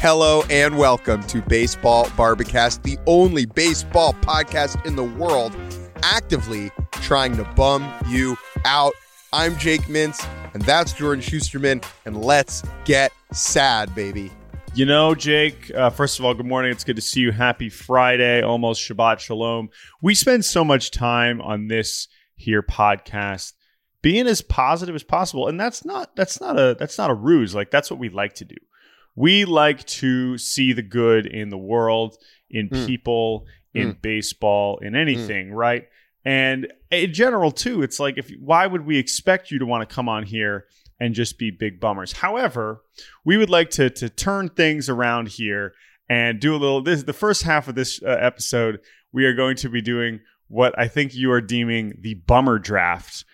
Hello 0.00 0.42
and 0.48 0.78
welcome 0.78 1.22
to 1.24 1.42
Baseball 1.42 2.08
Bar-B-Cast, 2.16 2.82
the 2.84 2.96
only 3.04 3.44
baseball 3.44 4.14
podcast 4.14 4.82
in 4.86 4.96
the 4.96 5.04
world 5.04 5.54
actively 6.02 6.70
trying 6.92 7.36
to 7.36 7.44
bum 7.54 7.86
you 8.08 8.34
out. 8.64 8.94
I'm 9.34 9.58
Jake 9.58 9.82
Mintz, 9.82 10.26
and 10.54 10.62
that's 10.62 10.94
Jordan 10.94 11.22
Schusterman, 11.22 11.84
and 12.06 12.24
let's 12.24 12.62
get 12.86 13.12
sad, 13.30 13.94
baby. 13.94 14.32
You 14.74 14.86
know, 14.86 15.14
Jake, 15.14 15.70
uh, 15.74 15.90
first 15.90 16.18
of 16.18 16.24
all, 16.24 16.32
good 16.32 16.46
morning. 16.46 16.72
It's 16.72 16.82
good 16.82 16.96
to 16.96 17.02
see 17.02 17.20
you. 17.20 17.30
Happy 17.30 17.68
Friday, 17.68 18.40
almost 18.40 18.80
Shabbat 18.80 19.18
Shalom. 19.18 19.68
We 20.00 20.14
spend 20.14 20.46
so 20.46 20.64
much 20.64 20.92
time 20.92 21.42
on 21.42 21.68
this 21.68 22.08
here 22.36 22.62
podcast 22.62 23.52
being 24.00 24.26
as 24.26 24.40
positive 24.40 24.94
as 24.94 25.02
possible. 25.02 25.46
And 25.46 25.60
that's 25.60 25.84
not 25.84 26.16
that's 26.16 26.40
not 26.40 26.58
a 26.58 26.74
that's 26.78 26.96
not 26.96 27.10
a 27.10 27.14
ruse. 27.14 27.54
Like 27.54 27.70
that's 27.70 27.90
what 27.90 28.00
we 28.00 28.08
like 28.08 28.32
to 28.36 28.46
do. 28.46 28.56
We 29.14 29.44
like 29.44 29.84
to 29.86 30.38
see 30.38 30.72
the 30.72 30.82
good 30.82 31.26
in 31.26 31.50
the 31.50 31.58
world, 31.58 32.16
in 32.48 32.68
Mm. 32.68 32.86
people, 32.86 33.46
in 33.74 33.96
baseball, 34.02 34.78
in 34.78 34.94
anything, 34.96 35.52
right? 35.52 35.84
And 36.24 36.72
in 36.90 37.12
general 37.12 37.50
too, 37.50 37.82
it's 37.82 38.00
like 38.00 38.18
if 38.18 38.30
why 38.40 38.66
would 38.66 38.84
we 38.84 38.98
expect 38.98 39.50
you 39.50 39.58
to 39.58 39.66
want 39.66 39.88
to 39.88 39.94
come 39.94 40.08
on 40.08 40.24
here 40.24 40.66
and 40.98 41.14
just 41.14 41.38
be 41.38 41.50
big 41.50 41.80
bummers? 41.80 42.12
However, 42.12 42.82
we 43.24 43.36
would 43.36 43.50
like 43.50 43.70
to 43.70 43.90
to 43.90 44.08
turn 44.08 44.48
things 44.48 44.88
around 44.88 45.28
here 45.28 45.72
and 46.08 46.40
do 46.40 46.54
a 46.54 46.58
little 46.58 46.82
this 46.82 47.04
the 47.04 47.12
first 47.12 47.42
half 47.44 47.68
of 47.68 47.74
this 47.74 48.02
uh, 48.02 48.08
episode 48.08 48.80
we 49.12 49.24
are 49.24 49.34
going 49.34 49.56
to 49.56 49.68
be 49.68 49.80
doing 49.80 50.20
what 50.48 50.76
I 50.78 50.88
think 50.88 51.14
you 51.14 51.30
are 51.32 51.40
deeming 51.40 51.94
the 52.00 52.14
bummer 52.14 52.58
draft 52.58 53.24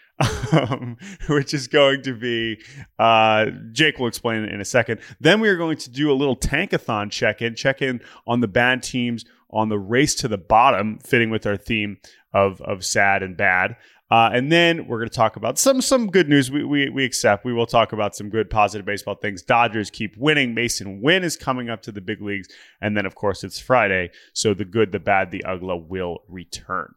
um, 0.52 0.96
which 1.28 1.54
is 1.54 1.68
going 1.68 2.02
to 2.02 2.14
be 2.14 2.60
uh, 2.98 3.46
Jake 3.72 3.98
will 3.98 4.08
explain 4.08 4.44
it 4.44 4.52
in 4.52 4.60
a 4.60 4.64
second. 4.64 5.00
Then 5.20 5.40
we 5.40 5.48
are 5.48 5.56
going 5.56 5.76
to 5.78 5.90
do 5.90 6.10
a 6.10 6.14
little 6.14 6.36
tankathon 6.36 7.10
check 7.10 7.42
in, 7.42 7.54
check 7.54 7.82
in 7.82 8.00
on 8.26 8.40
the 8.40 8.48
bad 8.48 8.82
teams 8.82 9.24
on 9.50 9.68
the 9.68 9.78
race 9.78 10.14
to 10.16 10.28
the 10.28 10.38
bottom, 10.38 10.98
fitting 10.98 11.30
with 11.30 11.46
our 11.46 11.56
theme 11.56 11.98
of 12.32 12.60
of 12.62 12.84
sad 12.84 13.22
and 13.22 13.36
bad. 13.36 13.76
Uh, 14.08 14.30
and 14.32 14.52
then 14.52 14.86
we're 14.86 14.98
going 14.98 15.08
to 15.08 15.14
talk 15.14 15.34
about 15.34 15.58
some 15.58 15.80
some 15.80 16.06
good 16.08 16.28
news. 16.28 16.50
We, 16.50 16.64
we 16.64 16.88
we 16.90 17.04
accept. 17.04 17.44
We 17.44 17.52
will 17.52 17.66
talk 17.66 17.92
about 17.92 18.14
some 18.14 18.30
good 18.30 18.48
positive 18.48 18.86
baseball 18.86 19.16
things. 19.16 19.42
Dodgers 19.42 19.90
keep 19.90 20.16
winning. 20.16 20.54
Masyn 20.54 21.00
Winn 21.02 21.24
is 21.24 21.36
coming 21.36 21.68
up 21.68 21.82
to 21.82 21.92
the 21.92 22.00
big 22.00 22.22
leagues, 22.22 22.48
and 22.80 22.96
then 22.96 23.04
of 23.04 23.16
course 23.16 23.42
it's 23.42 23.58
Friday, 23.58 24.10
so 24.32 24.54
the 24.54 24.64
good, 24.64 24.92
the 24.92 25.00
bad, 25.00 25.32
the 25.32 25.44
ugly 25.44 25.84
will 25.88 26.22
return. 26.28 26.94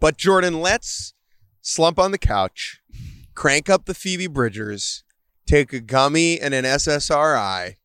But 0.00 0.16
Jordan, 0.16 0.62
let's 0.62 1.12
slump 1.68 1.98
on 1.98 2.12
the 2.12 2.18
couch, 2.18 2.80
crank 3.34 3.68
up 3.68 3.84
the 3.84 3.94
Phoebe 3.94 4.26
Bridgers, 4.26 5.04
take 5.46 5.72
a 5.72 5.80
gummy 5.80 6.40
and 6.40 6.54
an 6.54 6.64
SSRI, 6.64 7.76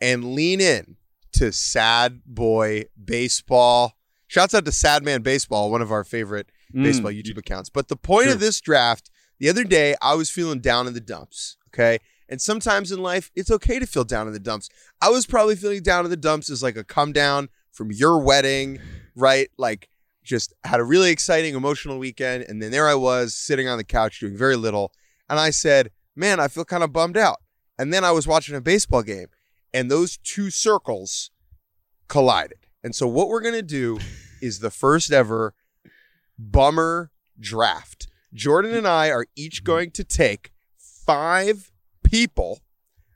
and 0.00 0.34
lean 0.34 0.60
in 0.60 0.96
to 1.32 1.52
Sad 1.52 2.22
Boy 2.24 2.86
Baseball. 3.02 3.92
Shouts 4.26 4.54
out 4.54 4.64
to 4.64 4.72
Sad 4.72 5.04
Man 5.04 5.22
Baseball, 5.22 5.70
one 5.70 5.82
of 5.82 5.92
our 5.92 6.02
favorite 6.02 6.50
mm. 6.74 6.82
baseball 6.82 7.12
YouTube 7.12 7.36
accounts. 7.36 7.68
But 7.68 7.88
the 7.88 7.96
point 7.96 8.24
Sure. 8.24 8.34
of 8.34 8.40
this 8.40 8.60
draft, 8.60 9.10
the 9.38 9.50
other 9.50 9.64
day, 9.64 9.94
I 10.00 10.14
was 10.14 10.30
feeling 10.30 10.60
down 10.60 10.86
in 10.86 10.94
the 10.94 11.00
dumps. 11.00 11.58
Okay. 11.68 11.98
And 12.28 12.40
sometimes 12.40 12.90
in 12.90 13.02
life, 13.02 13.30
it's 13.36 13.50
okay 13.50 13.78
to 13.78 13.86
feel 13.86 14.02
down 14.04 14.26
in 14.26 14.32
the 14.32 14.40
dumps. 14.40 14.70
I 15.00 15.10
was 15.10 15.26
probably 15.26 15.56
feeling 15.56 15.82
down 15.82 16.04
in 16.04 16.10
the 16.10 16.16
dumps 16.16 16.48
as 16.50 16.62
like 16.62 16.76
a 16.76 16.82
come 16.82 17.12
down 17.12 17.50
from 17.70 17.92
your 17.92 18.18
wedding, 18.18 18.80
right? 19.14 19.48
Like 19.58 19.88
just 20.26 20.52
had 20.64 20.80
a 20.80 20.84
really 20.84 21.10
exciting 21.10 21.54
emotional 21.54 21.98
weekend. 21.98 22.44
And 22.48 22.60
then 22.60 22.70
there 22.70 22.88
I 22.88 22.94
was 22.94 23.34
sitting 23.34 23.68
on 23.68 23.78
the 23.78 23.84
couch 23.84 24.20
doing 24.20 24.36
very 24.36 24.56
little. 24.56 24.92
And 25.30 25.38
I 25.38 25.50
said, 25.50 25.90
man, 26.14 26.40
I 26.40 26.48
feel 26.48 26.64
kind 26.64 26.82
of 26.82 26.92
bummed 26.92 27.16
out. 27.16 27.38
And 27.78 27.92
then 27.92 28.04
I 28.04 28.10
was 28.10 28.26
watching 28.26 28.56
a 28.56 28.60
baseball 28.60 29.02
game 29.02 29.28
and 29.72 29.90
those 29.90 30.18
two 30.18 30.50
circles 30.50 31.30
collided. 32.08 32.66
And 32.82 32.94
so 32.94 33.06
what 33.06 33.28
we're 33.28 33.40
going 33.40 33.54
to 33.54 33.62
do 33.62 33.98
is 34.42 34.58
the 34.58 34.70
first 34.70 35.12
ever 35.12 35.54
bummer 36.38 37.10
draft. 37.38 38.08
Jordan 38.34 38.74
and 38.74 38.86
I 38.86 39.10
are 39.10 39.26
each 39.36 39.58
mm-hmm. 39.58 39.72
going 39.72 39.90
to 39.92 40.04
take 40.04 40.52
five 40.78 41.70
people 42.02 42.60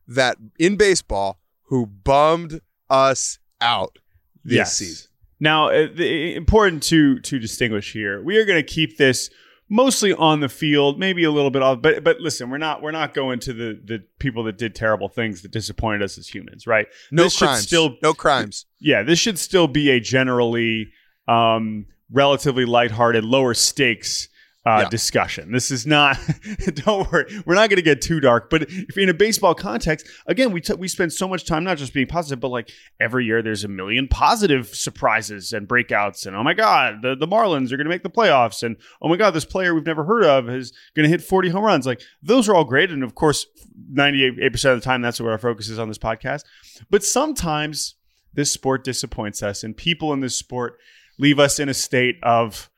that 0.07 0.37
in 0.59 0.77
baseball 0.77 1.39
who 1.65 1.87
bummed 1.87 2.61
us 2.89 3.39
out 3.61 3.99
this 4.45 4.57
Yes. 4.57 4.77
season. 4.77 5.10
Now, 5.41 5.69
uh, 5.71 5.89
the, 5.95 6.37
important 6.37 6.83
to 6.85 7.19
to 7.21 7.39
distinguish 7.39 7.93
here, 7.93 8.23
we 8.23 8.37
are 8.39 8.45
going 8.45 8.59
to 8.63 8.69
keep 8.75 8.99
this 8.99 9.31
mostly 9.73 10.13
on 10.13 10.41
the 10.41 10.49
field, 10.49 10.99
maybe 10.99 11.25
a 11.25 11.31
little 11.31 11.51
bit 11.51 11.63
off. 11.63 11.81
But 11.81 12.05
but 12.05 12.21
listen, 12.21 12.51
we're 12.51 12.59
not 12.59 12.83
we're 12.83 12.91
not 12.91 13.15
going 13.15 13.39
to 13.41 13.53
the 13.53 13.81
the 13.85 14.05
people 14.19 14.45
that 14.45 14.59
did 14.59 14.75
terrible 14.75 15.09
things 15.09 15.43
that 15.43 15.51
disappointed 15.51 16.03
us 16.03 16.19
as 16.19 16.29
humans, 16.29 16.67
right? 16.67 16.87
No 17.11 17.25
This 17.25 17.35
should 17.35 17.47
crimes. 17.47 17.63
still 17.63 17.97
no 18.03 18.13
crimes. 18.13 18.67
yeah, 18.81 19.03
this 19.03 19.19
should 19.19 19.39
still 19.39 19.69
be 19.69 19.91
a 19.91 20.01
generally 20.01 20.93
um, 21.29 21.87
relatively 22.13 22.65
lighthearted, 22.65 23.25
lower 23.25 23.55
stakes 23.55 24.29
uh, 24.67 24.81
Yeah. 24.83 24.89
discussion. 24.91 25.53
This 25.53 25.71
is 25.71 25.87
not. 25.87 26.19
don't 26.75 27.11
worry, 27.11 27.25
we're 27.47 27.55
not 27.55 27.71
going 27.71 27.77
to 27.77 27.83
get 27.83 28.03
too 28.03 28.21
dark. 28.21 28.51
But 28.51 28.65
if 28.69 28.99
in 28.99 29.09
a 29.09 29.15
baseball 29.15 29.55
context, 29.55 30.07
again, 30.27 30.53
we 30.53 30.61
t- 30.61 30.75
we 30.75 30.87
spend 30.87 31.13
so 31.13 31.27
much 31.27 31.47
time 31.47 31.65
not 31.65 31.79
just 31.79 31.95
being 31.95 32.07
positive, 32.07 32.41
but 32.41 32.49
like 32.49 32.71
every 33.01 33.25
year 33.25 33.41
there's 33.43 33.65
a 33.65 33.69
million 33.69 34.07
positive 34.07 34.69
surprises 34.69 35.53
and 35.55 35.67
breakouts. 35.67 36.27
And 36.27 36.37
oh 36.37 36.43
my 36.43 36.53
god, 36.55 37.01
the 37.03 37.15
the 37.17 37.27
Marlins 37.27 37.73
are 37.73 37.77
going 37.79 37.87
to 37.87 37.91
make 37.91 38.03
the 38.03 38.11
playoffs. 38.11 38.63
And 38.63 38.77
oh 39.01 39.09
my 39.09 39.17
god, 39.17 39.31
this 39.33 39.47
player 39.47 39.75
we've 39.75 39.87
never 39.87 40.05
heard 40.05 40.25
of 40.25 40.51
is 40.51 40.73
going 40.95 41.05
to 41.05 41.11
hit 41.11 41.23
40 41.23 41.49
home 41.49 41.65
runs. 41.65 41.87
Like 41.87 42.03
those 42.23 42.49
are 42.49 42.55
all 42.55 42.65
great, 42.65 42.91
and 42.91 43.03
of 43.03 43.15
course, 43.15 43.47
98 43.91 44.53
percent 44.53 44.75
of 44.75 44.81
the 44.81 44.85
time, 44.85 45.01
that's 45.01 45.21
what 45.21 45.31
our 45.31 45.39
focus 45.39 45.71
is 45.71 45.79
on 45.79 45.89
this 45.89 45.99
podcast. 45.99 46.45
But 46.91 47.03
sometimes 47.03 47.95
this 48.35 48.53
sport 48.53 48.85
disappoints 48.85 49.43
us, 49.43 49.65
and 49.65 49.75
people 49.77 50.13
in 50.13 50.21
this 50.21 50.37
sport 50.37 50.79
leave 51.19 51.39
us 51.39 51.59
in 51.59 51.69
a 51.69 51.75
state 51.75 52.17
of 52.23 52.71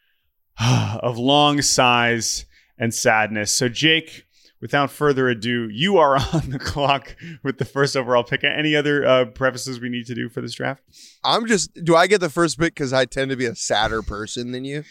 of 1.02 1.18
long 1.18 1.62
sighs 1.62 2.46
and 2.78 2.92
sadness. 2.94 3.52
So, 3.52 3.68
Jake, 3.68 4.26
without 4.60 4.90
further 4.90 5.28
ado, 5.28 5.68
you 5.70 5.98
are 5.98 6.16
on 6.32 6.50
the 6.50 6.58
clock 6.58 7.16
with 7.42 7.58
the 7.58 7.64
first 7.64 7.96
overall 7.96 8.24
pick. 8.24 8.44
Any 8.44 8.74
other 8.74 9.06
uh, 9.06 9.24
prefaces 9.26 9.80
we 9.80 9.88
need 9.88 10.06
to 10.06 10.14
do 10.14 10.28
for 10.28 10.40
this 10.40 10.54
draft? 10.54 10.82
I'm 11.24 11.46
just. 11.46 11.72
Do 11.84 11.96
I 11.96 12.06
get 12.06 12.20
the 12.20 12.30
first 12.30 12.58
pick 12.58 12.74
because 12.74 12.92
I 12.92 13.04
tend 13.04 13.30
to 13.30 13.36
be 13.36 13.46
a 13.46 13.54
sadder 13.54 14.02
person 14.02 14.52
than 14.52 14.64
you? 14.64 14.84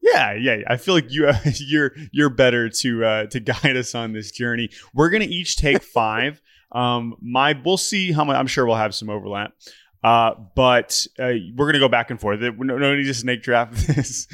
Yeah, 0.00 0.32
yeah. 0.34 0.56
I 0.68 0.76
feel 0.76 0.94
like 0.94 1.12
you 1.12 1.30
you're 1.58 1.92
you're 2.12 2.30
better 2.30 2.68
to 2.68 3.04
uh, 3.04 3.26
to 3.26 3.40
guide 3.62 3.76
us 3.76 3.94
on 3.94 4.12
this 4.12 4.30
journey. 4.30 4.70
We're 4.94 5.10
gonna 5.10 5.26
each 5.26 5.56
take 5.56 5.82
five. 5.82 6.40
um, 6.72 7.14
my 7.20 7.60
we'll 7.64 7.76
see 7.76 8.12
how 8.12 8.24
much. 8.24 8.36
I'm 8.36 8.46
sure 8.46 8.66
we'll 8.66 8.76
have 8.76 8.94
some 8.94 9.10
overlap. 9.10 9.52
Uh, 10.04 10.34
but 10.54 11.06
uh, 11.18 11.32
we're 11.56 11.66
gonna 11.66 11.80
go 11.80 11.88
back 11.88 12.10
and 12.10 12.20
forth. 12.20 12.38
No, 12.40 12.50
no 12.78 12.94
need 12.94 13.04
to 13.04 13.14
snake 13.14 13.42
draft 13.42 13.74
this. 13.96 14.28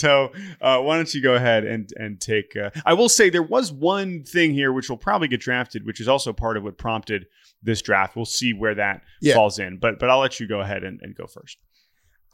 so 0.00 0.32
uh, 0.60 0.80
why 0.80 0.96
don't 0.96 1.14
you 1.14 1.22
go 1.22 1.34
ahead 1.34 1.64
and 1.64 1.88
and 1.96 2.20
take? 2.20 2.56
Uh, 2.56 2.70
I 2.84 2.94
will 2.94 3.08
say 3.08 3.30
there 3.30 3.42
was 3.42 3.72
one 3.72 4.24
thing 4.24 4.52
here 4.52 4.72
which 4.72 4.90
will 4.90 4.96
probably 4.96 5.28
get 5.28 5.40
drafted, 5.40 5.86
which 5.86 6.00
is 6.00 6.08
also 6.08 6.32
part 6.32 6.56
of 6.56 6.64
what 6.64 6.78
prompted 6.78 7.26
this 7.62 7.80
draft. 7.80 8.16
We'll 8.16 8.24
see 8.24 8.52
where 8.52 8.74
that 8.74 9.02
Yeah. 9.20 9.34
falls 9.34 9.58
in. 9.60 9.78
But 9.78 10.00
but 10.00 10.10
I'll 10.10 10.18
let 10.18 10.40
you 10.40 10.48
go 10.48 10.60
ahead 10.60 10.82
and, 10.82 10.98
and 11.00 11.14
go 11.14 11.26
first. 11.26 11.58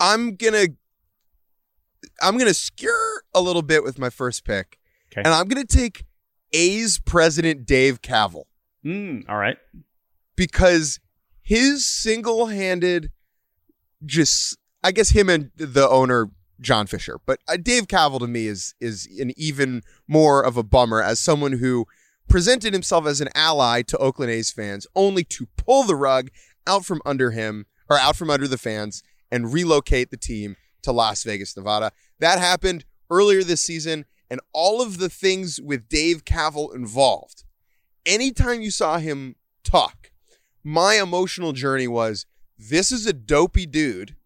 I'm 0.00 0.36
gonna. 0.36 0.68
I'm 2.22 2.38
gonna 2.38 2.54
skewer 2.54 3.24
a 3.34 3.42
little 3.42 3.60
bit 3.62 3.84
with 3.84 3.98
my 3.98 4.08
first 4.08 4.44
pick, 4.46 4.78
Okay. 5.12 5.20
and 5.22 5.28
I'm 5.34 5.48
gonna 5.48 5.66
take 5.66 6.04
A's 6.54 6.98
president 6.98 7.66
Dave 7.66 8.00
Kaval. 8.00 8.44
Mm, 8.86 9.28
all 9.28 9.36
right. 9.36 9.58
because 10.36 10.98
his 11.50 11.84
single-handed 11.84 13.10
just 14.06 14.56
I 14.84 14.92
guess 14.92 15.10
him 15.10 15.28
and 15.28 15.50
the 15.56 15.88
owner 15.88 16.30
John 16.60 16.86
Fisher, 16.86 17.18
but 17.26 17.40
uh, 17.48 17.56
Dave 17.56 17.88
Kaval 17.88 18.20
to 18.20 18.28
me 18.28 18.46
is 18.46 18.76
is 18.80 19.08
an 19.18 19.32
even 19.36 19.82
more 20.06 20.44
of 20.44 20.56
a 20.56 20.62
bummer 20.62 21.02
as 21.02 21.18
someone 21.18 21.54
who 21.54 21.88
presented 22.28 22.72
himself 22.72 23.04
as 23.04 23.20
an 23.20 23.30
ally 23.34 23.82
to 23.82 23.98
Oakland 23.98 24.30
A's 24.30 24.52
fans 24.52 24.86
only 24.94 25.24
to 25.24 25.48
pull 25.56 25.82
the 25.82 25.96
rug 25.96 26.30
out 26.68 26.84
from 26.84 27.02
under 27.04 27.32
him 27.32 27.66
or 27.88 27.98
out 27.98 28.14
from 28.14 28.30
under 28.30 28.46
the 28.46 28.56
fans 28.56 29.02
and 29.32 29.52
relocate 29.52 30.12
the 30.12 30.16
team 30.16 30.54
to 30.82 30.92
Las 30.92 31.24
Vegas, 31.24 31.56
Nevada. 31.56 31.90
That 32.20 32.38
happened 32.38 32.84
earlier 33.10 33.42
this 33.42 33.60
season 33.60 34.04
and 34.30 34.40
all 34.52 34.80
of 34.80 34.98
the 34.98 35.08
things 35.08 35.60
with 35.60 35.88
Dave 35.88 36.24
Kaval 36.24 36.72
involved 36.76 37.42
anytime 38.06 38.62
you 38.62 38.70
saw 38.70 38.98
him 38.98 39.34
talk, 39.64 40.09
my 40.62 40.94
emotional 40.94 41.52
journey 41.52 41.88
was 41.88 42.26
this 42.58 42.92
is 42.92 43.06
a 43.06 43.12
dopey 43.12 43.66
dude 43.66 44.16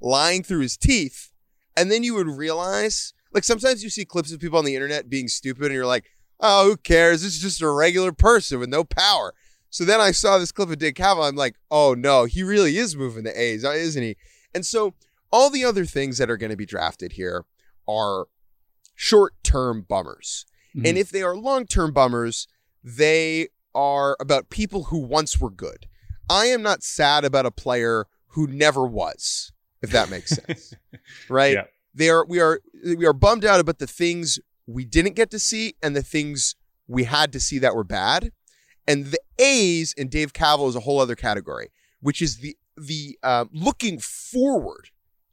lying 0.00 0.42
through 0.42 0.60
his 0.60 0.76
teeth. 0.76 1.30
And 1.76 1.90
then 1.90 2.02
you 2.02 2.14
would 2.14 2.28
realize, 2.28 3.12
like 3.32 3.44
sometimes 3.44 3.84
you 3.84 3.90
see 3.90 4.04
clips 4.04 4.32
of 4.32 4.40
people 4.40 4.58
on 4.58 4.64
the 4.64 4.74
internet 4.74 5.10
being 5.10 5.28
stupid 5.28 5.66
and 5.66 5.74
you're 5.74 5.86
like, 5.86 6.06
oh, 6.40 6.70
who 6.70 6.76
cares? 6.76 7.24
It's 7.24 7.38
just 7.38 7.62
a 7.62 7.70
regular 7.70 8.12
person 8.12 8.58
with 8.58 8.68
no 8.68 8.84
power. 8.84 9.34
So 9.70 9.84
then 9.84 10.00
I 10.00 10.10
saw 10.10 10.38
this 10.38 10.52
clip 10.52 10.70
of 10.70 10.78
Dick 10.78 10.96
Kaval. 10.96 11.28
I'm 11.28 11.36
like, 11.36 11.56
oh 11.70 11.94
no, 11.94 12.24
he 12.24 12.42
really 12.42 12.78
is 12.78 12.96
moving 12.96 13.24
the 13.24 13.40
A's, 13.40 13.64
isn't 13.64 14.02
he? 14.02 14.16
And 14.54 14.64
so 14.64 14.94
all 15.30 15.50
the 15.50 15.64
other 15.64 15.84
things 15.84 16.18
that 16.18 16.30
are 16.30 16.36
going 16.36 16.50
to 16.50 16.56
be 16.56 16.66
drafted 16.66 17.12
here 17.12 17.44
are 17.86 18.26
short 18.94 19.34
term 19.42 19.82
bummers. 19.86 20.46
Mm-hmm. 20.74 20.86
And 20.86 20.98
if 20.98 21.10
they 21.10 21.22
are 21.22 21.36
long 21.36 21.66
term 21.66 21.92
bummers, 21.92 22.48
they 22.82 23.48
are 23.76 24.16
about 24.18 24.50
people 24.50 24.84
who 24.84 24.98
once 24.98 25.40
were 25.40 25.50
good. 25.50 25.86
I 26.28 26.46
am 26.46 26.62
not 26.62 26.82
sad 26.82 27.24
about 27.24 27.46
a 27.46 27.50
player 27.52 28.06
who 28.28 28.46
never 28.48 28.86
was, 28.86 29.52
if 29.82 29.90
that 29.90 30.10
makes 30.10 30.30
sense. 30.46 30.74
right? 31.28 31.52
Yeah. 31.52 31.64
They 31.94 32.10
are 32.10 32.24
we 32.26 32.40
are 32.40 32.60
we 32.84 33.06
are 33.06 33.12
bummed 33.12 33.44
out 33.44 33.60
about 33.60 33.78
the 33.78 33.86
things 33.86 34.38
we 34.66 34.84
didn't 34.84 35.14
get 35.14 35.30
to 35.30 35.38
see 35.38 35.74
and 35.82 35.94
the 35.94 36.02
things 36.02 36.56
we 36.88 37.04
had 37.04 37.32
to 37.32 37.40
see 37.40 37.58
that 37.60 37.74
were 37.74 37.84
bad. 37.84 38.32
And 38.88 39.06
the 39.06 39.20
A's 39.38 39.94
and 39.96 40.10
Dave 40.10 40.32
Kaval 40.32 40.68
is 40.68 40.76
a 40.76 40.80
whole 40.80 41.00
other 41.00 41.14
category, 41.14 41.68
which 42.00 42.20
is 42.20 42.38
the 42.38 42.56
the 42.76 43.18
uh, 43.22 43.46
looking 43.52 43.98
forward 43.98 44.90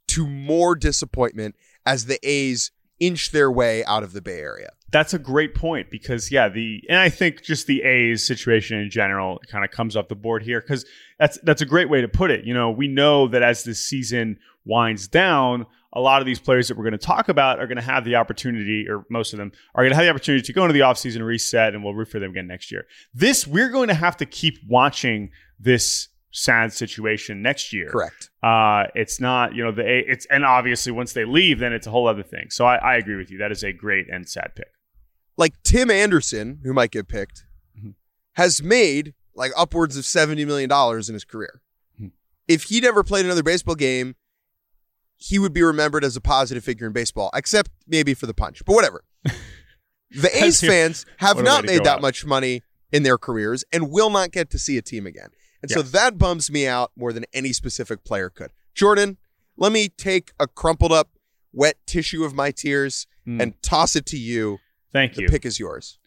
to 0.07 0.27
more 0.27 0.75
disappointment 0.75 1.55
as 1.85 2.05
the 2.05 2.19
A's 2.27 2.71
inch 2.99 3.31
their 3.31 3.51
way 3.51 3.83
out 3.85 4.03
of 4.03 4.13
the 4.13 4.21
Bay 4.21 4.39
Area. 4.39 4.71
That's 4.93 5.13
a 5.13 5.19
great 5.19 5.55
point 5.55 5.89
because 5.89 6.31
yeah, 6.31 6.47
the 6.47 6.81
and 6.87 6.99
I 6.99 7.09
think 7.09 7.41
just 7.41 7.67
the 7.67 7.81
A's 7.81 8.25
situation 8.25 8.77
in 8.79 8.89
general 8.89 9.41
kind 9.51 9.65
of 9.65 9.71
comes 9.71 9.97
off 9.97 10.07
the 10.07 10.15
board 10.15 10.43
here 10.43 10.61
because 10.61 10.85
that's 11.19 11.37
that's 11.43 11.61
a 11.61 11.65
great 11.65 11.89
way 11.89 11.99
to 11.99 12.07
put 12.07 12.31
it. 12.31 12.45
You 12.45 12.53
know, 12.53 12.71
we 12.71 12.87
know 12.87 13.27
that 13.27 13.43
as 13.43 13.63
this 13.63 13.83
season 13.83 14.39
winds 14.65 15.07
down, 15.09 15.65
a 15.93 15.99
lot 15.99 16.21
of 16.21 16.25
these 16.25 16.39
players 16.39 16.67
that 16.67 16.77
we're 16.77 16.83
going 16.83 16.93
to 16.93 16.97
talk 16.97 17.27
about 17.27 17.59
are 17.59 17.67
going 17.67 17.77
to 17.77 17.83
have 17.83 18.05
the 18.05 18.15
opportunity, 18.15 18.87
or 18.89 19.05
most 19.09 19.33
of 19.33 19.37
them 19.37 19.51
are 19.75 19.83
going 19.83 19.91
to 19.91 19.95
have 19.95 20.05
the 20.05 20.09
opportunity 20.09 20.41
to 20.43 20.53
go 20.53 20.63
into 20.63 20.73
the 20.73 20.79
offseason, 20.79 21.25
reset, 21.25 21.73
and 21.73 21.83
we'll 21.83 21.93
root 21.93 22.09
for 22.09 22.19
them 22.19 22.31
again 22.31 22.47
next 22.47 22.71
year. 22.71 22.85
This, 23.13 23.45
we're 23.45 23.69
going 23.69 23.89
to 23.89 23.93
have 23.93 24.17
to 24.17 24.25
keep 24.25 24.59
watching 24.67 25.31
this 25.59 26.09
sad 26.31 26.73
situation 26.73 27.41
next 27.41 27.71
year. 27.71 27.89
Correct. 27.89 28.31
Uh, 28.41 28.85
it's 28.95 29.19
not, 29.19 29.53
you 29.55 29.63
know, 29.63 29.71
the 29.71 29.83
it's 29.85 30.25
and 30.25 30.43
obviously 30.43 30.91
once 30.91 31.13
they 31.13 31.25
leave, 31.25 31.59
then 31.59 31.73
it's 31.73 31.87
a 31.87 31.91
whole 31.91 32.07
other 32.07 32.23
thing. 32.23 32.47
So 32.49 32.65
I, 32.65 32.75
I 32.75 32.95
agree 32.95 33.15
with 33.15 33.31
you. 33.31 33.37
That 33.37 33.51
is 33.51 33.63
a 33.63 33.71
great 33.71 34.07
and 34.11 34.27
sad 34.27 34.53
pick. 34.55 34.72
Like 35.37 35.61
Tim 35.63 35.89
Anderson, 35.89 36.59
who 36.63 36.73
might 36.73 36.91
get 36.91 37.07
picked, 37.07 37.45
mm-hmm. 37.77 37.91
has 38.33 38.61
made 38.61 39.13
like 39.35 39.51
upwards 39.57 39.97
of 39.97 40.05
seventy 40.05 40.45
million 40.45 40.69
dollars 40.69 41.09
in 41.09 41.13
his 41.13 41.25
career. 41.25 41.61
Mm-hmm. 41.95 42.09
If 42.47 42.63
he 42.63 42.79
never 42.79 43.03
played 43.03 43.25
another 43.25 43.43
baseball 43.43 43.75
game, 43.75 44.15
he 45.15 45.39
would 45.39 45.53
be 45.53 45.63
remembered 45.63 46.03
as 46.03 46.15
a 46.15 46.21
positive 46.21 46.63
figure 46.63 46.85
in 46.85 46.93
baseball, 46.93 47.29
except 47.33 47.71
maybe 47.87 48.13
for 48.13 48.25
the 48.25 48.33
punch. 48.33 48.63
But 48.65 48.73
whatever. 48.73 49.03
The 50.13 50.43
A's 50.43 50.61
fans 50.61 51.05
have 51.17 51.41
not 51.41 51.65
made 51.65 51.85
that 51.85 51.95
out. 51.95 52.01
much 52.01 52.25
money 52.25 52.61
in 52.91 53.03
their 53.03 53.17
careers 53.17 53.65
and 53.73 53.89
will 53.89 54.09
not 54.09 54.31
get 54.31 54.49
to 54.51 54.59
see 54.59 54.77
a 54.77 54.81
team 54.81 55.07
again. 55.07 55.29
And 55.61 55.71
yes. 55.71 55.77
so 55.77 55.81
that 55.81 56.17
bums 56.17 56.51
me 56.51 56.67
out 56.67 56.91
more 56.95 57.11
than 57.11 57.25
any 57.33 57.53
specific 57.53 58.03
player 58.03 58.29
could. 58.29 58.51
Jordan, 58.75 59.17
let 59.57 59.71
me 59.71 59.89
take 59.89 60.31
a 60.39 60.47
crumpled 60.47 60.91
up 60.91 61.09
wet 61.51 61.77
tissue 61.87 62.23
of 62.23 62.35
my 62.35 62.51
tears 62.51 63.07
mm. 63.27 63.41
and 63.41 63.59
toss 63.63 63.95
it 63.95 64.05
to 64.07 64.17
you. 64.17 64.59
Thank 64.93 65.15
the 65.15 65.21
you. 65.21 65.27
The 65.27 65.31
pick 65.31 65.45
is 65.45 65.59
yours. 65.59 65.97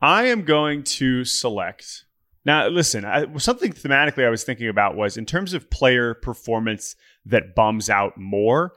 I 0.00 0.26
am 0.26 0.42
going 0.42 0.84
to 0.84 1.24
select. 1.24 2.04
Now, 2.44 2.68
listen, 2.68 3.04
I, 3.04 3.26
something 3.36 3.72
thematically 3.72 4.24
I 4.24 4.30
was 4.30 4.44
thinking 4.44 4.68
about 4.68 4.96
was 4.96 5.16
in 5.16 5.26
terms 5.26 5.52
of 5.52 5.68
player 5.70 6.14
performance 6.14 6.96
that 7.26 7.54
bums 7.54 7.90
out 7.90 8.16
more, 8.16 8.74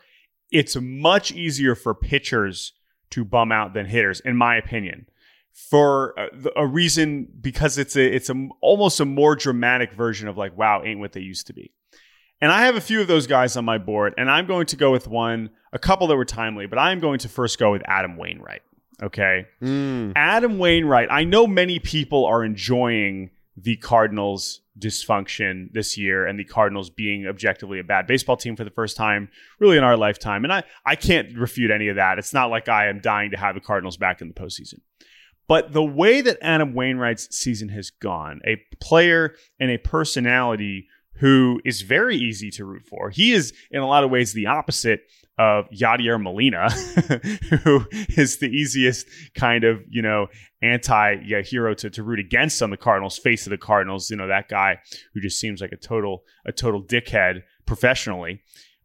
it's 0.52 0.75
much 0.75 1.31
easier 1.31 1.75
for 1.75 1.94
pitchers 1.94 2.74
to 3.12 3.24
bum 3.24 3.52
out 3.52 3.74
than 3.74 3.86
hitters, 3.86 4.19
in 4.22 4.36
my 4.36 4.56
opinion 4.58 5.06
for 5.54 6.18
uh, 6.18 6.28
a, 6.56 6.66
reason 6.66 7.28
because 7.42 7.78
it's 7.78 7.96
a 7.96 8.16
it's 8.16 8.30
a 8.30 8.50
almost 8.62 9.00
a 9.00 9.06
more 9.06 9.36
dramatic 9.36 9.92
version 9.94 10.28
of 10.28 10.38
like 10.38 10.58
wow 10.58 10.81
ain't 10.84 11.00
what 11.00 11.12
they 11.12 11.19
used 11.19 11.48
to 11.48 11.54
be 11.54 11.72
and 12.40 12.52
i 12.52 12.63
have 12.63 12.75
a 12.75 12.81
few 12.81 13.02
of 13.02 13.08
those 13.08 13.28
guys 13.28 13.58
on 13.58 13.66
my 13.66 13.78
board 13.78 14.13
and 14.18 14.31
i'm 14.31 14.46
going 14.46 14.66
to 14.66 14.75
go 14.75 14.92
with 14.92 15.08
one 15.08 15.50
a 15.74 15.80
couple 15.80 16.08
that 16.08 16.16
were 16.16 16.25
timely 16.25 16.68
but 16.68 16.80
i'm 16.80 17.00
going 17.00 17.19
to 17.19 17.28
first 17.28 17.60
go 17.60 17.72
with 17.72 17.81
adam 17.86 18.16
wainwright 18.16 18.62
okay 19.01 19.45
mm. 19.62 20.12
adam 20.15 20.57
wainwright 20.59 21.09
i 21.12 21.24
know 21.24 21.48
many 21.48 21.80
people 21.80 22.25
are 22.25 22.44
enjoying 22.44 23.30
the 23.57 23.75
cardinals 23.77 24.62
dysfunction 24.80 25.71
this 25.74 25.98
year 25.98 26.25
and 26.25 26.39
the 26.39 26.44
cardinals 26.44 26.89
being 26.89 27.27
objectively 27.27 27.80
a 27.80 27.83
bad 27.83 28.07
baseball 28.07 28.38
team 28.38 28.56
for 28.56 28.63
the 28.63 28.71
first 28.71 28.95
time 28.95 29.30
really 29.59 29.77
in 29.77 29.83
our 29.83 29.98
lifetime 29.98 30.44
and 30.44 30.53
i 30.53 30.63
i 30.86 30.95
can't 30.95 31.38
refute 31.38 31.71
any 31.71 31.88
of 31.89 31.98
that 31.98 32.18
it's 32.18 32.33
not 32.33 32.50
like 32.50 32.69
i 32.69 32.88
am 32.88 33.00
dying 33.00 33.31
to 33.31 33.38
have 33.38 33.56
the 33.56 33.62
cardinals 33.62 33.98
back 33.98 34.21
in 34.21 34.27
the 34.27 34.33
postseason 34.33 34.80
but 35.51 35.74
the 35.74 35.83
way 35.83 36.21
that 36.21 36.38
Adam 36.42 36.74
Wainwright's 36.74 37.36
season 37.36 37.68
has 37.69 37.89
gone, 37.89 38.39
a 38.48 38.56
player 38.80 39.36
and 39.59 39.69
a 39.69 39.77
personality 39.77 40.88
who 41.15 41.59
is 41.65 41.81
very 41.81 42.15
easy 42.15 42.50
to 42.51 42.63
root 42.63 42.83
for. 42.86 43.09
He 43.09 43.33
is, 43.33 43.51
in 43.69 43.81
a 43.81 43.86
lot 43.86 44.06
of 44.06 44.09
ways, 44.09 44.31
the 44.31 44.45
opposite 44.45 45.01
of 45.38 45.66
Yadier 45.69 46.22
Molina, 46.22 46.69
who 47.63 47.86
is 47.92 48.38
the 48.38 48.50
easiest 48.50 49.07
kind 49.33 49.63
of, 49.63 49.81
you 49.89 50.01
know, 50.01 50.28
anti 50.62 51.42
hero 51.42 51.74
to, 51.75 51.89
to 51.89 52.04
root 52.04 52.19
against 52.19 52.62
on 52.62 52.69
the 52.69 52.78
Cardinals, 52.78 53.18
face 53.18 53.45
of 53.45 53.51
the 53.51 53.57
Cardinals, 53.57 54.10
you 54.10 54.18
know, 54.18 54.28
that 54.28 54.50
guy 54.50 54.80
who 55.13 55.22
just 55.22 55.39
seems 55.39 55.62
like 55.62 55.72
a 55.72 55.78
total, 55.78 56.24
a 56.45 56.51
total 56.51 56.83
dickhead 56.83 57.44
professionally. 57.66 58.42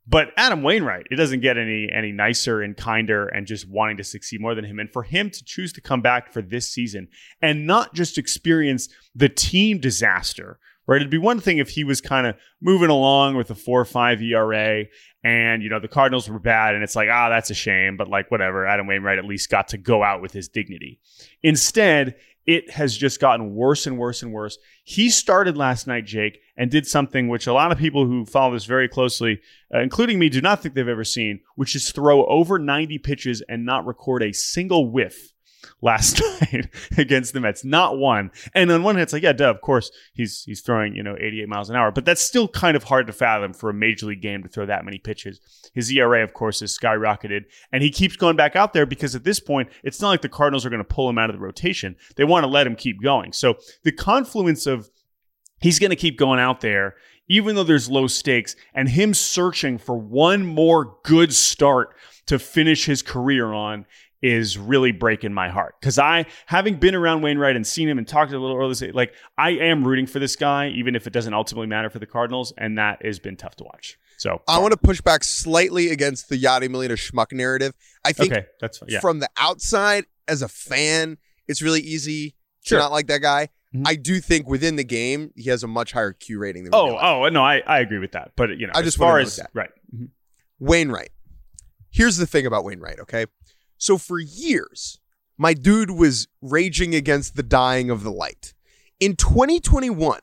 But 0.09 0.29
Adam 0.37 0.63
Wainwright, 0.63 1.07
it 1.11 1.17
doesn't 1.17 1.41
get 1.41 1.59
any 1.59 1.89
any 1.93 2.13
nicer 2.13 2.63
and 2.63 2.77
kinder 2.77 3.27
and 3.27 3.45
just 3.45 3.69
wanting 3.69 3.97
to 3.97 4.05
succeed 4.05 4.41
more 4.41 4.55
than 4.55 4.65
him. 4.65 4.79
And 4.79 4.91
for 4.93 5.03
him 5.03 5.31
to 5.31 5.45
choose 5.45 5.73
to 5.73 5.81
come 5.81 6.01
back 6.01 6.33
for 6.33 6.43
this 6.43 6.71
season 6.71 7.09
and 7.43 7.67
not 7.67 7.93
just 7.93 8.17
experience 8.17 8.89
the 9.17 9.29
team 9.29 9.81
disaster, 9.81 10.61
right? 10.87 11.01
It'd 11.01 11.11
be 11.11 11.19
one 11.19 11.41
thing 11.41 11.59
if 11.59 11.71
he 11.71 11.85
was 11.85 12.01
kind 12.01 12.27
of 12.27 12.37
moving 12.61 12.91
along 12.91 13.37
with 13.37 13.51
a 13.51 13.55
four 13.55 13.81
or 13.81 13.85
five 13.85 14.23
ERA 14.23 14.85
and, 15.25 15.63
you 15.63 15.69
know, 15.69 15.81
the 15.81 15.89
Cardinals 15.89 16.29
were 16.29 16.39
bad 16.39 16.75
and 16.75 16.85
it's 16.85 16.97
like, 16.97 17.09
ah, 17.11 17.29
that's 17.29 17.51
a 17.51 17.55
shame. 17.55 17.97
But 17.97 18.09
like, 18.09 18.31
whatever, 18.31 18.67
Adam 18.67 18.87
Wainwright 18.87 19.19
at 19.19 19.25
least 19.25 19.51
got 19.51 19.69
to 19.69 19.79
go 19.79 20.03
out 20.03 20.23
with 20.23 20.33
his 20.33 20.49
dignity. 20.49 21.01
Instead, 21.43 22.17
it 22.47 22.71
has 22.71 22.97
just 22.97 23.21
gotten 23.21 23.55
worse 23.55 23.87
and 23.87 23.99
worse 23.99 24.23
and 24.23 24.33
worse. 24.33 24.57
He 24.85 25.11
started 25.11 25.57
last 25.57 25.89
night, 25.89 26.07
Jake, 26.07 26.41
and 26.57 26.71
did 26.71 26.87
something 26.87 27.29
which 27.29 27.49
a 27.49 27.53
lot 27.53 27.73
of 27.73 27.79
people 27.79 28.07
who 28.07 28.25
follow 28.25 28.53
this 28.55 28.67
very 28.67 28.89
closely, 28.89 29.41
uh, 29.75 29.81
including 29.81 30.21
me, 30.21 30.29
do 30.29 30.41
not 30.41 30.63
think 30.63 30.75
they've 30.75 30.87
ever 30.87 31.03
seen, 31.03 31.41
which 31.57 31.75
is 31.75 31.91
throw 31.91 32.25
over 32.27 32.59
90 32.59 32.99
pitches 32.99 33.43
and 33.49 33.67
not 33.67 33.85
record 33.85 34.23
a 34.23 34.33
single 34.33 34.91
whiff 34.91 35.33
last 35.81 36.21
night 36.41 36.69
against 36.97 37.33
the 37.33 37.41
Mets. 37.41 37.65
Not 37.65 37.99
one. 37.99 38.31
And 38.55 38.71
on 38.71 38.83
one 38.83 38.95
hand, 38.95 39.05
it's 39.05 39.13
like, 39.13 39.23
yeah, 39.23 39.33
duh, 39.33 39.51
of 39.51 39.61
course 39.61 39.91
he's 40.13 40.43
he's 40.45 40.61
throwing, 40.61 40.95
you 40.95 41.03
know, 41.03 41.17
88 41.19 41.49
miles 41.49 41.71
an 41.71 41.77
hour. 41.77 41.91
But 41.91 42.05
that's 42.05 42.21
still 42.21 42.49
kind 42.49 42.77
of 42.77 42.85
hard 42.85 43.07
to 43.07 43.13
fathom 43.13 43.53
for 43.53 43.71
a 43.71 43.75
major 43.75 44.07
league 44.07 44.23
game 44.23 44.43
to 44.43 44.49
throw 44.49 44.67
that 44.67 44.85
many 44.85 44.99
pitches. 44.99 45.41
His 45.75 45.91
ERA, 45.91 46.23
of 46.23 46.35
course, 46.35 46.63
is 46.63 46.77
skyrocketed. 46.77 47.45
And 47.73 47.83
he 47.83 47.91
keeps 47.91 48.17
going 48.17 48.37
back 48.37 48.57
out 48.57 48.73
there 48.73 48.87
because 48.87 49.15
at 49.15 49.25
this 49.25 49.41
point, 49.41 49.69
it's 49.83 50.01
not 50.01 50.09
like 50.09 50.23
the 50.23 50.29
Cardinals 50.29 50.65
are 50.67 50.71
going 50.71 50.79
to 50.79 50.85
pull 50.85 51.09
him 51.09 51.19
out 51.19 51.31
of 51.31 51.37
the 51.37 51.43
rotation. 51.43 51.97
They 52.17 52.25
want 52.25 52.45
to 52.45 52.49
let 52.49 52.67
him 52.67 52.77
keep 52.77 53.03
going. 53.03 53.33
So 53.33 53.57
the 53.83 53.93
confluence 53.93 54.67
of 54.67 54.91
he's 55.61 55.79
going 55.79 55.91
to 55.91 55.97
keep 55.97 56.19
going 56.19 56.41
out 56.41 56.61
there 56.61 56.97
even 57.29 57.57
though 57.57 57.65
there's 57.65 57.91
low 57.91 58.07
stakes, 58.07 58.55
and 58.75 58.89
him 58.89 59.15
searching 59.15 59.79
for 59.79 59.97
one 59.97 60.45
more 60.45 60.97
good 61.03 61.35
start 61.35 61.95
to 62.27 62.39
finish 62.39 62.87
his 62.87 63.03
career 63.03 63.53
on 63.53 63.87
is 64.23 64.59
really 64.59 64.93
breaking 64.93 65.33
my 65.33 65.49
heart 65.49 65.75
because 65.81 65.99
I, 65.99 66.27
having 66.47 66.77
been 66.77 66.95
around 66.95 67.23
Wainwright 67.23 67.57
and 67.57 67.67
seen 67.67 67.89
him 67.89 67.99
and 67.99 68.09
talked 68.09 68.31
to 68.31 68.37
a 68.37 68.41
little 68.41 68.57
earlier, 68.57 68.93
like 68.93 69.15
I 69.37 69.51
am 69.51 69.87
rooting 69.87 70.07
for 70.07 70.19
this 70.19 70.37
guy, 70.37 70.69
even 70.69 70.97
if 70.97 71.07
it 71.07 71.13
doesn't 71.13 71.35
ultimately 71.35 71.67
matter 71.67 71.91
for 71.91 71.99
the 71.99 72.07
Cardinals, 72.07 72.53
and 72.57 72.79
that 72.79 73.05
has 73.05 73.19
been 73.19 73.37
tough 73.37 73.57
to 73.57 73.65
watch. 73.65 73.99
So 74.19 74.41
I 74.49 74.59
want 74.59 74.73
to 74.73 74.79
push 74.79 75.01
back 75.01 75.25
slightly 75.25 75.91
against 75.91 76.29
the 76.29 76.41
Yadi 76.41 76.71
Molina 76.71 76.95
schmuck 76.95 77.33
narrative. 77.33 77.75
I 78.05 78.13
think 78.13 78.33
okay, 78.33 78.47
that's 78.61 78.81
yeah. 78.89 79.01
from 79.01 79.21
the 79.21 79.29
outside 79.37 80.07
as 80.27 80.43
a 80.43 80.49
fan, 80.49 81.19
it's 81.47 81.63
really 81.63 81.81
easy 81.81 82.35
sure. 82.65 82.79
to 82.79 82.85
not 82.85 82.93
like 82.93 83.09
that 83.09 83.21
guy. 83.21 83.49
Mm-hmm. 83.75 83.87
I 83.87 83.97
do 83.97 84.21
think 84.21 84.49
within 84.49 84.77
the 84.77 84.85
game 84.85 85.33
he 85.37 85.51
has 85.51 85.63
a 85.63 85.67
much 85.67 85.93
higher 85.93 86.13
Q 86.13 86.39
rating 86.39 86.65
than. 86.65 86.75
Oh, 86.75 86.97
oh 86.97 87.29
no, 87.29 87.43
I, 87.43 87.63
I 87.67 87.81
agree 87.81 87.99
with 87.99 88.13
that. 88.13 88.33
But 88.37 88.59
you 88.59 88.67
know, 88.67 88.73
I 88.75 88.83
just 88.83 88.95
as 88.95 88.97
far 88.97 89.19
as 89.19 89.37
that. 89.37 89.51
right, 89.53 89.71
mm-hmm. 89.95 90.07
Wainwright. 90.61 91.11
Here's 91.91 92.17
the 92.17 92.27
thing 92.27 92.47
about 92.47 92.65
Wainwright. 92.65 93.01
Okay, 93.01 93.27
so 93.79 93.99
for 93.99 94.19
years, 94.19 95.01
my 95.39 95.55
dude 95.55 95.91
was 95.91 96.29
raging 96.41 96.95
against 96.95 97.37
the 97.37 97.43
dying 97.43 97.91
of 97.91 98.03
the 98.03 98.11
light. 98.11 98.55
In 98.99 99.17
2021, 99.17 100.21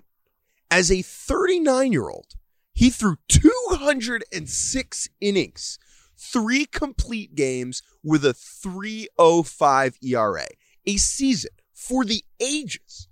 as 0.72 0.91
a 0.91 1.01
39 1.01 1.91
year 1.91 2.10
old, 2.10 2.33
he 2.74 2.89
threw 2.89 3.17
206 3.27 5.10
innings, 5.22 5.77
three 6.17 6.65
complete 6.65 7.36
games 7.36 7.83
with 8.03 8.25
a 8.25 8.33
305 8.33 9.98
ERA, 10.01 10.48
a 10.86 10.98
season 10.98 11.51
for 11.74 12.03
the 12.03 12.24
ages. 12.39 13.07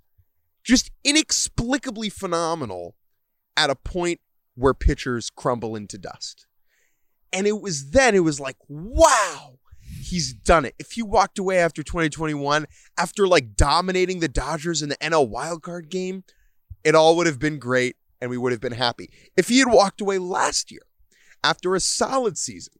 just 0.64 0.90
inexplicably 1.04 2.08
phenomenal 2.08 2.94
at 3.56 3.70
a 3.70 3.74
point 3.74 4.20
where 4.54 4.74
pitchers 4.74 5.30
crumble 5.30 5.74
into 5.74 5.98
dust. 5.98 6.46
And 7.32 7.46
it 7.46 7.60
was 7.60 7.90
then, 7.90 8.14
it 8.14 8.20
was 8.20 8.38
like, 8.38 8.56
wow, 8.68 9.58
he's 10.02 10.32
done 10.32 10.64
it. 10.64 10.74
If 10.78 10.92
he 10.92 11.02
walked 11.02 11.38
away 11.38 11.58
after 11.58 11.82
2021, 11.82 12.66
after 12.98 13.26
like 13.26 13.54
dominating 13.56 14.20
the 14.20 14.28
Dodgers 14.28 14.82
in 14.82 14.88
the 14.88 14.96
NL 14.96 15.30
wildcard 15.30 15.88
game, 15.88 16.24
it 16.84 16.94
all 16.94 17.16
would 17.16 17.26
have 17.26 17.38
been 17.38 17.58
great 17.58 17.96
and 18.20 18.30
we 18.30 18.38
would 18.38 18.52
have 18.52 18.60
been 18.60 18.72
happy. 18.72 19.10
If 19.36 19.48
he 19.48 19.58
had 19.58 19.68
walked 19.68 20.00
away 20.00 20.18
last 20.18 20.70
year 20.70 20.82
after 21.44 21.74
a 21.74 21.80
solid 21.80 22.36
season 22.38 22.74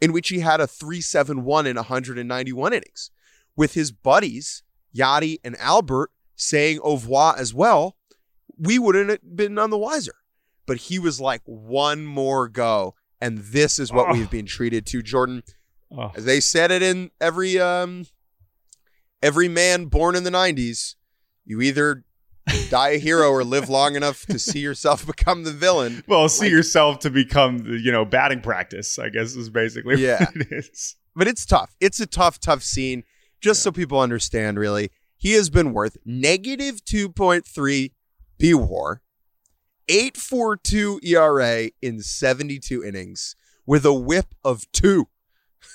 in 0.00 0.12
which 0.12 0.28
he 0.28 0.40
had 0.40 0.60
a 0.60 0.66
371 0.66 1.66
in 1.66 1.76
191 1.76 2.72
innings 2.72 3.10
with 3.56 3.74
his 3.74 3.92
buddies, 3.92 4.62
Yadi 4.94 5.38
and 5.44 5.56
Albert, 5.58 6.10
saying 6.36 6.80
au 6.82 6.94
revoir 6.94 7.36
as 7.38 7.54
well, 7.54 7.96
we 8.58 8.78
wouldn't 8.78 9.10
have 9.10 9.36
been 9.36 9.54
none 9.54 9.70
the 9.70 9.78
wiser. 9.78 10.14
But 10.66 10.76
he 10.78 10.98
was 10.98 11.20
like, 11.20 11.42
one 11.44 12.04
more 12.06 12.48
go. 12.48 12.94
And 13.20 13.38
this 13.38 13.78
is 13.78 13.92
what 13.92 14.08
Oh. 14.08 14.12
we've 14.12 14.30
been 14.30 14.46
treated 14.46 14.86
to, 14.86 15.02
Jordan. 15.02 15.42
Oh. 15.96 16.10
They 16.16 16.40
said 16.40 16.70
it 16.70 16.82
in 16.82 17.10
every 17.20 17.58
um 17.60 18.06
every 19.22 19.48
man 19.48 19.86
born 19.86 20.16
in 20.16 20.24
the 20.24 20.30
90s. 20.30 20.94
You 21.44 21.60
either 21.60 22.04
die 22.70 22.90
a 22.90 22.98
hero 22.98 23.30
or 23.30 23.42
live 23.44 23.68
long 23.68 23.96
enough 23.96 24.26
to 24.26 24.38
see 24.38 24.58
yourself 24.60 25.06
become 25.14 25.44
the 25.44 25.52
villain. 25.52 26.02
Well, 26.06 26.28
see 26.28 26.48
yourself 26.48 26.98
to 27.00 27.10
become, 27.10 27.58
the, 27.58 27.78
you 27.78 27.90
know, 27.92 28.04
batting 28.04 28.40
practice. 28.40 28.98
I 28.98 29.08
guess 29.08 29.34
is 29.36 29.50
basically 29.50 30.02
Yeah. 30.02 30.24
what 30.24 30.36
it 30.36 30.48
is. 30.50 30.96
But 31.16 31.28
it's 31.28 31.46
tough. 31.46 31.74
It's 31.80 32.00
a 32.00 32.06
tough, 32.06 32.40
tough 32.40 32.62
scene. 32.62 33.04
Just 33.40 33.62
so 33.62 33.70
people 33.70 34.00
understand, 34.00 34.58
really, 34.58 34.90
he 35.16 35.32
has 35.32 35.48
been 35.50 35.72
worth 35.72 35.96
negative 36.04 36.84
2.3 36.84 37.92
B 38.38 38.54
war, 38.54 39.00
842 39.88 41.00
ERA 41.02 41.70
in 41.82 42.00
72 42.00 42.82
innings 42.84 43.36
with 43.66 43.84
a 43.86 43.92
whip 43.94 44.34
of 44.42 44.70
two. 44.72 45.08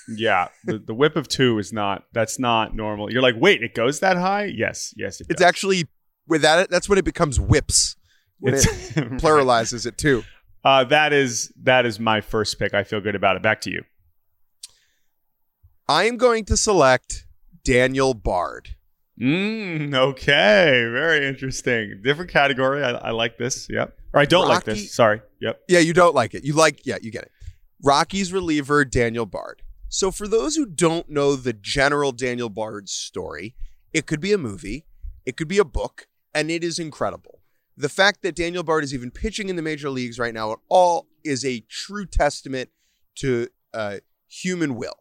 Yeah, 0.08 0.48
the, 0.64 0.78
the 0.78 0.94
whip 0.94 1.16
of 1.16 1.28
two 1.28 1.58
is 1.58 1.72
not. 1.72 2.04
That's 2.12 2.38
not 2.38 2.74
normal. 2.74 3.12
You're 3.12 3.22
like, 3.22 3.36
wait, 3.38 3.62
it 3.62 3.74
goes 3.74 4.00
that 4.00 4.16
high? 4.16 4.44
Yes, 4.44 4.92
yes, 4.96 5.20
it 5.20 5.26
It's 5.30 5.40
does. 5.40 5.48
actually 5.48 5.88
with 6.26 6.42
that. 6.42 6.70
That's 6.70 6.88
when 6.88 6.98
it 6.98 7.04
becomes 7.04 7.38
whips. 7.38 7.96
When 8.38 8.54
it 8.54 8.66
It's 8.66 8.90
pluralizes 9.22 9.86
it 9.86 9.98
too. 9.98 10.24
Uh, 10.64 10.84
that 10.84 11.12
is 11.12 11.52
that 11.62 11.86
is 11.86 11.98
my 12.00 12.20
first 12.20 12.58
pick. 12.58 12.74
I 12.74 12.84
feel 12.84 13.00
good 13.00 13.14
about 13.14 13.36
it. 13.36 13.42
Back 13.42 13.60
to 13.62 13.70
you. 13.70 13.82
I 15.88 16.04
am 16.04 16.16
going 16.16 16.44
to 16.46 16.56
select 16.56 17.26
Daniel 17.64 18.14
Bard. 18.14 18.70
Mm, 19.20 19.94
okay, 19.94 20.70
very 20.90 21.26
interesting. 21.26 22.00
Different 22.02 22.30
category. 22.30 22.82
I, 22.82 22.90
I 22.92 23.10
like 23.10 23.36
this. 23.38 23.66
Yep. 23.68 23.96
Or 24.14 24.20
I 24.20 24.24
don't 24.24 24.48
like 24.48 24.64
this. 24.64 24.94
Sorry. 24.94 25.20
Yep. 25.40 25.60
Yeah, 25.68 25.80
you 25.80 25.92
don't 25.92 26.14
like 26.14 26.34
it. 26.34 26.44
You 26.44 26.54
like, 26.54 26.86
yeah, 26.86 26.96
you 27.02 27.10
get 27.10 27.24
it. 27.24 27.32
Rockies 27.82 28.32
reliever 28.32 28.84
Daniel 28.84 29.26
Bard. 29.26 29.62
So, 29.92 30.12
for 30.12 30.28
those 30.28 30.54
who 30.54 30.66
don't 30.66 31.10
know 31.10 31.34
the 31.34 31.52
general 31.52 32.12
Daniel 32.12 32.48
Bard 32.48 32.88
story, 32.88 33.56
it 33.92 34.06
could 34.06 34.20
be 34.20 34.32
a 34.32 34.38
movie, 34.38 34.86
it 35.26 35.36
could 35.36 35.48
be 35.48 35.58
a 35.58 35.64
book, 35.64 36.06
and 36.32 36.48
it 36.48 36.62
is 36.62 36.78
incredible. 36.78 37.40
The 37.76 37.88
fact 37.88 38.22
that 38.22 38.36
Daniel 38.36 38.62
Bard 38.62 38.84
is 38.84 38.94
even 38.94 39.10
pitching 39.10 39.48
in 39.48 39.56
the 39.56 39.62
major 39.62 39.90
leagues 39.90 40.16
right 40.16 40.32
now 40.32 40.52
at 40.52 40.58
all 40.68 41.08
is 41.24 41.44
a 41.44 41.64
true 41.68 42.06
testament 42.06 42.70
to 43.16 43.48
uh, 43.74 43.96
human 44.28 44.76
will, 44.76 44.94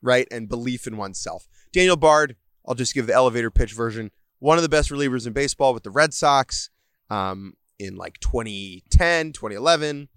right? 0.00 0.26
And 0.30 0.48
belief 0.48 0.86
in 0.86 0.96
oneself. 0.96 1.46
Daniel 1.70 1.96
Bard, 1.96 2.36
I'll 2.66 2.74
just 2.74 2.94
give 2.94 3.06
the 3.06 3.12
elevator 3.12 3.50
pitch 3.50 3.74
version, 3.74 4.10
one 4.38 4.56
of 4.56 4.62
the 4.62 4.70
best 4.70 4.90
relievers 4.90 5.26
in 5.26 5.34
baseball 5.34 5.74
with 5.74 5.82
the 5.82 5.90
Red 5.90 6.14
Sox 6.14 6.70
um, 7.10 7.54
in 7.78 7.96
like 7.96 8.20
2010, 8.20 9.32
2011 9.32 10.08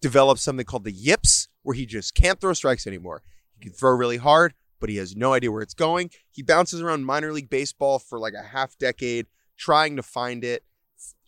developed 0.00 0.40
something 0.40 0.66
called 0.66 0.82
the 0.82 0.90
yips, 0.90 1.41
where 1.62 1.74
he 1.74 1.86
just 1.86 2.14
can't 2.14 2.40
throw 2.40 2.52
strikes 2.52 2.86
anymore. 2.86 3.22
He 3.54 3.60
can 3.64 3.72
throw 3.72 3.92
really 3.92 4.16
hard, 4.16 4.54
but 4.80 4.90
he 4.90 4.96
has 4.96 5.16
no 5.16 5.32
idea 5.32 5.52
where 5.52 5.62
it's 5.62 5.74
going. 5.74 6.10
He 6.30 6.42
bounces 6.42 6.80
around 6.80 7.04
minor 7.04 7.32
league 7.32 7.50
baseball 7.50 7.98
for 7.98 8.18
like 8.18 8.34
a 8.34 8.42
half 8.42 8.76
decade, 8.78 9.26
trying 9.56 9.96
to 9.96 10.02
find 10.02 10.44
it 10.44 10.64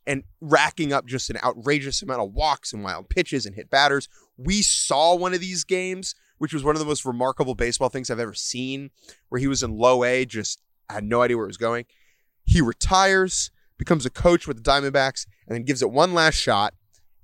and 0.07 0.25
racking 0.41 0.93
up 0.93 1.07
just 1.07 1.31
an 1.31 1.39
outrageous 1.43 2.03
amount 2.03 2.21
of 2.21 2.33
walks 2.33 2.73
and 2.73 2.85
wild 2.85 3.09
pitches 3.09 3.47
and 3.47 3.55
hit 3.55 3.71
batters. 3.71 4.09
We 4.37 4.63
saw 4.63 5.15
one 5.15 5.35
of 5.35 5.41
these 5.41 5.65
games, 5.65 6.15
which 6.39 6.53
was 6.53 6.65
one 6.65 6.75
of 6.75 6.81
the 6.81 6.87
most 6.87 7.05
remarkable 7.05 7.55
baseball 7.55 7.89
things 7.89 8.11
I've 8.11 8.19
ever 8.19 8.35
seen, 8.35 8.91
where 9.29 9.41
he 9.41 9.47
was 9.47 9.63
in 9.63 9.77
low 9.77 10.05
A, 10.05 10.25
just 10.25 10.61
had 10.91 11.05
no 11.05 11.23
idea 11.23 11.37
where 11.37 11.47
it 11.47 11.49
was 11.49 11.57
going. 11.57 11.87
He 12.45 12.61
retires, 12.61 13.51
becomes 13.79 14.05
a 14.05 14.11
coach 14.11 14.47
with 14.47 14.63
the 14.63 14.71
Diamondbacks, 14.71 15.27
and 15.47 15.55
then 15.55 15.65
gives 15.65 15.81
it 15.81 15.91
one 15.91 16.13
last 16.13 16.35
shot. 16.35 16.75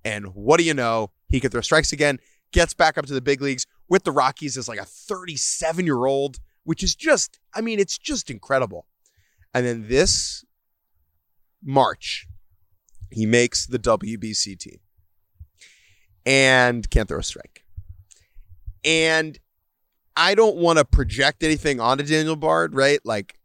And 0.05 0.35
what 0.35 0.59
do 0.59 0.65
you 0.65 0.73
know? 0.73 1.11
He 1.29 1.41
could 1.41 1.53
throw 1.53 1.61
strikes 1.61 1.93
again, 1.93 2.19
gets 2.53 2.75
back 2.75 2.99
up 2.99 3.07
to 3.07 3.15
the 3.15 3.21
big 3.21 3.41
leagues 3.41 3.67
with 3.89 4.05
the 4.05 4.13
Rockies 4.13 4.57
as 4.57 4.69
like 4.69 4.79
a 4.79 4.85
37 4.85 5.85
year 5.87 6.05
old, 6.05 6.39
which 6.65 6.83
is 6.83 6.95
just, 6.95 7.39
I 7.55 7.61
mean, 7.61 7.79
it's 7.79 7.99
just 7.99 8.31
incredible. 8.31 8.87
And 9.53 9.67
then 9.67 9.89
this 9.89 10.45
March, 11.63 12.27
he 13.11 13.27
makes 13.27 13.67
the 13.67 13.79
WBC 13.79 14.59
team 14.59 14.79
and 16.25 16.89
can't 16.91 17.09
throw 17.09 17.19
a 17.19 17.23
strike. 17.23 17.65
And 18.85 19.39
I 20.17 20.35
don't 20.35 20.57
want 20.57 20.79
to 20.79 20.85
project 20.85 21.43
anything 21.43 21.81
onto 21.81 22.05
Daniel 22.05 22.37
Bard, 22.37 22.75
right? 22.75 23.01
Like 23.05 23.41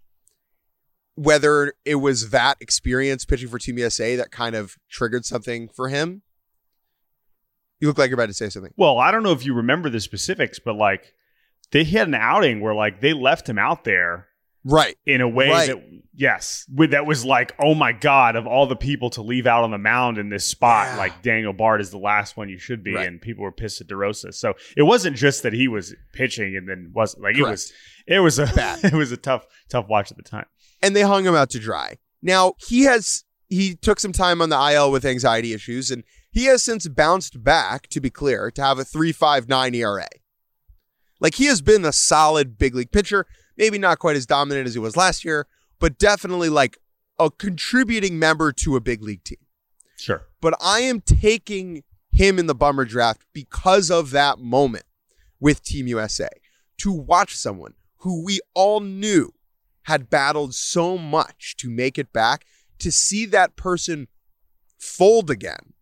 whether 1.15 1.73
it 1.85 1.95
was 1.95 2.29
that 2.31 2.57
experience 2.59 3.25
pitching 3.25 3.47
for 3.47 3.57
Team 3.57 3.77
USA 3.77 4.15
that 4.17 4.31
kind 4.31 4.55
of 4.55 4.75
triggered 4.89 5.25
something 5.25 5.69
for 5.69 5.89
him. 5.89 6.21
You 7.79 7.87
look 7.87 7.97
like 7.97 8.09
you're 8.09 8.15
about 8.19 8.27
to 8.27 8.33
say 8.33 8.49
something. 8.49 8.73
Well, 8.77 8.97
I 8.99 9.11
don't 9.11 9.23
know 9.23 9.31
if 9.33 9.45
you 9.45 9.53
remember 9.53 9.89
the 9.89 9.99
specifics, 9.99 10.59
but 10.59 10.75
like 10.75 11.13
they 11.71 11.83
had 11.83 12.07
an 12.07 12.15
outing 12.15 12.61
where 12.61 12.73
like 12.73 13.01
they 13.01 13.13
left 13.13 13.47
him 13.49 13.57
out 13.57 13.83
there 13.83 14.27
Right. 14.63 14.97
in 15.05 15.21
a 15.21 15.27
way 15.29 15.49
Right. 15.49 15.67
that 15.67 15.83
yes, 16.13 16.65
with 16.73 16.91
that 16.91 17.05
was 17.05 17.23
like, 17.25 17.53
oh 17.59 17.75
my 17.75 17.91
god, 17.91 18.35
of 18.35 18.47
all 18.47 18.65
the 18.65 18.75
people 18.75 19.09
to 19.11 19.21
leave 19.21 19.45
out 19.45 19.63
on 19.63 19.71
the 19.71 19.77
mound 19.77 20.17
in 20.17 20.29
this 20.29 20.45
spot, 20.45 20.87
Yeah. 20.87 20.97
like 20.97 21.21
Daniel 21.21 21.53
Bard 21.53 21.81
is 21.81 21.91
the 21.91 21.97
last 21.99 22.35
one 22.37 22.49
you 22.49 22.57
should 22.57 22.83
be, 22.83 22.95
Right. 22.95 23.07
and 23.07 23.21
people 23.21 23.43
were 23.43 23.51
pissed 23.51 23.81
at 23.81 23.87
DeRosa. 23.87 24.33
So 24.33 24.53
it 24.75 24.83
wasn't 24.83 25.17
just 25.17 25.43
that 25.43 25.53
he 25.53 25.67
was 25.67 25.93
pitching 26.13 26.55
and 26.55 26.67
then 26.67 26.91
wasn't 26.95 27.23
like 27.23 27.35
it 27.37 27.43
was 27.43 27.71
it 28.07 28.19
was 28.19 28.39
a 28.39 28.45
Bad. 28.47 28.79
it 28.85 28.93
was 28.93 29.11
a 29.11 29.17
tough 29.17 29.45
tough 29.69 29.87
watch 29.89 30.09
at 30.11 30.17
the 30.17 30.23
time. 30.23 30.45
and 30.81 30.95
they 30.95 31.01
hung 31.01 31.25
him 31.25 31.35
out 31.35 31.49
to 31.51 31.59
dry. 31.59 31.97
Now 32.21 32.53
he 32.67 32.83
has 32.83 33.23
he 33.47 33.75
took 33.75 33.99
some 33.99 34.11
time 34.11 34.41
on 34.41 34.49
the 34.49 34.57
IL 34.73 34.91
with 34.91 35.05
anxiety 35.05 35.53
issues, 35.53 35.91
and 35.91 36.03
he 36.35 36.45
has 36.45 36.61
since 36.61 36.87
bounced 36.87 37.43
back. 37.43 37.87
To 37.87 38.01
be 38.01 38.09
clear, 38.09 38.51
to 38.51 38.61
have 38.61 38.77
a 38.77 38.83
three 38.83 39.11
five 39.11 39.47
nine 39.47 39.73
ERA. 39.73 40.07
Like 41.19 41.35
he 41.35 41.45
has 41.45 41.61
been 41.61 41.85
a 41.85 41.93
solid 41.93 42.57
big 42.57 42.75
league 42.75 42.91
pitcher. 42.91 43.25
Maybe 43.57 43.77
not 43.79 43.99
quite 43.99 44.17
as 44.17 44.25
dominant 44.25 44.67
as 44.67 44.73
he 44.73 44.79
was 44.79 44.97
last 44.97 45.23
year, 45.23 45.47
but 45.79 45.97
definitely 45.97 46.49
like 46.49 46.77
a 47.17 47.31
contributing 47.31 48.19
member 48.19 48.51
to 48.51 48.75
a 48.75 48.81
big 48.81 49.01
league 49.01 49.23
team. 49.23 49.39
Sure. 49.97 50.27
But 50.41 50.55
I 50.61 50.81
am 50.81 50.99
taking 50.99 51.83
him 52.11 52.37
in 52.37 52.47
the 52.47 52.53
bummer 52.53 52.83
draft 52.83 53.21
because 53.33 53.89
of 53.89 54.11
that 54.11 54.39
moment 54.39 54.85
with 55.39 55.63
Team 55.63 55.87
USA 55.87 56.27
to 56.79 56.91
watch 56.91 57.35
someone 57.35 57.75
who 57.99 58.23
we 58.23 58.41
all 58.53 58.81
knew 58.81 59.33
had 59.83 60.09
battled 60.09 60.53
so 60.53 60.97
much 60.97 61.55
to 61.57 61.69
make 61.69 61.97
it 61.97 62.11
back, 62.11 62.45
to 62.79 62.91
see 62.91 63.25
that 63.25 63.55
person 63.55 64.07
fold 64.77 65.29
again, 65.29 65.73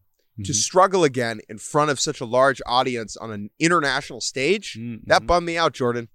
to 0.44 0.52
Mhm. 0.52 0.56
struggle 0.56 1.04
again 1.04 1.42
in 1.48 1.58
front 1.58 1.92
of 1.92 2.00
such 2.00 2.20
a 2.22 2.26
large 2.26 2.62
audience 2.66 3.16
on 3.18 3.32
an 3.32 3.50
international 3.60 4.20
stage. 4.22 4.76
Mhm. 4.80 5.02
That 5.06 5.28
bummed 5.28 5.46
me 5.46 5.58
out, 5.58 5.74
Jordan. 5.74 6.10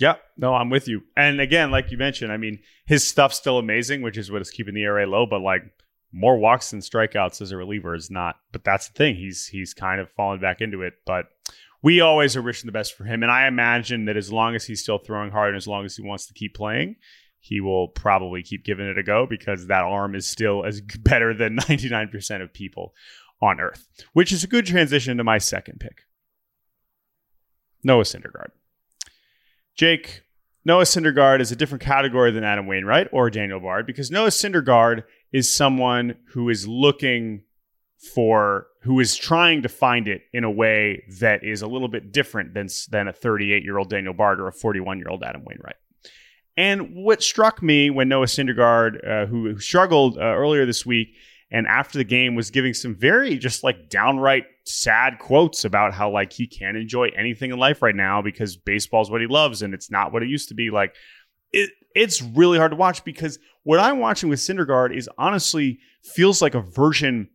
Yeah, 0.00 0.16
no, 0.36 0.54
I'm 0.54 0.70
with 0.70 0.88
you. 0.88 1.02
And 1.16 1.40
again, 1.40 1.70
like 1.70 1.90
you 1.92 1.98
mentioned, 1.98 2.32
I 2.32 2.36
mean, 2.38 2.58
his 2.86 3.06
stuff's 3.06 3.36
still 3.36 3.58
amazing, 3.58 4.02
which 4.02 4.16
is 4.18 4.30
what 4.30 4.42
is 4.42 4.50
keeping 4.50 4.74
the 4.74 4.82
ERA 4.82 5.06
low. 5.06 5.26
But 5.26 5.42
like 5.42 5.62
more 6.12 6.38
walks 6.38 6.70
than 6.70 6.80
strikeouts 6.80 7.40
as 7.40 7.52
a 7.52 7.56
reliever 7.56 7.94
is 7.94 8.10
not. 8.10 8.36
But 8.52 8.64
that's 8.64 8.88
the 8.88 8.94
thing; 8.94 9.14
he's 9.16 9.46
he's 9.46 9.74
kind 9.74 10.00
of 10.00 10.10
fallen 10.10 10.40
back 10.40 10.60
into 10.60 10.82
it. 10.82 10.94
But 11.06 11.26
we 11.82 12.00
always 12.00 12.36
are 12.36 12.42
wishing 12.42 12.66
the 12.66 12.72
best 12.72 12.96
for 12.96 13.04
him, 13.04 13.22
and 13.22 13.30
I 13.30 13.46
imagine 13.46 14.06
that 14.06 14.16
as 14.16 14.32
long 14.32 14.54
as 14.54 14.64
he's 14.64 14.82
still 14.82 14.98
throwing 14.98 15.30
hard 15.30 15.50
and 15.50 15.56
as 15.56 15.68
long 15.68 15.84
as 15.84 15.96
he 15.96 16.02
wants 16.02 16.26
to 16.26 16.34
keep 16.34 16.54
playing, 16.54 16.96
he 17.40 17.60
will 17.60 17.88
probably 17.88 18.42
keep 18.42 18.64
giving 18.64 18.86
it 18.86 18.98
a 18.98 19.02
go 19.02 19.26
because 19.26 19.66
that 19.66 19.82
arm 19.82 20.14
is 20.14 20.26
still 20.26 20.64
as 20.64 20.80
better 21.00 21.34
than 21.34 21.56
99% 21.56 22.40
of 22.42 22.52
people 22.52 22.94
on 23.42 23.60
Earth. 23.60 23.88
Which 24.12 24.32
is 24.32 24.44
a 24.44 24.48
good 24.48 24.64
transition 24.64 25.18
to 25.18 25.24
my 25.24 25.38
second 25.38 25.80
pick, 25.80 26.02
Noah 27.82 28.04
Syndergaard. 28.04 28.50
Jake, 29.74 30.22
Noah 30.64 30.84
Syndergaard 30.84 31.40
is 31.40 31.50
a 31.50 31.56
different 31.56 31.82
category 31.82 32.30
than 32.30 32.44
Adam 32.44 32.66
Wainwright 32.66 33.08
or 33.12 33.30
Daniel 33.30 33.58
Bard 33.58 33.86
because 33.86 34.10
Noah 34.10 34.28
Syndergaard 34.28 35.02
is 35.32 35.52
someone 35.52 36.14
who 36.28 36.48
is 36.48 36.68
looking 36.68 37.42
for, 38.14 38.68
who 38.82 39.00
is 39.00 39.16
trying 39.16 39.62
to 39.62 39.68
find 39.68 40.06
it 40.06 40.22
in 40.32 40.44
a 40.44 40.50
way 40.50 41.02
that 41.20 41.42
is 41.42 41.62
a 41.62 41.66
little 41.66 41.88
bit 41.88 42.12
different 42.12 42.54
than, 42.54 42.68
than 42.90 43.08
a 43.08 43.12
38 43.12 43.64
year 43.64 43.78
old 43.78 43.90
Daniel 43.90 44.14
Bard 44.14 44.40
or 44.40 44.48
a 44.48 44.52
41 44.52 44.98
year 44.98 45.08
old 45.08 45.24
Adam 45.24 45.44
Wainwright. 45.44 45.76
And 46.56 46.94
what 46.94 47.22
struck 47.22 47.62
me 47.62 47.90
when 47.90 48.08
Noah 48.08 48.26
Syndergaard, 48.26 49.08
uh, 49.08 49.26
who, 49.26 49.58
struggled 49.58 50.18
uh, 50.18 50.20
earlier 50.20 50.66
this 50.66 50.84
week, 50.84 51.14
and 51.52 51.66
after 51.66 51.98
the 51.98 52.04
game 52.04 52.34
was 52.34 52.50
giving 52.50 52.72
some 52.72 52.94
very 52.94 53.36
just 53.36 53.62
like 53.62 53.90
downright 53.90 54.44
sad 54.64 55.18
quotes 55.18 55.64
about 55.64 55.92
how 55.92 56.10
like 56.10 56.32
he 56.32 56.46
can't 56.46 56.78
enjoy 56.78 57.08
anything 57.16 57.52
in 57.52 57.58
life 57.58 57.82
right 57.82 57.94
now 57.94 58.22
because 58.22 58.56
baseball 58.56 59.02
is 59.02 59.10
what 59.10 59.20
he 59.20 59.26
loves 59.26 59.60
and 59.60 59.74
it's 59.74 59.90
not 59.90 60.12
what 60.12 60.22
it 60.22 60.30
used 60.30 60.48
to 60.48 60.54
be. 60.54 60.70
Like 60.70 60.94
it, 61.52 61.70
it's 61.94 62.22
really 62.22 62.56
hard 62.56 62.72
to 62.72 62.76
watch 62.76 63.04
because 63.04 63.38
what 63.64 63.78
I'm 63.78 63.98
watching 63.98 64.30
with 64.30 64.40
Syndergaard 64.40 64.96
is 64.96 65.10
honestly 65.18 65.78
feels 66.02 66.40
like 66.40 66.54
a 66.54 66.62
version 66.62 67.28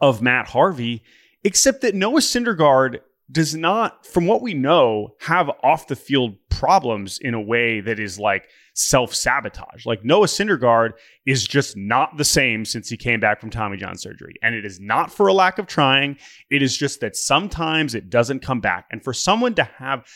of 0.00 0.22
Matt 0.22 0.48
Harvey, 0.48 1.02
except 1.42 1.80
that 1.82 1.94
Noah 1.94 2.20
Syndergaard 2.20 3.00
does 3.30 3.54
not, 3.54 4.06
from 4.06 4.26
what 4.26 4.42
we 4.42 4.54
know, 4.54 5.14
have 5.20 5.50
off 5.62 5.86
the 5.86 5.96
field 5.96 6.36
problems 6.48 7.18
in 7.18 7.34
a 7.34 7.40
way 7.40 7.80
that 7.80 7.98
is 7.98 8.18
like 8.18 8.48
self 8.74 9.14
sabotage. 9.14 9.86
Like 9.86 10.04
Noah 10.04 10.26
Syndergaard 10.26 10.92
is 11.26 11.46
just 11.46 11.76
not 11.76 12.16
the 12.16 12.24
same 12.24 12.64
since 12.64 12.88
he 12.88 12.96
came 12.96 13.20
back 13.20 13.40
from 13.40 13.50
Tommy 13.50 13.76
John 13.76 13.96
surgery. 13.96 14.34
And 14.42 14.54
it 14.54 14.64
is 14.64 14.80
not 14.80 15.12
for 15.12 15.28
a 15.28 15.32
lack 15.32 15.58
of 15.58 15.66
trying. 15.66 16.18
It 16.50 16.62
is 16.62 16.76
just 16.76 17.00
that 17.00 17.16
sometimes 17.16 17.94
it 17.94 18.10
doesn't 18.10 18.40
come 18.40 18.60
back. 18.60 18.86
And 18.90 19.02
for 19.02 19.12
someone 19.12 19.54
to 19.54 19.64
have 19.64 20.06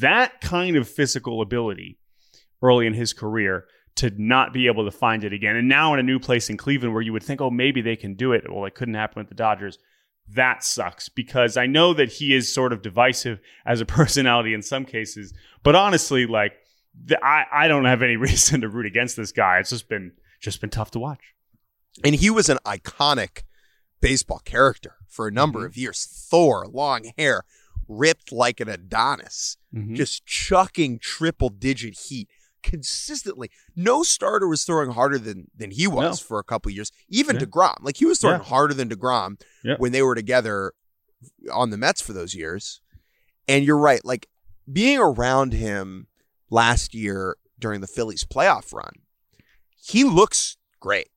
that 0.00 0.40
kind 0.40 0.76
of 0.76 0.88
physical 0.88 1.42
ability 1.42 1.98
early 2.62 2.86
in 2.86 2.94
his 2.94 3.12
career, 3.12 3.66
to 3.96 4.10
not 4.18 4.52
be 4.52 4.66
able 4.66 4.84
to 4.84 4.90
find 4.90 5.22
it 5.22 5.32
again. 5.32 5.54
And 5.54 5.68
now 5.68 5.94
in 5.94 6.00
a 6.00 6.02
new 6.02 6.18
place 6.18 6.50
in 6.50 6.56
Cleveland 6.56 6.94
where 6.94 7.02
you 7.02 7.12
would 7.12 7.22
think, 7.22 7.40
oh, 7.40 7.50
maybe 7.50 7.80
they 7.80 7.94
can 7.96 8.14
do 8.14 8.32
it. 8.32 8.44
Well, 8.52 8.64
it 8.64 8.74
couldn't 8.74 8.94
happen 8.94 9.20
with 9.20 9.28
the 9.28 9.36
Dodgers 9.36 9.78
that 10.28 10.64
sucks 10.64 11.08
because 11.08 11.56
I 11.56 11.66
know 11.66 11.94
that 11.94 12.12
he 12.12 12.34
is 12.34 12.52
sort 12.52 12.72
of 12.72 12.82
divisive 12.82 13.40
as 13.66 13.80
a 13.80 13.86
personality 13.86 14.54
in 14.54 14.62
some 14.62 14.84
cases. 14.84 15.32
But 15.62 15.74
honestly, 15.74 16.26
like 16.26 16.52
the, 17.04 17.22
I, 17.24 17.46
I 17.52 17.68
don't 17.68 17.84
have 17.84 18.02
any 18.02 18.16
reason 18.16 18.60
to 18.62 18.68
root 18.68 18.86
against 18.86 19.16
this 19.16 19.32
guy. 19.32 19.58
It's 19.58 19.70
just 19.70 19.88
been 19.88 20.12
just 20.40 20.60
been 20.60 20.70
tough 20.70 20.90
to 20.92 20.98
watch. 20.98 21.34
And 22.04 22.14
he 22.14 22.28
was 22.28 22.48
an 22.48 22.58
iconic 22.66 23.42
baseball 24.00 24.40
character 24.44 24.96
for 25.08 25.28
a 25.28 25.32
number 25.32 25.60
mm-hmm. 25.60 25.66
of 25.66 25.76
years. 25.76 26.04
Thor, 26.04 26.66
long 26.66 27.12
hair, 27.16 27.44
ripped 27.88 28.32
like 28.32 28.60
an 28.60 28.68
Adonis, 28.68 29.56
mm-hmm. 29.74 29.94
just 29.94 30.26
chucking 30.26 30.98
triple 30.98 31.48
digit 31.48 31.98
heat 32.08 32.28
consistently. 32.64 33.50
No 33.76 34.02
starter 34.02 34.48
was 34.48 34.64
throwing 34.64 34.90
harder 34.90 35.18
than 35.18 35.46
than 35.56 35.70
he 35.70 35.86
was 35.86 36.20
no. 36.20 36.26
for 36.26 36.38
a 36.40 36.44
couple 36.44 36.72
years. 36.72 36.90
Even 37.08 37.36
yeah. 37.36 37.42
deGrom, 37.42 37.76
like 37.82 37.98
he 37.98 38.06
was 38.06 38.18
throwing 38.18 38.40
yeah. 38.40 38.46
harder 38.46 38.74
than 38.74 38.88
deGrom 38.88 39.40
yeah. 39.62 39.76
when 39.78 39.92
they 39.92 40.02
were 40.02 40.14
together 40.16 40.72
on 41.52 41.70
the 41.70 41.76
Mets 41.76 42.00
for 42.00 42.12
those 42.12 42.34
years. 42.34 42.80
And 43.46 43.64
you're 43.64 43.78
right, 43.78 44.04
like 44.04 44.26
being 44.70 44.98
around 44.98 45.52
him 45.52 46.08
last 46.50 46.94
year 46.94 47.36
during 47.58 47.82
the 47.82 47.86
Phillies 47.86 48.24
playoff 48.24 48.72
run, 48.72 48.94
he 49.76 50.02
looks 50.02 50.56
great. 50.80 51.08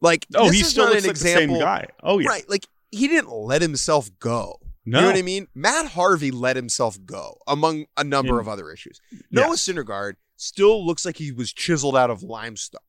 Like 0.00 0.26
oh, 0.34 0.50
he 0.50 0.62
still 0.62 0.86
looks 0.86 1.02
an 1.02 1.02
like 1.02 1.10
example, 1.10 1.54
the 1.54 1.60
same 1.60 1.60
guy. 1.60 1.86
Oh 2.02 2.18
yeah, 2.18 2.28
right. 2.28 2.48
Like 2.48 2.66
he 2.90 3.06
didn't 3.06 3.30
let 3.30 3.60
himself 3.62 4.10
go. 4.18 4.56
No. 4.86 4.98
You 4.98 5.02
know 5.02 5.10
what 5.12 5.18
I 5.18 5.22
mean? 5.22 5.46
Matt 5.54 5.88
Harvey 5.88 6.30
let 6.30 6.56
himself 6.56 6.98
go 7.04 7.36
among 7.46 7.84
a 7.98 8.02
number 8.02 8.40
of 8.40 8.48
other 8.48 8.70
issues. 8.70 8.98
Noah 9.30 9.54
Syndergaard 9.54 10.14
still 10.40 10.84
looks 10.84 11.04
like 11.04 11.16
he 11.16 11.32
was 11.32 11.52
chiseled 11.52 11.96
out 11.96 12.10
of 12.10 12.22
limestone. 12.22 12.80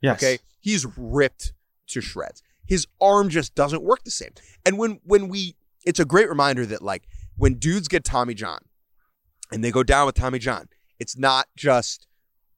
Yes. 0.00 0.22
Okay. 0.22 0.38
He's 0.60 0.86
ripped 0.96 1.52
to 1.88 2.00
shreds. 2.00 2.42
His 2.66 2.86
arm 3.00 3.30
just 3.30 3.54
doesn't 3.54 3.82
work 3.82 4.04
the 4.04 4.10
same. 4.10 4.32
And 4.66 4.78
when 4.78 5.00
when 5.04 5.28
we 5.28 5.56
it's 5.84 6.00
a 6.00 6.04
great 6.04 6.28
reminder 6.28 6.66
that 6.66 6.82
like 6.82 7.08
when 7.36 7.54
dudes 7.54 7.88
get 7.88 8.04
Tommy 8.04 8.34
John 8.34 8.60
and 9.50 9.64
they 9.64 9.70
go 9.70 9.82
down 9.82 10.06
with 10.06 10.16
Tommy 10.16 10.38
John, 10.38 10.68
it's 10.98 11.16
not 11.16 11.46
just 11.56 12.06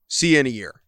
see 0.09 0.37
in 0.37 0.47
a 0.47 0.51
year. 0.51 0.83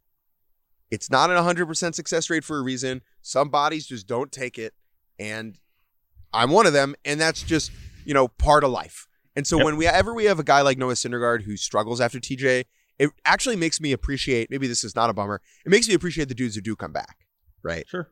It's 0.90 1.10
not 1.10 1.30
an 1.30 1.36
100% 1.36 1.94
success 1.94 2.28
rate 2.28 2.44
for 2.44 2.58
a 2.58 2.62
reason. 2.62 3.00
Some 3.22 3.48
bodies 3.48 3.86
just 3.86 4.06
don't 4.06 4.32
take 4.32 4.58
it 4.58 4.74
and 5.18 5.58
I'm 6.34 6.50
one 6.50 6.66
of 6.66 6.72
them 6.72 6.94
and 7.04 7.20
that's 7.20 7.42
just, 7.42 7.70
you 8.04 8.12
know, 8.12 8.28
part 8.28 8.64
of 8.64 8.70
life. 8.70 9.06
And 9.36 9.46
so 9.46 9.56
yep. 9.56 9.64
when 9.64 9.76
we 9.76 9.86
ever 9.86 10.12
we 10.12 10.24
have 10.24 10.38
a 10.38 10.44
guy 10.44 10.62
like 10.62 10.76
Noah 10.76 10.94
Syndergaard 10.94 11.42
who 11.42 11.56
struggles 11.56 12.00
after 12.00 12.18
TJ 12.18 12.64
it 13.02 13.10
actually 13.24 13.56
makes 13.56 13.80
me 13.80 13.92
appreciate 13.92 14.50
maybe 14.50 14.66
this 14.66 14.84
is 14.84 14.94
not 14.94 15.10
a 15.10 15.12
bummer 15.12 15.40
it 15.66 15.70
makes 15.70 15.88
me 15.88 15.94
appreciate 15.94 16.28
the 16.28 16.34
dudes 16.34 16.54
who 16.54 16.60
do 16.60 16.76
come 16.76 16.92
back 16.92 17.22
right? 17.62 17.88
Sure. 17.88 18.08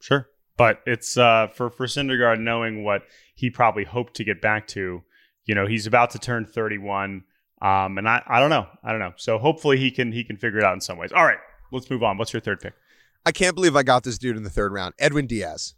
Sure. 0.00 0.28
But 0.56 0.80
it's 0.86 1.16
uh, 1.16 1.48
for 1.48 1.70
for 1.70 1.86
Syndergaard 1.86 2.38
knowing 2.38 2.84
what 2.84 3.02
he 3.34 3.50
probably 3.50 3.84
hoped 3.84 4.14
to 4.16 4.24
get 4.24 4.40
back 4.40 4.66
to 4.68 5.02
you 5.46 5.54
know 5.54 5.66
he's 5.66 5.86
about 5.86 6.10
to 6.10 6.18
turn 6.18 6.44
31 6.44 7.24
um, 7.62 7.98
and 7.98 8.08
I, 8.08 8.22
I 8.26 8.40
don't 8.40 8.50
know 8.50 8.66
I 8.84 8.90
don't 8.90 9.00
know. 9.00 9.12
So 9.16 9.38
hopefully 9.38 9.78
he 9.78 9.90
can 9.90 10.12
he 10.12 10.22
can 10.22 10.36
figure 10.36 10.58
it 10.58 10.64
out 10.64 10.74
in 10.74 10.80
some 10.80 10.98
ways. 10.98 11.12
All 11.12 11.24
right 11.24 11.38
let's 11.72 11.90
move 11.90 12.02
on. 12.02 12.18
What's 12.18 12.32
your 12.32 12.40
third 12.40 12.60
pick? 12.60 12.74
I 13.24 13.32
can't 13.32 13.54
believe 13.54 13.76
I 13.76 13.82
got 13.82 14.02
this 14.02 14.18
dude 14.18 14.36
in 14.36 14.42
the 14.42 14.50
third 14.50 14.72
round 14.72 14.94
Edwin 14.98 15.26
Diaz. 15.26 15.74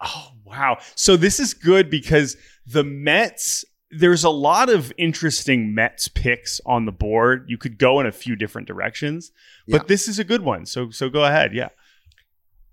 Oh, 0.00 0.30
wow. 0.44 0.78
So 0.94 1.16
this 1.16 1.40
is 1.40 1.54
good 1.54 1.90
because 1.90 2.36
the 2.66 2.84
Mets 2.84 3.64
there's 3.90 4.24
a 4.24 4.30
lot 4.30 4.68
of 4.68 4.92
interesting 4.98 5.74
Mets 5.74 6.08
picks 6.08 6.60
on 6.66 6.84
the 6.84 6.92
board. 6.92 7.46
You 7.48 7.56
could 7.56 7.78
go 7.78 8.00
in 8.00 8.06
a 8.06 8.12
few 8.12 8.36
different 8.36 8.68
directions, 8.68 9.32
but 9.66 9.82
yeah. 9.82 9.86
this 9.88 10.08
is 10.08 10.18
a 10.18 10.24
good 10.24 10.42
one. 10.42 10.66
So 10.66 10.90
so 10.90 11.08
go 11.08 11.24
ahead. 11.24 11.54
Yeah. 11.54 11.68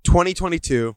2022, 0.04 0.96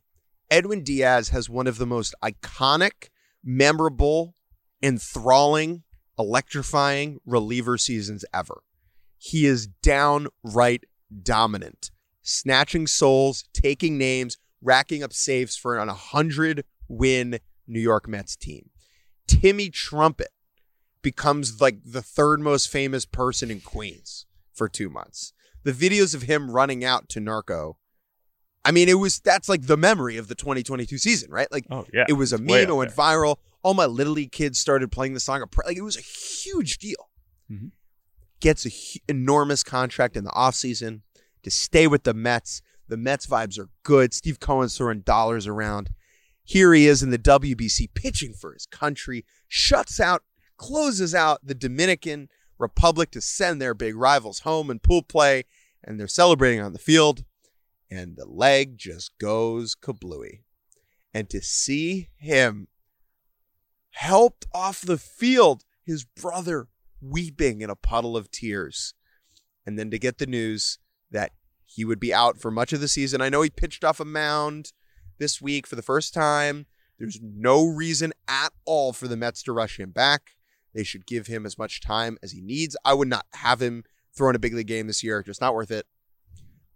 Edwin 0.51 0.83
Diaz 0.83 1.31
has 1.31 1.49
one 1.49 1.67
of 1.67 1.79
the 1.79 1.87
most 1.87 2.15
iconic, 2.23 3.09
memorable, 3.43 4.35
enthralling, 4.83 5.83
electrifying 6.19 7.21
reliever 7.25 7.79
seasons 7.79 8.25
ever. 8.35 8.63
He 9.17 9.47
is 9.47 9.67
downright 9.67 10.85
dominant, 11.23 11.91
snatching 12.23 12.87
souls, 12.87 13.45
taking 13.53 13.99
names, 13.99 14.37
racking 14.61 15.03
up 15.03 15.13
saves 15.13 15.57
for 15.57 15.79
an 15.79 15.89
100 15.89 16.65
win 16.89 17.39
New 17.67 17.81
York 17.81 18.09
Mets 18.09 18.37
team. 18.37 18.71
Timmy 19.41 19.71
Trumpet 19.71 20.31
becomes 21.03 21.61
like 21.61 21.79
the 21.85 22.03
third 22.03 22.41
most 22.41 22.69
famous 22.69 23.05
person 23.05 23.51
in 23.51 23.61
Queens 23.61 24.27
for 24.53 24.69
two 24.69 24.91
months. 24.91 25.33
The 25.65 25.73
videos 25.73 26.15
of 26.15 26.23
him 26.23 26.51
running 26.51 26.85
out 26.85 27.09
to 27.11 27.21
Narco. 27.21 27.79
I 28.65 28.71
mean, 28.71 28.89
it 28.89 28.99
was 28.99 29.21
that's 29.21 29.49
like 29.49 29.63
the 29.67 29.77
memory 29.77 30.17
of 30.17 30.29
the 30.29 30.35
2022 30.35 30.99
season, 30.99 31.31
right? 31.31 31.51
Like, 31.51 31.67
oh, 31.71 31.87
yeah. 31.93 32.05
it 32.09 32.15
was 32.15 32.33
a 32.33 32.39
meme. 32.39 32.69
It 32.69 32.77
went 32.77 32.95
viral. 32.95 33.37
All 33.63 33.75
my 33.75 33.87
little 33.87 34.13
league 34.15 34.33
kids 34.33 34.59
started 34.59 34.91
playing 34.91 35.15
the 35.15 35.21
song. 35.21 35.43
Like, 35.65 35.77
it 35.77 35.83
was 35.83 35.97
a 35.97 36.03
huge 36.03 36.79
deal. 36.79 37.09
Mm-hmm. 37.51 37.69
Gets 38.41 38.65
an 38.67 38.73
enormous 39.09 39.63
contract 39.63 40.17
in 40.17 40.25
the 40.25 40.31
offseason 40.31 41.01
to 41.43 41.51
stay 41.51 41.87
with 41.87 42.05
the 42.05 42.15
Mets. 42.15 42.61
The 42.89 42.97
Mets 42.97 43.27
vibes 43.27 43.59
are 43.59 43.69
good. 43.83 44.15
Steve 44.15 44.41
Cohen's 44.41 44.77
throwing 44.77 45.01
dollars 45.01 45.47
around. 45.47 45.91
Here 46.49 46.73
he 46.73 46.87
is 46.87 47.03
in 47.03 47.11
the 47.11 47.19
WBC 47.19 47.91
pitching 47.93 48.33
for 48.33 48.55
his 48.55 48.65
country, 48.65 49.27
shuts 49.49 50.01
out, 50.01 50.23
closes 50.57 51.15
out 51.15 51.41
the 51.45 51.55
Dominican 51.55 52.31
Republic 52.57 53.11
to 53.11 53.21
send 53.21 53.61
their 53.61 53.75
big 53.75 53.95
rivals 53.95 54.41
home 54.41 54.71
in 54.71 54.79
pool 54.79 55.03
play, 55.03 55.45
and 55.85 56.01
they're 56.01 56.09
celebrating 56.09 56.63
on 56.63 56.73
the 56.73 56.79
field, 56.79 57.23
and 57.91 58.17
the 58.17 58.25
leg 58.25 58.79
just 58.79 59.11
goes 59.19 59.75
kablooey. 59.75 60.41
And 61.13 61.29
to 61.29 61.43
see 61.43 62.09
him 62.17 62.69
helped 63.91 64.47
off 64.55 64.81
the 64.81 64.97
field, 64.97 65.65
his 65.85 66.07
brother 66.07 66.69
weeping 67.03 67.61
in 67.61 67.69
a 67.69 67.77
puddle 67.77 68.17
of 68.17 68.31
tears, 68.31 68.95
and 69.67 69.79
then 69.79 69.91
to 69.91 69.99
get 69.99 70.17
the 70.17 70.27
news 70.27 70.79
that 71.11 71.33
he 71.67 71.85
would 71.85 72.01
be 72.01 72.15
out 72.15 72.39
for 72.39 72.51
much 72.51 72.73
of 72.73 72.81
the 72.81 72.89
season. 72.89 73.21
I 73.21 73.29
know 73.29 73.43
he 73.43 73.51
pitched 73.51 73.85
off 73.85 74.01
a 74.01 74.07
mound 74.07 74.73
this 75.19 75.41
week 75.41 75.67
for 75.67 75.77
the 75.77 75.83
first 75.83 76.15
time. 76.15 76.67
There's 76.99 77.21
no 77.23 77.67
reason 77.67 78.13
at 78.27 78.53
all 78.65 78.93
for 78.93 79.07
the 79.07 79.17
Mets 79.17 79.43
to 79.45 79.53
rush 79.53 79.79
him 79.79 79.91
back. 79.91 80.37
They 80.75 80.85
should 80.85 81.07
give 81.07 81.27
him 81.27 81.47
as 81.47 81.57
much 81.57 81.81
time 81.81 82.19
as 82.23 82.33
he 82.33 82.41
needs. 82.41 82.77
I 82.85 82.95
would 82.95 83.09
not 83.09 83.27
have 83.35 83.63
him 83.63 83.85
throw 84.15 84.31
in 84.31 84.37
a 84.37 84.41
big 84.41 84.55
league 84.55 84.67
game 84.67 84.87
this 84.87 85.03
year. 85.03 85.23
Just 85.23 85.41
not 85.41 85.55
worth 85.55 85.71
it. 85.71 85.87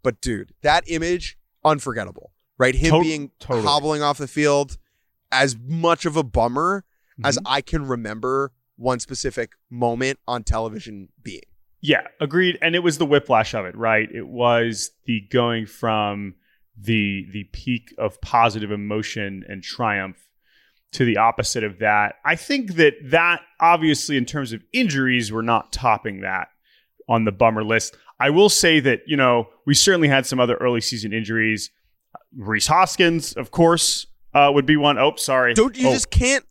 But 0.02 0.20
dude, 0.20 0.52
that 0.62 0.84
image, 0.86 1.38
unforgettable, 1.64 2.32
right? 2.58 2.74
Him 2.74 2.94
to- 2.94 3.02
being 3.02 3.30
totally. 3.38 3.66
hobbling 3.66 4.02
off 4.02 4.18
the 4.18 4.28
field, 4.28 4.78
as 5.30 5.56
much 5.56 6.04
of 6.04 6.16
a 6.16 6.22
bummer 6.22 6.84
mm-hmm. 7.12 7.26
as 7.26 7.38
I 7.46 7.60
can 7.60 7.86
remember 7.86 8.52
one 8.76 9.00
specific 9.00 9.52
moment 9.70 10.18
on 10.28 10.44
television 10.44 11.08
being. 11.22 11.42
Yeah, 11.80 12.02
agreed. 12.20 12.58
And 12.62 12.76
it 12.76 12.80
was 12.80 12.98
the 12.98 13.06
whiplash 13.06 13.54
of 13.54 13.64
it, 13.64 13.76
right? 13.76 14.08
It 14.12 14.28
was 14.28 14.92
the 15.06 15.20
going 15.30 15.66
from 15.66 16.34
the 16.78 17.26
the 17.32 17.44
peak 17.52 17.94
of 17.98 18.20
positive 18.20 18.70
emotion 18.70 19.44
and 19.48 19.62
triumph 19.62 20.28
to 20.92 21.04
the 21.04 21.16
opposite 21.16 21.64
of 21.64 21.78
that. 21.78 22.16
I 22.24 22.36
think 22.36 22.74
that 22.74 22.94
that 23.04 23.40
obviously 23.60 24.16
in 24.16 24.24
terms 24.24 24.52
of 24.52 24.62
injuries 24.72 25.32
we're 25.32 25.42
not 25.42 25.72
topping 25.72 26.20
that 26.20 26.48
on 27.08 27.24
the 27.24 27.32
bummer 27.32 27.64
list. 27.64 27.96
I 28.20 28.30
will 28.30 28.48
say 28.48 28.78
that, 28.80 29.00
you 29.06 29.16
know, 29.16 29.48
we 29.66 29.74
certainly 29.74 30.08
had 30.08 30.26
some 30.26 30.38
other 30.38 30.54
early 30.56 30.80
season 30.80 31.12
injuries. 31.12 31.70
Rhys 32.36 32.68
Hoskins, 32.68 33.32
of 33.32 33.50
course, 33.50 34.06
uh, 34.32 34.50
would 34.54 34.66
be 34.66 34.76
one. 34.76 34.98
Oh, 34.98 35.16
sorry. 35.16 35.54
Don't 35.54 35.76
you 35.76 35.88
oh. 35.88 35.92
just 35.92 36.10
can't 36.10 36.44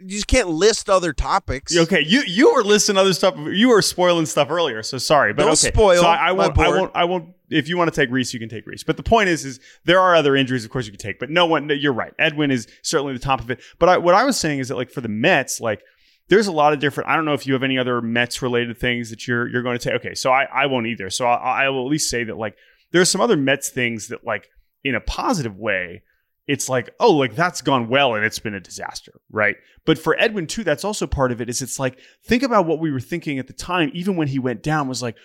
you 0.00 0.08
just 0.08 0.28
can't 0.28 0.48
list 0.48 0.88
other 0.88 1.12
topics. 1.12 1.76
Okay, 1.76 2.04
you 2.04 2.22
you 2.26 2.54
were 2.54 2.62
listing 2.62 2.96
other 2.96 3.12
stuff. 3.12 3.34
You 3.36 3.68
were 3.68 3.82
spoiling 3.82 4.26
stuff 4.26 4.50
earlier, 4.50 4.82
so 4.82 4.98
sorry. 4.98 5.32
But 5.32 5.42
Don't 5.42 5.52
okay, 5.52 5.68
spoil 5.68 6.00
So 6.00 6.06
I, 6.06 6.28
I 6.28 6.32
won't. 6.32 6.58
I 6.58 6.68
won't. 6.68 6.92
I 6.94 7.04
won't. 7.04 7.34
If 7.50 7.68
you 7.68 7.76
want 7.76 7.92
to 7.92 8.00
take 8.00 8.10
Rhys, 8.10 8.32
you 8.32 8.38
can 8.38 8.48
take 8.48 8.66
Rhys. 8.66 8.84
But 8.84 8.96
the 8.96 9.02
point 9.02 9.28
is, 9.28 9.44
is 9.44 9.58
there 9.84 10.00
are 10.00 10.14
other 10.14 10.36
injuries, 10.36 10.64
of 10.64 10.70
course, 10.70 10.86
you 10.86 10.92
can 10.92 11.00
take. 11.00 11.18
But 11.18 11.30
no 11.30 11.46
one. 11.46 11.68
You're 11.70 11.92
right. 11.92 12.12
Edwin 12.18 12.50
is 12.50 12.68
certainly 12.82 13.12
the 13.12 13.18
top 13.18 13.40
of 13.40 13.50
it. 13.50 13.60
But 13.78 13.88
I, 13.88 13.98
what 13.98 14.14
I 14.14 14.24
was 14.24 14.38
saying 14.38 14.60
is 14.60 14.68
that, 14.68 14.76
like, 14.76 14.90
for 14.90 15.00
the 15.00 15.08
Mets, 15.08 15.60
like, 15.60 15.82
there's 16.28 16.46
a 16.46 16.52
lot 16.52 16.72
of 16.72 16.78
different. 16.78 17.10
I 17.10 17.16
don't 17.16 17.24
know 17.24 17.34
if 17.34 17.46
you 17.46 17.54
have 17.54 17.62
any 17.62 17.78
other 17.78 18.00
Mets 18.00 18.40
related 18.40 18.78
things 18.78 19.10
that 19.10 19.26
you're 19.26 19.48
you're 19.48 19.62
going 19.62 19.78
to 19.78 19.82
take. 19.82 19.94
Okay, 20.00 20.14
so 20.14 20.30
I 20.30 20.44
I 20.44 20.66
won't 20.66 20.86
either. 20.86 21.10
So 21.10 21.26
I, 21.26 21.64
I 21.64 21.68
will 21.70 21.86
at 21.86 21.90
least 21.90 22.08
say 22.08 22.22
that 22.24 22.36
like 22.36 22.56
there's 22.92 23.10
some 23.10 23.20
other 23.20 23.36
Mets 23.36 23.70
things 23.70 24.08
that 24.08 24.24
like 24.24 24.48
in 24.84 24.94
a 24.94 25.00
positive 25.00 25.56
way 25.56 26.02
it's 26.48 26.68
like, 26.68 26.90
oh, 26.98 27.12
like 27.12 27.36
that's 27.36 27.60
gone 27.60 27.88
well 27.88 28.14
and 28.14 28.24
it's 28.24 28.38
been 28.38 28.54
a 28.54 28.60
disaster, 28.60 29.12
right? 29.30 29.56
But 29.84 29.98
for 29.98 30.18
Edwin 30.18 30.46
too, 30.46 30.64
that's 30.64 30.84
also 30.84 31.06
part 31.06 31.30
of 31.30 31.40
it. 31.40 31.48
Is 31.48 31.62
it's 31.62 31.78
like 31.78 32.00
think 32.24 32.42
about 32.42 32.66
what 32.66 32.80
we 32.80 32.90
were 32.90 33.00
thinking 33.00 33.38
at 33.38 33.46
the 33.46 33.52
time, 33.52 33.90
even 33.92 34.16
when 34.16 34.28
he 34.28 34.38
went 34.38 34.62
down, 34.62 34.88
was 34.88 35.02
like, 35.02 35.16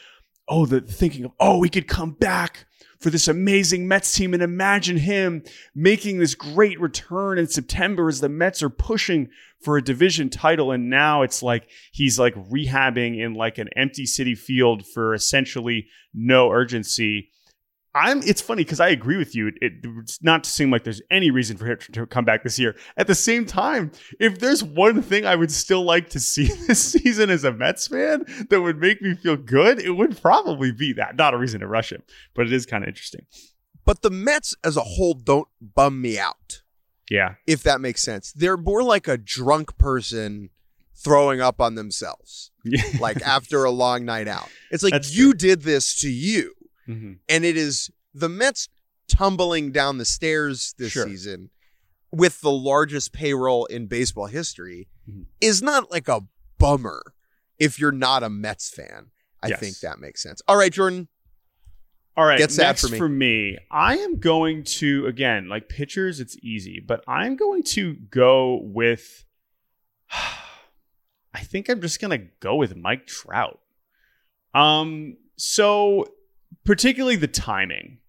oh, 0.50 0.66
the 0.66 0.82
thinking 0.82 1.24
of, 1.26 1.32
oh, 1.40 1.58
we 1.58 1.70
could 1.70 1.88
come 1.88 2.12
back 2.12 2.66
for 3.00 3.10
this 3.10 3.28
amazing 3.28 3.88
Mets 3.88 4.14
team 4.14 4.34
and 4.34 4.44
imagine 4.44 4.98
him 4.98 5.44
making 5.74 6.20
this 6.20 6.36
great 6.36 6.80
return 6.80 7.38
in 7.38 7.48
September 7.48 8.08
as 8.08 8.20
the 8.20 8.30
Mets 8.30 8.62
are 8.62 8.70
pushing 8.70 9.30
for 9.62 9.78
a 9.78 9.82
division 9.82 10.30
title. 10.30 10.72
And 10.72 10.90
now 10.90 11.22
it's 11.22 11.42
like 11.42 11.70
he's 11.92 12.20
like 12.20 12.36
rehabbing 12.36 13.20
in 13.20 13.34
like 13.34 13.58
an 13.58 13.70
empty 13.76 14.04
Citi 14.04 14.38
Field 14.38 14.86
for 14.86 15.14
essentially 15.14 15.88
no 16.14 16.50
urgency. 16.52 17.30
I'm. 17.96 18.24
It's 18.24 18.42
funny 18.42 18.64
because 18.64 18.80
I 18.80 18.90
agree 18.90 19.18
with 19.18 19.36
you. 19.36 19.52
It, 19.62 19.74
it's 19.84 20.22
not 20.24 20.44
to 20.46 20.50
seem 20.50 20.72
like 20.72 20.84
there's 20.84 21.02
any 21.12 21.30
reason 21.30 21.58
for 21.58 21.68
him 21.68 21.78
to 21.92 22.06
come 22.08 22.26
back 22.26 22.44
this 22.44 22.58
year. 22.58 22.76
At 22.98 23.08
the 23.08 23.16
same 23.16 23.46
time, 23.46 23.92
if 24.20 24.40
there's 24.40 24.64
one 24.64 25.02
thing 25.02 25.26
I 25.26 25.36
would 25.36 25.52
still 25.52 25.84
like 25.84 26.10
to 26.10 26.20
see 26.20 26.48
this 26.68 26.84
season 26.84 27.30
as 27.30 27.44
a 27.44 27.52
Mets 27.52 27.88
fan 27.88 28.26
that 28.50 28.62
would 28.62 28.80
make 28.80 29.02
me 29.02 29.14
feel 29.16 29.38
good, 29.38 29.80
it 29.80 29.92
would 29.92 30.20
probably 30.22 30.72
be 30.72 30.94
that. 30.94 31.16
Not 31.16 31.34
a 31.34 31.38
reason 31.38 31.60
to 31.60 31.68
rush 31.68 31.92
him, 31.92 32.02
but 32.34 32.48
it 32.48 32.54
is 32.54 32.66
kind 32.66 32.84
of 32.84 32.88
interesting. 32.88 33.26
But 33.86 34.02
the 34.02 34.10
Mets 34.10 34.56
as 34.64 34.78
a 34.78 34.82
whole 34.82 35.14
don't 35.14 35.48
bum 35.62 36.02
me 36.02 36.18
out, 36.18 36.62
Yeah, 37.12 37.36
if 37.46 37.64
that 37.64 37.82
makes 37.82 38.02
sense. 38.02 38.32
They're 38.32 38.58
more 38.58 38.82
like 38.82 39.08
a 39.08 39.18
drunk 39.18 39.78
person 39.78 40.50
throwing 40.96 41.42
up 41.42 41.60
on 41.60 41.76
themselves, 41.76 42.52
like 43.00 43.22
after 43.22 43.66
a 43.66 43.72
long 43.72 44.06
night 44.06 44.28
out. 44.28 44.50
It's 44.72 44.84
like 44.84 44.94
That's 44.94 45.16
you 45.16 45.34
did 45.34 45.62
this 45.64 46.00
to 46.00 46.10
you. 46.10 46.54
Mhm. 46.88 47.20
and 47.30 47.46
it 47.46 47.56
is 47.58 47.92
the 48.14 48.30
Mets 48.30 48.70
tumbling 49.08 49.72
down 49.72 49.98
the 49.98 50.06
stairs 50.06 50.74
this 50.78 50.92
Sure. 50.92 51.08
season 51.08 51.50
with 52.12 52.42
the 52.42 52.52
largest 52.52 53.12
payroll 53.14 53.66
in 53.66 53.88
baseball 53.88 54.28
history 54.28 54.88
Mhm. 55.10 55.26
is 55.42 55.62
not 55.62 55.92
like 55.92 56.08
a 56.08 56.22
bummer 56.58 57.14
if 57.60 57.80
you're 57.80 57.92
not 57.92 58.24
a 58.24 58.30
Mets 58.30 58.70
fan. 58.70 59.12
I 59.42 59.50
Yes. 59.50 59.60
think 59.60 59.80
that 59.80 60.00
makes 60.00 60.22
sense. 60.22 60.42
All 60.48 60.56
right, 60.58 60.72
Jordan. 60.72 61.08
All 62.16 62.26
right, 62.26 62.38
Get 62.38 62.52
sad 62.52 62.64
next 62.82 62.90
for 62.96 63.10
me. 63.10 63.58
I 63.72 63.98
am 63.98 64.20
going 64.20 64.64
to 64.66 65.08
again 65.08 65.50
like 65.50 65.68
pitchers. 65.68 66.20
It's 66.20 66.38
easy, 66.44 66.80
but 66.80 67.04
I'm 67.08 67.36
going 67.36 67.64
to 67.64 67.96
go 67.96 68.62
with. 68.62 69.26
I 70.12 71.40
think 71.42 71.70
I'm 71.70 71.82
just 71.82 72.00
gonna 72.00 72.20
go 72.40 72.56
with 72.56 72.76
Mike 72.76 73.08
Trout. 73.08 73.60
Um, 74.54 75.18
so 75.36 76.06
particularly 76.66 77.16
the 77.16 77.28
timing, 77.28 78.00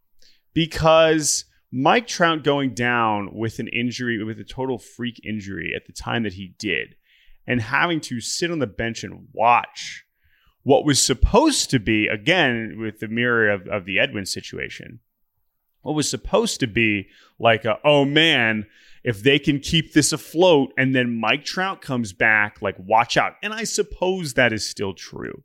because 0.53 1.45
Mike 1.73 2.07
Trout 2.07 2.45
going 2.45 2.75
down 2.75 3.35
with 3.35 3.59
an 3.59 3.69
injury, 3.69 4.23
with 4.23 4.38
a 4.38 4.45
total 4.45 4.79
freak 4.79 5.21
injury 5.25 5.73
at 5.75 5.87
the 5.87 5.93
time 5.93 6.23
that 6.23 6.35
he 6.35 6.55
did, 6.59 6.95
and 7.47 7.61
having 7.61 8.01
to 8.01 8.21
sit 8.21 8.51
on 8.51 8.61
the 8.61 8.67
bench 8.67 9.05
and 9.05 9.29
watch 9.33 10.05
what 10.62 10.85
was 10.85 11.03
supposed 11.03 11.71
to 11.71 11.79
be, 11.79 12.07
again, 12.07 12.77
with 12.79 13.01
the 13.01 13.09
mirror 13.09 13.51
of, 13.51 13.67
of 13.67 13.85
the 13.85 13.99
Edwin 13.99 14.25
situation, 14.25 15.01
what 15.83 15.95
was 15.95 16.09
supposed 16.09 16.61
to 16.61 16.67
be 16.67 17.09
like 17.38 17.64
a, 17.67 17.79
oh 17.85 18.05
man, 18.05 18.67
if 19.03 19.23
they 19.23 19.38
can 19.38 19.61
keep 19.61 19.93
this 19.93 20.12
afloat 20.12 20.73
and 20.79 20.95
then 20.95 21.21
Mike 21.21 21.45
Trout 21.45 21.83
comes 21.83 22.14
back, 22.14 22.62
like 22.62 22.77
watch 22.79 23.19
out. 23.19 23.35
And 23.43 23.53
I 23.53 23.64
suppose 23.64 24.33
that 24.35 24.53
is 24.53 24.67
still 24.67 24.95
true. 24.95 25.45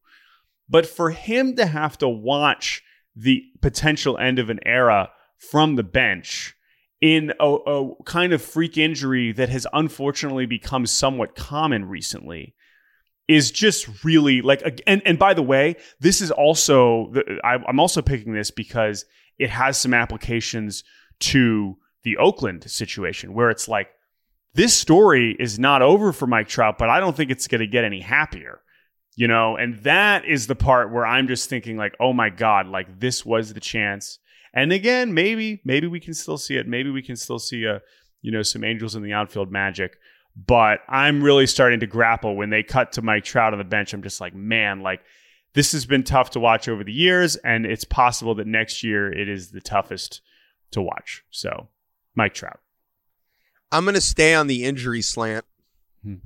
But 0.70 0.86
for 0.86 1.10
him 1.10 1.58
to 1.58 1.66
have 1.66 1.98
to 1.98 2.08
watch 2.08 2.82
the 3.20 3.44
potential 3.62 4.18
end 4.18 4.40
of 4.40 4.50
an 4.50 4.60
era 4.66 5.10
from 5.38 5.76
the 5.76 5.84
bench 5.84 6.56
in 7.02 7.34
a, 7.40 7.48
a 7.48 8.04
kind 8.04 8.34
of 8.34 8.42
freak 8.42 8.78
injury 8.78 9.32
that 9.32 9.50
has 9.50 9.66
unfortunately 9.74 10.46
become 10.46 10.86
somewhat 10.86 11.36
common 11.36 11.86
recently 11.86 12.54
is 13.28 13.52
just 13.52 14.04
really 14.04 14.42
like 14.42 14.82
and 14.88 15.02
and 15.06 15.20
by 15.20 15.34
the 15.34 15.44
way 15.44 15.76
this 16.00 16.20
is 16.20 16.32
also 16.32 17.14
i'm 17.44 17.80
also 17.80 18.02
picking 18.02 18.34
this 18.34 18.52
because 18.52 19.06
it 19.38 19.50
has 19.50 19.78
some 19.78 19.94
applications 19.94 20.84
to 21.20 21.78
the 22.04 22.18
oakland 22.18 22.70
situation 22.70 23.34
where 23.34 23.50
it's 23.50 23.68
like 23.68 23.90
this 24.56 24.74
story 24.74 25.36
is 25.40 25.60
not 25.60 25.82
over 25.82 26.12
for 26.12 26.26
mike 26.26 26.48
trout 26.48 26.78
but 26.78 26.90
i 26.90 27.00
don't 27.00 27.16
think 27.16 27.30
it's 27.30 27.48
going 27.48 27.62
to 27.62 27.68
get 27.68 27.86
any 27.86 28.02
happier 28.02 28.62
you 29.20 29.28
know 29.28 29.58
and 29.58 29.72
that 29.84 30.24
is 30.26 30.48
the 30.48 30.56
part 30.56 30.92
where 30.94 31.06
i'm 31.06 31.28
just 31.28 31.50
thinking 31.50 31.76
like 31.76 31.96
oh 32.00 32.14
my 32.14 32.30
god 32.30 32.68
like 32.68 33.00
this 33.00 33.26
was 33.26 33.54
the 33.54 33.60
chance 33.60 34.20
and 34.54 34.72
again 34.72 35.14
maybe 35.14 35.62
maybe 35.66 35.88
we 35.88 36.00
can 36.00 36.14
still 36.14 36.38
see 36.38 36.56
it 36.56 36.68
maybe 36.68 36.90
we 36.90 37.02
can 37.02 37.16
still 37.16 37.40
see 37.40 37.66
a 37.66 37.82
you 38.22 38.32
know 38.32 38.42
some 38.44 38.64
angels 38.64 38.96
in 38.96 39.04
the 39.04 39.14
outfield 39.14 39.52
magic 39.52 39.98
but 40.48 40.80
I'm 40.88 41.22
really 41.22 41.48
starting 41.48 41.82
to 41.82 41.88
grapple 41.88 42.36
when 42.36 42.50
they 42.50 42.64
cut 42.64 42.94
to 42.94 43.02
Mike 43.02 43.26
Trout 43.26 43.52
on 43.52 43.60
the 43.60 43.66
bench. 43.66 43.94
I'm 43.94 44.04
just 44.04 44.22
like, 44.22 44.34
man, 44.34 44.80
like 44.82 45.02
this 45.54 45.74
has 45.74 45.86
been 45.86 46.04
tough 46.04 46.30
to 46.32 46.40
watch 46.40 46.70
over 46.70 46.84
the 46.84 46.94
years, 46.94 47.36
and 47.38 47.66
it's 47.66 47.84
possible 47.84 48.36
that 48.36 48.48
next 48.48 48.84
year 48.84 49.12
it 49.12 49.28
is 49.28 49.52
the 49.52 49.60
toughest 49.60 50.22
to 50.72 50.82
watch. 50.82 51.24
So, 51.30 51.68
Mike 52.16 52.36
Trout. 52.36 52.60
I'm 53.72 53.84
going 53.84 53.96
to 53.96 54.02
stay 54.02 54.34
on 54.34 54.48
the 54.48 54.64
injury 54.64 55.02
slant, 55.02 55.46
Hmm. 56.04 56.22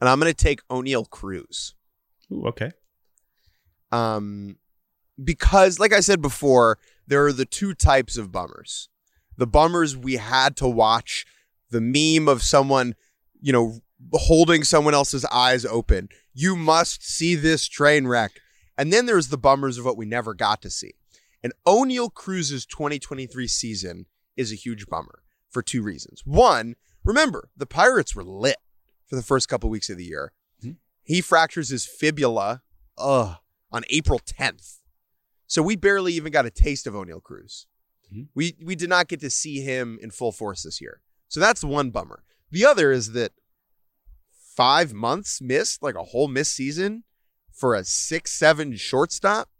and 0.00 0.10
I'm 0.10 0.20
going 0.20 0.32
to 0.32 0.36
take 0.36 0.66
Oneil 0.68 1.08
Cruz. 1.08 1.74
Ooh, 2.34 2.46
okay. 2.48 2.72
Um, 3.92 4.56
because, 5.22 5.78
like 5.78 5.92
I 5.92 6.00
said 6.00 6.20
before, 6.20 6.78
there 7.06 7.24
are 7.26 7.32
the 7.32 7.44
two 7.44 7.74
types 7.74 8.16
of 8.16 8.32
bummers. 8.32 8.88
The 9.36 9.46
bummers 9.46 9.96
we 9.96 10.14
had 10.14 10.56
to 10.56 10.68
watch, 10.68 11.26
the 11.70 11.80
meme 11.80 12.28
of 12.28 12.42
someone, 12.42 12.94
you 13.40 13.52
know, 13.52 13.80
holding 14.12 14.64
someone 14.64 14.94
else's 14.94 15.24
eyes 15.26 15.64
open. 15.64 16.08
You 16.32 16.56
must 16.56 17.06
see 17.06 17.34
this 17.34 17.66
train 17.66 18.06
wreck. 18.06 18.32
And 18.76 18.92
then 18.92 19.06
there's 19.06 19.28
the 19.28 19.38
bummers 19.38 19.78
of 19.78 19.84
what 19.84 19.96
we 19.96 20.04
never 20.04 20.34
got 20.34 20.60
to 20.62 20.70
see. 20.70 20.94
And 21.42 21.52
Oneil 21.66 22.12
Cruz's 22.12 22.66
2023 22.66 23.46
season 23.46 24.06
is 24.36 24.50
a 24.50 24.56
huge 24.56 24.86
bummer 24.86 25.22
for 25.50 25.62
two 25.62 25.82
reasons. 25.82 26.22
One, 26.24 26.74
remember, 27.04 27.50
the 27.56 27.66
Pirates 27.66 28.14
were 28.14 28.24
lit 28.24 28.56
for 29.06 29.16
the 29.16 29.22
first 29.22 29.48
couple 29.48 29.70
weeks 29.70 29.90
of 29.90 29.96
the 29.96 30.04
year. 30.04 30.32
He 31.04 31.20
fractures 31.20 31.68
his 31.68 31.86
fibula 31.86 32.62
ugh, 32.98 33.36
on 33.70 33.84
April 33.90 34.18
10th. 34.18 34.78
So 35.46 35.62
we 35.62 35.76
barely 35.76 36.14
even 36.14 36.32
got 36.32 36.46
a 36.46 36.50
taste 36.50 36.86
of 36.86 36.94
Oneil 36.94 37.22
Cruz. 37.22 37.66
Mhm. 38.12 38.28
We 38.34 38.56
we 38.62 38.74
did 38.74 38.88
not 38.88 39.08
get 39.08 39.20
to 39.20 39.30
see 39.30 39.60
him 39.60 39.98
in 40.02 40.10
full 40.10 40.32
force 40.32 40.62
this 40.62 40.80
year. 40.80 41.02
So 41.28 41.40
that's 41.40 41.62
one 41.62 41.90
bummer. 41.90 42.24
The 42.50 42.64
other 42.64 42.90
is 42.92 43.12
that 43.12 43.32
five 44.56 44.92
months 44.92 45.40
missed, 45.40 45.82
like 45.82 45.94
a 45.94 46.04
whole 46.04 46.28
missed 46.28 46.54
season 46.54 47.04
for 47.52 47.74
a 47.74 47.84
six, 47.84 48.32
seven 48.32 48.76
shortstop 48.76 49.50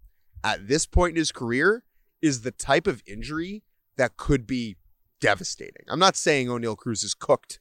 at 0.42 0.68
this 0.68 0.86
point 0.86 1.10
in 1.10 1.16
his 1.16 1.32
career 1.32 1.84
is 2.22 2.42
the 2.42 2.50
type 2.50 2.86
of 2.86 3.02
injury 3.06 3.64
that 3.96 4.16
could 4.16 4.46
be 4.46 4.76
devastating. 5.20 5.84
I'm 5.88 5.98
not 5.98 6.16
saying 6.16 6.48
Oneil 6.48 6.76
Cruz 6.76 7.02
is 7.02 7.14
cooked 7.14 7.60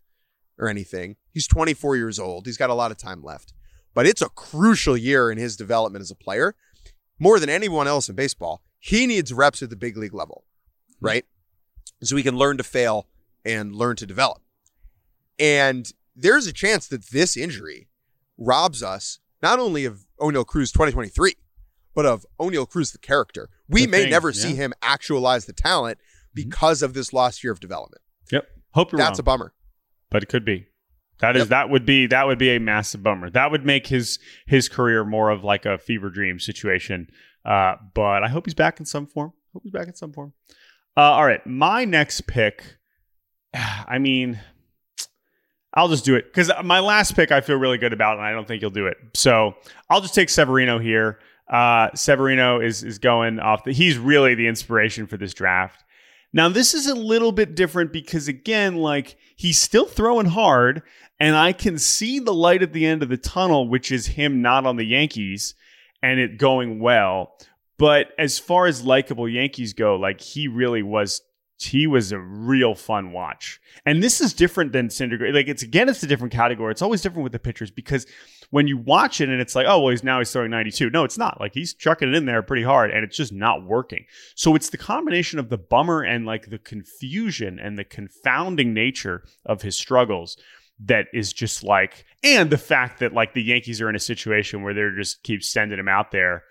or 0.57 0.67
anything. 0.67 1.15
He's 1.31 1.47
24 1.47 1.95
years 1.97 2.19
old. 2.19 2.45
He's 2.45 2.57
got 2.57 2.69
a 2.69 2.73
lot 2.73 2.91
of 2.91 2.97
time 2.97 3.23
left. 3.23 3.53
But 3.93 4.07
it's 4.07 4.21
a 4.21 4.29
crucial 4.29 4.97
year 4.97 5.31
in 5.31 5.37
his 5.37 5.55
development 5.55 6.01
as 6.01 6.11
a 6.11 6.15
player. 6.15 6.55
More 7.19 7.39
than 7.39 7.49
anyone 7.49 7.87
else 7.87 8.09
in 8.09 8.15
baseball, 8.15 8.61
he 8.79 9.07
needs 9.07 9.31
reps 9.31 9.61
at 9.61 9.69
the 9.69 9.75
big 9.75 9.97
league 9.97 10.13
level, 10.13 10.45
hmm. 10.99 11.05
right? 11.05 11.25
So 12.01 12.15
he 12.15 12.23
can 12.23 12.35
learn 12.35 12.57
to 12.57 12.63
fail 12.63 13.07
and 13.45 13.75
learn 13.75 13.95
to 13.97 14.05
develop. 14.05 14.41
And 15.39 15.91
there's 16.15 16.47
a 16.47 16.53
chance 16.53 16.87
that 16.87 17.07
this 17.07 17.37
injury 17.37 17.87
robs 18.37 18.83
us 18.83 19.19
not 19.41 19.59
only 19.59 19.85
of 19.85 20.05
Oneil 20.19 20.45
Cruz 20.45 20.71
2023, 20.71 21.35
but 21.93 22.05
of 22.05 22.25
Oneil 22.39 22.67
Cruz 22.67 22.91
the 22.91 22.97
character. 22.97 23.49
We 23.67 23.85
The 23.85 23.91
may 23.91 24.01
thing, 24.03 24.11
never 24.11 24.29
yeah. 24.29 24.41
see 24.41 24.55
him 24.55 24.73
actualize 24.81 25.45
the 25.45 25.53
talent 25.53 25.97
mm-hmm. 25.99 26.49
because 26.49 26.81
of 26.81 26.93
this 26.93 27.13
lost 27.13 27.43
year 27.43 27.53
of 27.53 27.59
development. 27.59 28.01
Yep. 28.31 28.47
Hope 28.71 28.91
you're 28.91 28.97
That's 28.97 29.19
wrong, 29.19 29.19
a 29.19 29.23
bummer. 29.23 29.53
but 30.09 30.23
it 30.23 30.29
could 30.29 30.45
be. 30.45 30.67
That 31.19 31.35
is 31.35 31.43
Yep. 31.43 31.49
that 31.49 31.69
would 31.69 31.85
be 31.85 32.07
that 32.07 32.27
would 32.27 32.37
be 32.39 32.55
a 32.55 32.59
massive 32.59 33.03
bummer. 33.03 33.29
That 33.29 33.51
would 33.51 33.65
make 33.65 33.87
his 33.87 34.19
his 34.45 34.67
career 34.67 35.03
more 35.05 35.29
of 35.29 35.43
like 35.43 35.65
a 35.65 35.77
fever 35.77 36.09
dream 36.09 36.39
situation. 36.39 37.09
Uh, 37.45 37.75
but 37.93 38.23
I 38.23 38.29
hope 38.29 38.45
he's 38.45 38.53
back 38.53 38.79
in 38.79 38.85
some 38.85 39.05
form. 39.07 39.33
Hope 39.53 39.63
he's 39.63 39.71
back 39.71 39.87
in 39.87 39.95
some 39.95 40.11
form. 40.13 40.33
Uh, 40.97 41.01
all 41.01 41.25
right, 41.25 41.45
my 41.45 41.85
next 41.85 42.21
pick. 42.27 42.77
I 43.53 43.99
mean, 43.99 44.39
I'll 45.73 45.87
just 45.87 46.05
do 46.05 46.15
it 46.15 46.25
because 46.25 46.51
my 46.63 46.79
last 46.79 47.15
pick 47.15 47.31
I 47.31 47.41
feel 47.41 47.57
really 47.57 47.77
good 47.77 47.93
about, 47.93 48.17
and 48.17 48.25
I 48.25 48.31
don't 48.31 48.47
think 48.47 48.61
you'll 48.61 48.71
do 48.71 48.87
it. 48.87 48.97
So 49.15 49.55
I'll 49.89 50.01
just 50.01 50.13
take 50.15 50.29
Severino 50.29 50.77
here. 50.79 51.19
Uh, 51.49 51.89
Severino 51.95 52.59
is 52.61 52.83
is 52.83 52.99
going 52.99 53.39
off. 53.39 53.63
The, 53.63 53.71
he's 53.73 53.97
really 53.97 54.35
the 54.35 54.47
inspiration 54.47 55.07
for 55.07 55.17
this 55.17 55.33
draft. 55.33 55.82
Now 56.33 56.49
this 56.49 56.73
is 56.73 56.87
a 56.87 56.95
little 56.95 57.31
bit 57.31 57.55
different 57.55 57.93
because 57.93 58.27
again, 58.27 58.75
like 58.75 59.15
he's 59.35 59.59
still 59.59 59.85
throwing 59.85 60.25
hard, 60.25 60.81
and 61.19 61.35
I 61.35 61.53
can 61.53 61.77
see 61.77 62.19
the 62.19 62.33
light 62.33 62.63
at 62.63 62.73
the 62.73 62.85
end 62.85 63.03
of 63.03 63.09
the 63.09 63.17
tunnel, 63.17 63.69
which 63.69 63.91
is 63.91 64.07
him 64.07 64.41
not 64.41 64.65
on 64.65 64.75
the 64.77 64.85
Yankees 64.85 65.53
and 66.01 66.19
it 66.19 66.37
going 66.37 66.79
well. 66.79 67.37
But 67.77 68.09
as 68.17 68.39
far 68.39 68.65
as 68.65 68.85
likable 68.85 69.27
Yankees 69.27 69.73
go, 69.73 69.95
like 69.95 70.21
he 70.21 70.47
really 70.47 70.83
was 70.83 71.21
he 71.59 71.87
was 71.87 72.11
a 72.11 72.19
real 72.19 72.75
fun 72.75 73.11
watch. 73.11 73.59
And 73.85 74.03
this 74.03 74.19
is 74.19 74.33
different 74.33 74.73
than 74.73 74.89
Syndergaard. 74.89 75.33
Like 75.33 75.47
it's 75.47 75.63
again, 75.63 75.87
it's 75.87 76.03
a 76.03 76.07
different 76.07 76.33
category. 76.33 76.71
It's 76.71 76.81
always 76.81 77.01
different 77.01 77.23
with 77.23 77.31
the 77.31 77.39
pitchers 77.39 77.71
because 77.71 78.05
when 78.53 78.67
you 78.67 78.77
watch 78.77 79.19
it 79.19 79.29
and 79.29 79.41
it's 79.41 79.55
like, 79.55 79.65
oh 79.67 79.79
well, 79.79 79.89
he's 79.89 80.03
now 80.03 80.19
he's 80.19 80.31
throwing 80.31 80.51
92. 80.51 80.91
No, 80.91 81.03
it's 81.03 81.17
not. 81.17 81.39
Like 81.39 81.55
he's 81.55 81.73
chucking 81.73 82.09
it 82.09 82.13
in 82.13 82.25
there 82.25 82.43
pretty 82.43 82.61
hard 82.61 82.91
and 82.91 83.03
it's 83.03 83.17
just 83.17 83.33
not 83.33 83.65
working. 83.65 84.05
So 84.35 84.53
it's 84.53 84.69
the 84.69 84.77
combination 84.77 85.39
of 85.39 85.49
the 85.49 85.57
bummer 85.57 86.03
and 86.03 86.27
like 86.27 86.51
the 86.51 86.59
confusion 86.59 87.57
and 87.57 87.79
the 87.79 87.83
confounding 87.83 88.71
nature 88.71 89.23
of 89.43 89.63
his 89.63 89.75
struggles 89.75 90.37
that 90.85 91.07
is 91.13 91.33
just 91.33 91.63
like 91.63 92.05
and 92.23 92.51
the 92.51 92.59
fact 92.59 92.99
that 92.99 93.11
like 93.11 93.33
the 93.33 93.41
Yankees 93.41 93.81
are 93.81 93.89
in 93.89 93.95
a 93.95 93.99
situation 93.99 94.61
where 94.61 94.75
they're 94.75 94.95
just 94.95 95.23
keep 95.23 95.43
sending 95.43 95.79
him 95.79 95.87
out 95.87 96.11
there 96.11 96.43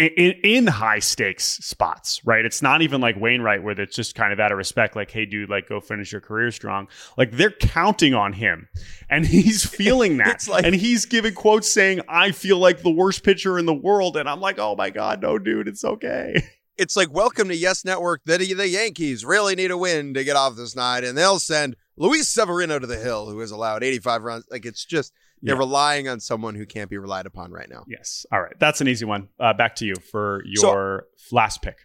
in, 0.00 0.32
in 0.42 0.66
high 0.66 0.98
stakes 0.98 1.44
spots, 1.44 2.24
right? 2.24 2.44
It's 2.44 2.62
not 2.62 2.82
even 2.82 3.00
like 3.00 3.16
Wainwright 3.20 3.62
where 3.62 3.78
it's 3.78 3.94
just 3.94 4.14
kind 4.14 4.32
of 4.32 4.40
out 4.40 4.50
of 4.50 4.58
respect, 4.58 4.96
like, 4.96 5.10
hey, 5.10 5.26
dude, 5.26 5.50
like, 5.50 5.68
go 5.68 5.80
finish 5.80 6.12
your 6.12 6.20
career 6.20 6.50
strong. 6.50 6.88
Like, 7.16 7.32
they're 7.32 7.50
counting 7.50 8.14
on 8.14 8.32
him 8.32 8.68
and 9.08 9.26
he's 9.26 9.64
feeling 9.64 10.16
that. 10.18 10.46
like, 10.48 10.64
and 10.64 10.74
he's 10.74 11.06
giving 11.06 11.34
quotes 11.34 11.70
saying, 11.70 12.00
I 12.08 12.32
feel 12.32 12.58
like 12.58 12.82
the 12.82 12.90
worst 12.90 13.22
pitcher 13.24 13.58
in 13.58 13.66
the 13.66 13.74
world. 13.74 14.16
And 14.16 14.28
I'm 14.28 14.40
like, 14.40 14.58
oh 14.58 14.74
my 14.74 14.90
God, 14.90 15.22
no, 15.22 15.38
dude, 15.38 15.68
it's 15.68 15.84
okay. 15.84 16.42
It's 16.78 16.96
like, 16.96 17.12
welcome 17.12 17.48
to 17.48 17.54
Yes 17.54 17.84
Network. 17.84 18.22
The, 18.24 18.38
the 18.38 18.66
Yankees 18.66 19.22
really 19.22 19.54
need 19.54 19.70
a 19.70 19.76
win 19.76 20.14
to 20.14 20.24
get 20.24 20.34
off 20.34 20.56
this 20.56 20.74
night. 20.74 21.04
And 21.04 21.18
they'll 21.18 21.38
send 21.38 21.76
Luis 21.98 22.26
Severino 22.26 22.78
to 22.78 22.86
the 22.86 22.96
hill, 22.96 23.28
who 23.28 23.38
has 23.40 23.50
allowed 23.50 23.84
85 23.84 24.22
runs. 24.22 24.44
Like, 24.50 24.64
it's 24.64 24.86
just 24.86 25.12
they're 25.42 25.54
yeah. 25.54 25.58
relying 25.58 26.08
on 26.08 26.20
someone 26.20 26.54
who 26.54 26.66
can't 26.66 26.90
be 26.90 26.98
relied 26.98 27.26
upon 27.26 27.50
right 27.50 27.68
now. 27.68 27.84
Yes. 27.88 28.26
All 28.32 28.40
right. 28.40 28.52
That's 28.58 28.80
an 28.80 28.88
easy 28.88 29.04
one. 29.04 29.28
Uh, 29.38 29.54
back 29.54 29.76
to 29.76 29.86
you 29.86 29.94
for 30.10 30.42
your 30.44 31.06
so, 31.16 31.34
last 31.34 31.62
pick. 31.62 31.78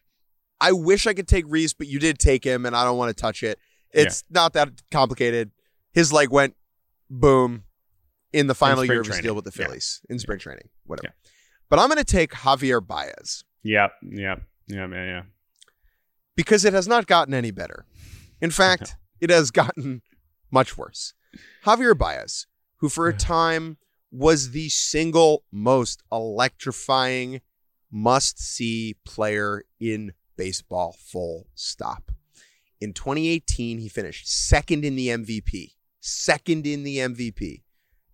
I 0.59 0.71
wish 0.71 1.07
I 1.07 1.13
could 1.13 1.27
take 1.27 1.45
Rhys, 1.47 1.73
but 1.73 1.87
you 1.87 1.99
did 1.99 2.19
take 2.19 2.43
him, 2.43 2.65
and 2.65 2.75
I 2.75 2.83
don't 2.83 2.97
want 2.97 3.15
to 3.15 3.21
touch 3.21 3.43
it. 3.43 3.59
It's 3.91 4.23
yeah. 4.29 4.41
not 4.41 4.53
that 4.53 4.69
complicated. 4.91 5.51
His 5.93 6.11
leg 6.11 6.29
went 6.29 6.55
boom 7.09 7.63
in 8.33 8.47
the 8.47 8.55
final 8.55 8.81
in 8.81 8.89
year 8.89 9.01
of 9.01 9.07
his 9.07 9.19
deal 9.19 9.35
with 9.35 9.45
the 9.45 9.51
Phillies 9.51 10.01
yeah. 10.07 10.13
in 10.13 10.19
spring 10.19 10.39
training, 10.39 10.69
whatever. 10.85 11.13
But 11.69 11.79
I'm 11.79 11.87
going 11.87 11.97
to 11.97 12.03
take 12.03 12.31
Javier 12.31 12.85
Baez. 12.85 13.43
Yeah, 13.63 13.87
yeah, 14.01 14.35
yeah, 14.67 14.87
man, 14.87 15.07
yeah. 15.07 15.21
Because 16.35 16.65
it 16.65 16.73
has 16.73 16.87
not 16.87 17.07
gotten 17.07 17.33
any 17.33 17.51
better. 17.51 17.85
In 18.41 18.51
fact, 18.51 18.95
it 19.21 19.29
has 19.29 19.51
gotten 19.51 20.01
much 20.51 20.77
worse. 20.77 21.13
Javier 21.65 21.97
Baez, 21.97 22.47
who 22.77 22.89
for 22.89 23.07
a 23.07 23.13
time 23.13 23.77
was 24.11 24.51
the 24.51 24.69
single 24.69 25.43
most 25.51 26.03
electrifying 26.11 27.41
must 27.91 28.39
see 28.39 28.95
player 29.05 29.63
in 29.79 30.13
baseball, 30.37 30.95
full 30.99 31.47
stop. 31.55 32.11
In 32.81 32.93
2018, 32.93 33.79
he 33.79 33.89
finished 33.89 34.27
second 34.27 34.83
in 34.83 34.95
the 34.95 35.07
MVP. 35.07 35.71
Second 35.99 36.67
in 36.67 36.83
the 36.83 36.97
MVP. 36.97 37.63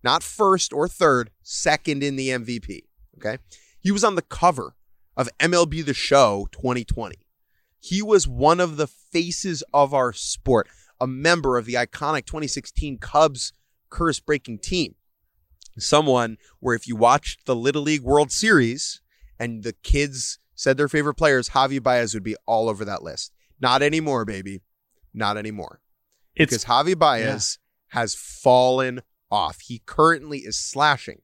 Not 0.02 0.22
first 0.22 0.72
or 0.72 0.88
third, 0.88 1.30
second 1.42 2.02
in 2.02 2.16
the 2.16 2.28
MVP. 2.28 2.84
Okay. 3.18 3.38
He 3.80 3.90
was 3.90 4.04
on 4.04 4.14
the 4.14 4.22
cover 4.22 4.74
of 5.16 5.28
MLB 5.38 5.84
The 5.84 5.94
Show 5.94 6.48
2020. 6.52 7.16
He 7.80 8.00
was 8.00 8.28
one 8.28 8.60
of 8.60 8.76
the 8.76 8.86
faces 8.86 9.62
of 9.74 9.92
our 9.92 10.12
sport, 10.12 10.68
a 11.00 11.06
member 11.06 11.58
of 11.58 11.66
the 11.66 11.74
iconic 11.74 12.26
2016 12.26 12.98
Cubs 12.98 13.52
curse 13.92 14.18
breaking 14.18 14.58
team. 14.58 14.96
Someone 15.78 16.38
where 16.58 16.74
if 16.74 16.88
you 16.88 16.96
watched 16.96 17.46
the 17.46 17.54
Little 17.54 17.82
League 17.82 18.02
World 18.02 18.32
Series 18.32 19.00
and 19.38 19.62
the 19.62 19.72
kids 19.72 20.38
said 20.54 20.76
their 20.76 20.88
favorite 20.88 21.14
players, 21.14 21.50
Javi 21.50 21.80
Baez 21.82 22.14
would 22.14 22.24
be 22.24 22.36
all 22.46 22.68
over 22.68 22.84
that 22.84 23.02
list. 23.02 23.32
Not 23.60 23.82
anymore, 23.82 24.24
baby. 24.24 24.62
Not 25.14 25.36
anymore. 25.36 25.80
It's, 26.34 26.50
because 26.50 26.64
Javi 26.64 26.98
Baez 26.98 27.58
yeah. 27.92 28.00
has 28.00 28.14
fallen 28.14 29.02
off. 29.30 29.60
He 29.60 29.82
currently 29.86 30.38
is 30.38 30.58
slashing 30.58 31.20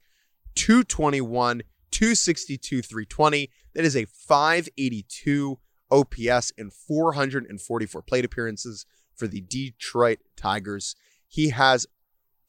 221, 0.54 1.62
262, 1.90 2.82
320. 2.82 3.50
That 3.74 3.84
is 3.84 3.96
a 3.96 4.06
582 4.06 5.58
OPS 5.90 6.52
and 6.58 6.72
444 6.72 8.02
plate 8.02 8.24
appearances 8.24 8.86
for 9.14 9.26
the 9.26 9.40
Detroit 9.40 10.18
Tigers. 10.36 10.96
He 11.26 11.50
has 11.50 11.86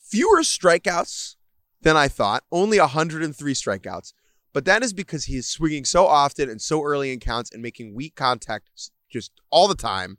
fewer 0.10 0.40
strikeouts 0.40 1.36
than 1.82 1.96
I 1.96 2.08
thought, 2.08 2.44
only 2.52 2.80
103 2.80 3.54
strikeouts. 3.54 4.14
But 4.54 4.66
that 4.66 4.84
is 4.84 4.94
because 4.94 5.26
he 5.26 5.38
is 5.38 5.48
swinging 5.48 5.86
so 5.86 6.08
often 6.08 6.50
and 6.50 6.62
so 6.62 6.84
early 6.84 7.14
in 7.14 7.20
counts 7.20 7.52
and 7.52 7.62
making 7.62 7.94
weak 7.94 8.16
contact 8.16 8.70
just 9.10 9.32
all 9.52 9.68
the 9.68 9.76
time. 9.76 10.18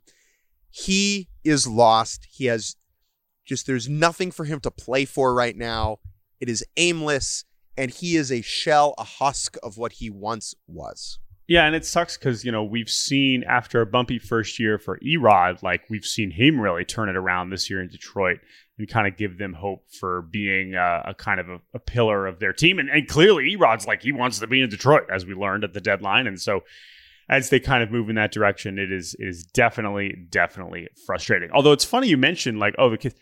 He 0.69 1.27
is 1.43 1.67
lost. 1.67 2.27
He 2.31 2.45
has 2.45 2.77
just, 3.45 3.67
there's 3.67 3.89
nothing 3.89 4.31
for 4.31 4.45
him 4.45 4.59
to 4.61 4.71
play 4.71 5.03
for 5.05 5.33
right 5.33 5.55
now. 5.55 5.97
It 6.39 6.47
is 6.47 6.65
aimless, 6.77 7.43
and 7.77 7.91
he 7.91 8.15
is 8.15 8.31
a 8.31 8.41
shell, 8.41 8.95
a 8.97 9.03
husk 9.03 9.57
of 9.61 9.77
what 9.77 9.93
he 9.93 10.09
once 10.09 10.55
was. 10.65 11.19
Yeah, 11.47 11.65
and 11.65 11.75
it 11.75 11.85
sucks 11.85 12.17
because 12.17 12.45
you 12.45 12.51
know 12.51 12.63
we've 12.63 12.89
seen 12.89 13.43
after 13.43 13.81
a 13.81 13.85
bumpy 13.85 14.19
first 14.19 14.57
year 14.57 14.79
for 14.79 14.97
E-Rod, 15.03 15.61
like 15.61 15.81
we've 15.89 16.05
seen 16.05 16.31
him 16.31 16.61
really 16.61 16.85
turn 16.85 17.09
it 17.09 17.17
around 17.17 17.49
this 17.49 17.69
year 17.69 17.81
in 17.81 17.89
Detroit 17.89 18.39
and 18.81 18.89
kind 18.89 19.07
of 19.07 19.15
give 19.15 19.37
them 19.37 19.53
hope 19.53 19.85
for 19.91 20.23
being 20.23 20.73
a, 20.75 21.03
a 21.07 21.13
kind 21.13 21.39
of 21.39 21.49
a, 21.49 21.61
a, 21.75 21.79
pillar 21.79 22.25
of 22.25 22.39
their 22.39 22.51
team. 22.51 22.79
And, 22.79 22.89
and 22.89 23.07
clearly, 23.07 23.51
E-Rod's 23.51 23.85
like 23.85 24.01
he 24.01 24.11
wants 24.11 24.39
to 24.39 24.47
be 24.47 24.61
in 24.61 24.69
Detroit, 24.69 25.03
as 25.11 25.25
we 25.25 25.33
learned 25.33 25.63
at 25.63 25.73
the 25.73 25.81
deadline. 25.81 26.27
And 26.27 26.41
so, 26.41 26.61
as 27.29 27.49
they 27.49 27.59
kind 27.59 27.83
of 27.83 27.91
move 27.91 28.09
in 28.09 28.15
that 28.15 28.31
direction, 28.31 28.79
it 28.79 28.91
is 28.91 29.15
it 29.19 29.27
is 29.27 29.45
definitely 29.45 30.25
definitely 30.29 30.89
frustrating. 31.05 31.49
Although 31.53 31.71
it's 31.71 31.85
funny 31.85 32.07
you 32.07 32.17
mentioned 32.17 32.59
like 32.59 32.75
oh 32.77 32.89
the 32.89 32.97
kids, 32.97 33.15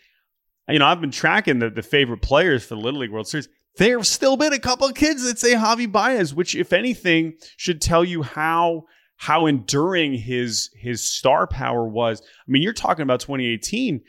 you 0.68 0.78
know 0.78 0.86
I've 0.86 1.00
been 1.00 1.10
tracking 1.10 1.58
the 1.58 1.70
the 1.70 1.82
favorite 1.82 2.22
players 2.22 2.64
for 2.64 2.74
the 2.74 2.80
Little 2.80 3.00
League 3.00 3.12
World 3.12 3.28
Series. 3.28 3.48
There 3.76 3.98
have 3.98 4.06
still 4.06 4.36
been 4.36 4.52
a 4.52 4.58
couple 4.58 4.88
of 4.88 4.94
kids 4.94 5.22
that 5.24 5.38
say 5.38 5.54
Javi 5.54 5.90
Baez, 5.90 6.34
which 6.34 6.56
if 6.56 6.72
anything 6.72 7.34
should 7.56 7.80
tell 7.80 8.04
you 8.04 8.22
how 8.22 8.86
how 9.20 9.44
enduring 9.44 10.14
his 10.14 10.70
his 10.74 11.06
star 11.06 11.46
power 11.46 11.86
was. 11.86 12.22
I 12.22 12.50
mean, 12.50 12.62
you're 12.62 12.72
talking 12.72 13.02
about 13.02 13.20
2018 13.20 14.00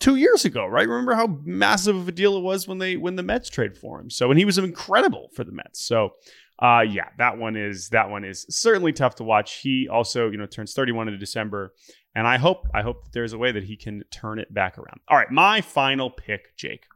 two 0.00 0.16
years 0.16 0.44
ago, 0.44 0.66
right? 0.66 0.88
Remember 0.88 1.14
how 1.14 1.38
massive 1.44 1.94
of 1.94 2.08
a 2.08 2.12
deal 2.12 2.36
it 2.36 2.40
was 2.40 2.66
when 2.66 2.78
they 2.78 2.96
when 2.96 3.16
the 3.16 3.22
Mets 3.22 3.48
trade 3.48 3.76
for 3.76 4.00
him. 4.00 4.10
So 4.10 4.30
and 4.30 4.38
he 4.38 4.44
was 4.44 4.58
incredible 4.58 5.28
for 5.34 5.44
the 5.44 5.52
Mets. 5.52 5.84
So 5.84 6.14
uh 6.60 6.80
yeah, 6.80 7.08
that 7.18 7.38
one 7.38 7.56
is 7.56 7.90
that 7.90 8.10
one 8.10 8.24
is 8.24 8.46
certainly 8.48 8.92
tough 8.92 9.14
to 9.16 9.24
watch. 9.24 9.60
He 9.60 9.88
also, 9.88 10.30
you 10.30 10.38
know, 10.38 10.46
turns 10.46 10.74
31 10.74 11.08
in 11.08 11.18
December. 11.18 11.74
And 12.14 12.26
I 12.26 12.38
hope 12.38 12.66
I 12.74 12.82
hope 12.82 13.04
that 13.04 13.12
there's 13.12 13.34
a 13.34 13.38
way 13.38 13.52
that 13.52 13.64
he 13.64 13.76
can 13.76 14.02
turn 14.10 14.38
it 14.38 14.52
back 14.52 14.78
around. 14.78 15.00
All 15.08 15.16
right, 15.16 15.30
my 15.30 15.60
final 15.60 16.10
pick, 16.10 16.56
Jake. 16.56 16.86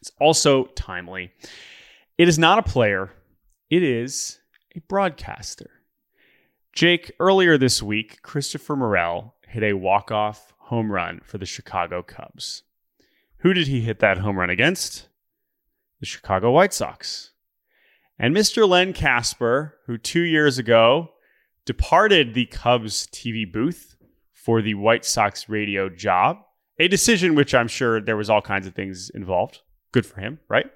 It's 0.00 0.12
also 0.20 0.66
timely. 0.66 1.32
It 2.18 2.28
is 2.28 2.38
not 2.38 2.58
a 2.58 2.62
player, 2.62 3.10
it 3.70 3.82
is 3.82 4.38
a 4.76 4.80
broadcaster. 4.80 5.70
Jake, 6.72 7.12
earlier 7.20 7.56
this 7.56 7.82
week, 7.82 8.20
Christopher 8.22 8.74
Morel 8.74 9.36
hit 9.46 9.62
a 9.62 9.74
walk-off 9.74 10.53
home 10.64 10.90
run 10.90 11.20
for 11.24 11.38
the 11.38 11.46
Chicago 11.46 12.02
Cubs. 12.02 12.62
Who 13.38 13.52
did 13.52 13.66
he 13.66 13.82
hit 13.82 13.98
that 14.00 14.18
home 14.18 14.38
run 14.38 14.50
against? 14.50 15.08
The 16.00 16.06
Chicago 16.06 16.50
White 16.50 16.72
Sox. 16.72 17.32
And 18.18 18.34
Mr. 18.34 18.68
Len 18.68 18.92
Kasper, 18.92 19.76
who 19.86 19.98
two 19.98 20.22
years 20.22 20.58
ago 20.58 21.10
departed 21.66 22.32
the 22.34 22.46
Cubs 22.46 23.06
TV 23.08 23.50
booth 23.50 23.96
for 24.32 24.62
the 24.62 24.74
White 24.74 25.04
Sox 25.04 25.48
radio 25.48 25.88
job, 25.88 26.38
a 26.78 26.88
decision 26.88 27.34
which 27.34 27.54
I'm 27.54 27.68
sure 27.68 28.00
there 28.00 28.16
was 28.16 28.30
all 28.30 28.42
kinds 28.42 28.66
of 28.66 28.74
things 28.74 29.10
involved. 29.10 29.60
Good 29.92 30.06
for 30.06 30.20
him, 30.20 30.40
right? 30.48 30.66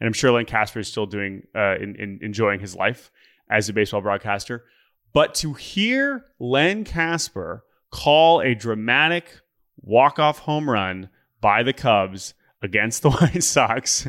And 0.00 0.06
I'm 0.06 0.12
sure 0.12 0.32
Len 0.32 0.46
Kasper 0.46 0.80
is 0.80 0.88
still 0.88 1.06
doing, 1.06 1.46
uh, 1.54 1.76
in, 1.76 1.96
in 1.96 2.18
enjoying 2.22 2.60
his 2.60 2.74
life 2.74 3.10
as 3.50 3.68
a 3.68 3.72
baseball 3.72 4.00
broadcaster. 4.00 4.64
But 5.12 5.34
to 5.36 5.52
hear 5.52 6.26
Len 6.38 6.84
Kasper 6.84 7.64
call 7.94 8.40
a 8.40 8.56
dramatic 8.56 9.40
walk-off 9.76 10.40
home 10.40 10.68
run 10.68 11.08
by 11.40 11.62
the 11.62 11.72
Cubs 11.72 12.34
against 12.60 13.02
the 13.02 13.10
White 13.12 13.44
Sox 13.44 14.08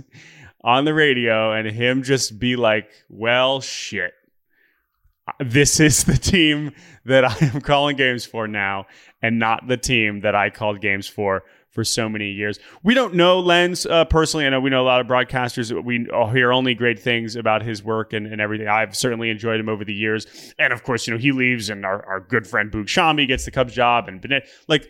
on 0.62 0.86
the 0.86 0.94
radio 0.94 1.52
and 1.54 1.68
him 1.68 2.02
just 2.02 2.40
be 2.40 2.56
like, 2.56 2.90
"Well, 3.10 3.62
shit." 3.62 4.14
this 5.40 5.80
is 5.80 6.04
the 6.04 6.18
team 6.18 6.72
that 7.06 7.26
I 7.26 7.36
am 7.46 7.62
calling 7.62 7.96
games 7.96 8.26
for 8.26 8.48
now, 8.48 8.86
and 9.22 9.40
not 9.40 9.68
the 9.68 9.78
team 9.78 10.22
that 10.22 10.36
I 10.36 10.50
called 10.50 10.82
games 10.82 11.08
for 11.08 11.44
for 11.76 11.84
so 11.84 12.10
many 12.10 12.32
years. 12.32 12.58
We 12.82 12.94
don't 12.94 13.14
know 13.14 13.40
Lenz 13.40 13.86
uh, 13.86 14.06
personally. 14.06 14.48
I 14.48 14.50
know 14.50 14.62
we 14.62 14.70
know 14.70 14.82
a 14.82 14.88
lot 14.88 15.02
of 15.02 15.08
broadcasters. 15.08 15.72
We 15.84 16.08
hear 16.32 16.52
only 16.52 16.74
great 16.74 16.98
things 16.98 17.36
about 17.36 17.62
his 17.62 17.84
work 17.84 18.14
and, 18.14 18.26
and 18.26 18.42
everything. 18.42 18.68
I've 18.68 18.96
certainly 18.96 19.30
enjoyed 19.30 19.60
him 19.60 19.70
over 19.70 19.84
the 19.84 19.94
years. 19.94 20.54
And 20.58 20.72
of 20.72 20.84
course, 20.84 21.06
you 21.06 21.14
know, 21.14 21.20
he 21.20 21.34
leaves 21.34 21.70
and 21.70 21.86
our, 21.86 22.04
our 22.06 22.22
good 22.22 22.48
friend 22.48 22.72
Boog 22.72 22.86
Sciambi 22.86 23.28
gets 23.28 23.46
the 23.46 23.52
Cubs 23.52 23.74
job 23.74 24.08
and 24.08 24.22
Bennett. 24.22 24.48
Like, 24.68 24.90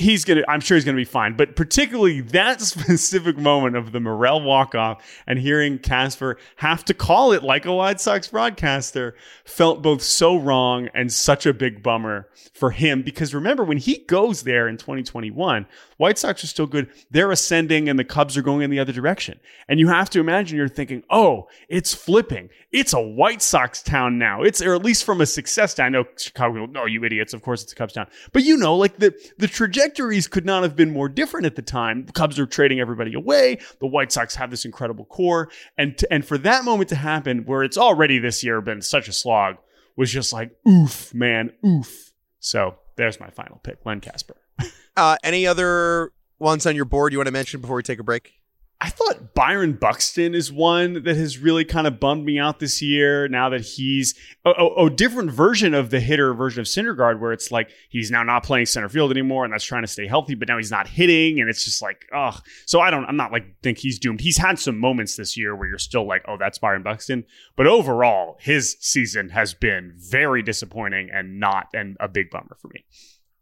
he's 0.00 0.24
gonna 0.24 0.42
i'm 0.48 0.60
sure 0.60 0.76
he's 0.76 0.84
gonna 0.84 0.96
be 0.96 1.04
fine. 1.04 1.36
But 1.36 1.54
particularly 1.56 2.20
that 2.20 2.60
specific 2.60 3.36
moment 3.36 3.76
of 3.76 3.92
the 3.92 4.00
morel 4.00 4.40
walk-off 4.42 5.04
and 5.26 5.38
hearing 5.38 5.78
kasper 5.78 6.38
have 6.56 6.84
to 6.86 6.94
call 6.94 7.32
it 7.32 7.42
like 7.42 7.66
a 7.66 7.72
white 7.72 8.00
sox 8.00 8.28
broadcaster 8.28 9.14
felt 9.44 9.82
both 9.82 10.02
so 10.02 10.36
wrong 10.36 10.88
and 10.94 11.12
such 11.12 11.46
a 11.46 11.52
big 11.52 11.82
bummer 11.82 12.28
for 12.54 12.70
him. 12.70 13.02
Because 13.02 13.34
remember 13.34 13.64
when 13.64 13.78
he 13.78 13.98
goes 13.98 14.42
there 14.42 14.68
in 14.68 14.76
2021 14.76 15.66
white 15.98 16.18
sox 16.18 16.42
are 16.42 16.46
still 16.46 16.66
good. 16.66 16.88
They're 17.10 17.30
ascending 17.30 17.88
and 17.88 17.98
the 17.98 18.04
cubs 18.04 18.36
are 18.36 18.42
going 18.42 18.62
in 18.62 18.70
the 18.70 18.78
other 18.78 18.92
direction. 18.92 19.38
And 19.68 19.78
you 19.78 19.88
have 19.88 20.08
to 20.10 20.20
imagine 20.20 20.56
you're 20.56 20.68
thinking 20.68 21.02
oh 21.10 21.48
it's 21.68 21.94
flipping. 21.94 22.48
It's 22.72 22.92
a 22.94 23.00
white 23.00 23.42
sox 23.42 23.82
town 23.82 24.18
now. 24.18 24.42
It's 24.42 24.62
or 24.62 24.74
at 24.74 24.82
least 24.82 25.04
from 25.04 25.20
a 25.20 25.26
success 25.26 25.74
town 25.74 25.86
i 25.86 25.88
know 25.88 26.04
chicago 26.16 26.66
no 26.66 26.84
you 26.84 27.04
idiots 27.04 27.32
of 27.32 27.42
course 27.42 27.62
it's 27.62 27.72
a 27.72 27.76
cubs 27.76 27.94
town. 27.94 28.06
But 28.32 28.44
you 28.44 28.56
know 28.56 28.76
like 28.76 28.98
the 28.98 29.14
the 29.38 29.48
trajectory 29.48 29.89
trajectories 29.90 30.28
could 30.28 30.46
not 30.46 30.62
have 30.62 30.76
been 30.76 30.92
more 30.92 31.08
different 31.08 31.46
at 31.46 31.56
the 31.56 31.62
time. 31.62 32.06
The 32.06 32.12
Cubs 32.12 32.38
are 32.38 32.46
trading 32.46 32.80
everybody 32.80 33.14
away. 33.14 33.58
The 33.80 33.86
White 33.86 34.12
Sox 34.12 34.36
have 34.36 34.50
this 34.50 34.64
incredible 34.64 35.04
core. 35.04 35.50
And, 35.76 35.98
to, 35.98 36.12
and 36.12 36.24
for 36.24 36.38
that 36.38 36.64
moment 36.64 36.88
to 36.90 36.96
happen, 36.96 37.44
where 37.44 37.62
it's 37.64 37.76
already 37.76 38.18
this 38.18 38.44
year 38.44 38.60
been 38.60 38.82
such 38.82 39.08
a 39.08 39.12
slog, 39.12 39.56
was 39.96 40.10
just 40.10 40.32
like, 40.32 40.52
oof, 40.68 41.12
man, 41.12 41.52
oof. 41.66 42.12
So 42.38 42.76
there's 42.96 43.18
my 43.18 43.30
final 43.30 43.60
pick, 43.62 43.84
Len 43.84 44.00
Kasper. 44.00 44.36
uh, 44.96 45.16
any 45.24 45.46
other 45.46 46.12
ones 46.38 46.66
on 46.66 46.76
your 46.76 46.84
board 46.84 47.12
you 47.12 47.18
want 47.18 47.26
to 47.26 47.32
mention 47.32 47.60
before 47.60 47.76
we 47.76 47.82
take 47.82 47.98
a 47.98 48.04
break? 48.04 48.39
I 48.82 48.88
thought 48.88 49.34
Byron 49.34 49.74
Buxton 49.74 50.34
is 50.34 50.50
one 50.50 51.02
that 51.02 51.16
has 51.16 51.36
really 51.36 51.66
kind 51.66 51.86
of 51.86 52.00
bummed 52.00 52.24
me 52.24 52.38
out 52.38 52.60
this 52.60 52.80
year. 52.80 53.28
Now 53.28 53.50
that 53.50 53.60
he's 53.60 54.14
a, 54.46 54.50
a, 54.50 54.86
a, 54.86 54.90
different 54.90 55.30
version 55.30 55.74
of 55.74 55.90
the 55.90 56.00
hitter 56.00 56.32
version 56.32 56.60
of 56.62 56.66
Syndergaard, 56.66 57.20
where 57.20 57.32
it's 57.32 57.52
like 57.52 57.70
he's 57.90 58.10
now 58.10 58.22
not 58.22 58.42
playing 58.42 58.66
center 58.66 58.88
field 58.88 59.10
anymore, 59.10 59.44
and 59.44 59.52
that's 59.52 59.64
trying 59.64 59.82
to 59.82 59.88
stay 59.88 60.06
healthy. 60.06 60.34
But 60.34 60.48
now 60.48 60.56
he's 60.56 60.70
not 60.70 60.88
hitting, 60.88 61.40
and 61.40 61.50
it's 61.50 61.62
just 61.62 61.82
like, 61.82 62.06
ugh. 62.14 62.42
So 62.64 62.80
I 62.80 62.90
don't. 62.90 63.04
I'm 63.04 63.18
not 63.18 63.32
like 63.32 63.60
think 63.62 63.76
he's 63.76 63.98
doomed. 63.98 64.22
He's 64.22 64.38
had 64.38 64.58
some 64.58 64.78
moments 64.78 65.16
this 65.16 65.36
year 65.36 65.54
where 65.54 65.68
you're 65.68 65.78
still 65.78 66.06
like, 66.06 66.22
oh, 66.26 66.38
that's 66.38 66.58
Byron 66.58 66.82
Buxton. 66.82 67.24
But 67.56 67.66
overall, 67.66 68.38
his 68.40 68.78
season 68.80 69.28
has 69.28 69.52
been 69.52 69.92
very 69.96 70.42
disappointing 70.42 71.10
and 71.12 71.38
not 71.38 71.66
and 71.74 71.98
a 72.00 72.08
big 72.08 72.30
bummer 72.30 72.56
for 72.58 72.68
me. 72.68 72.84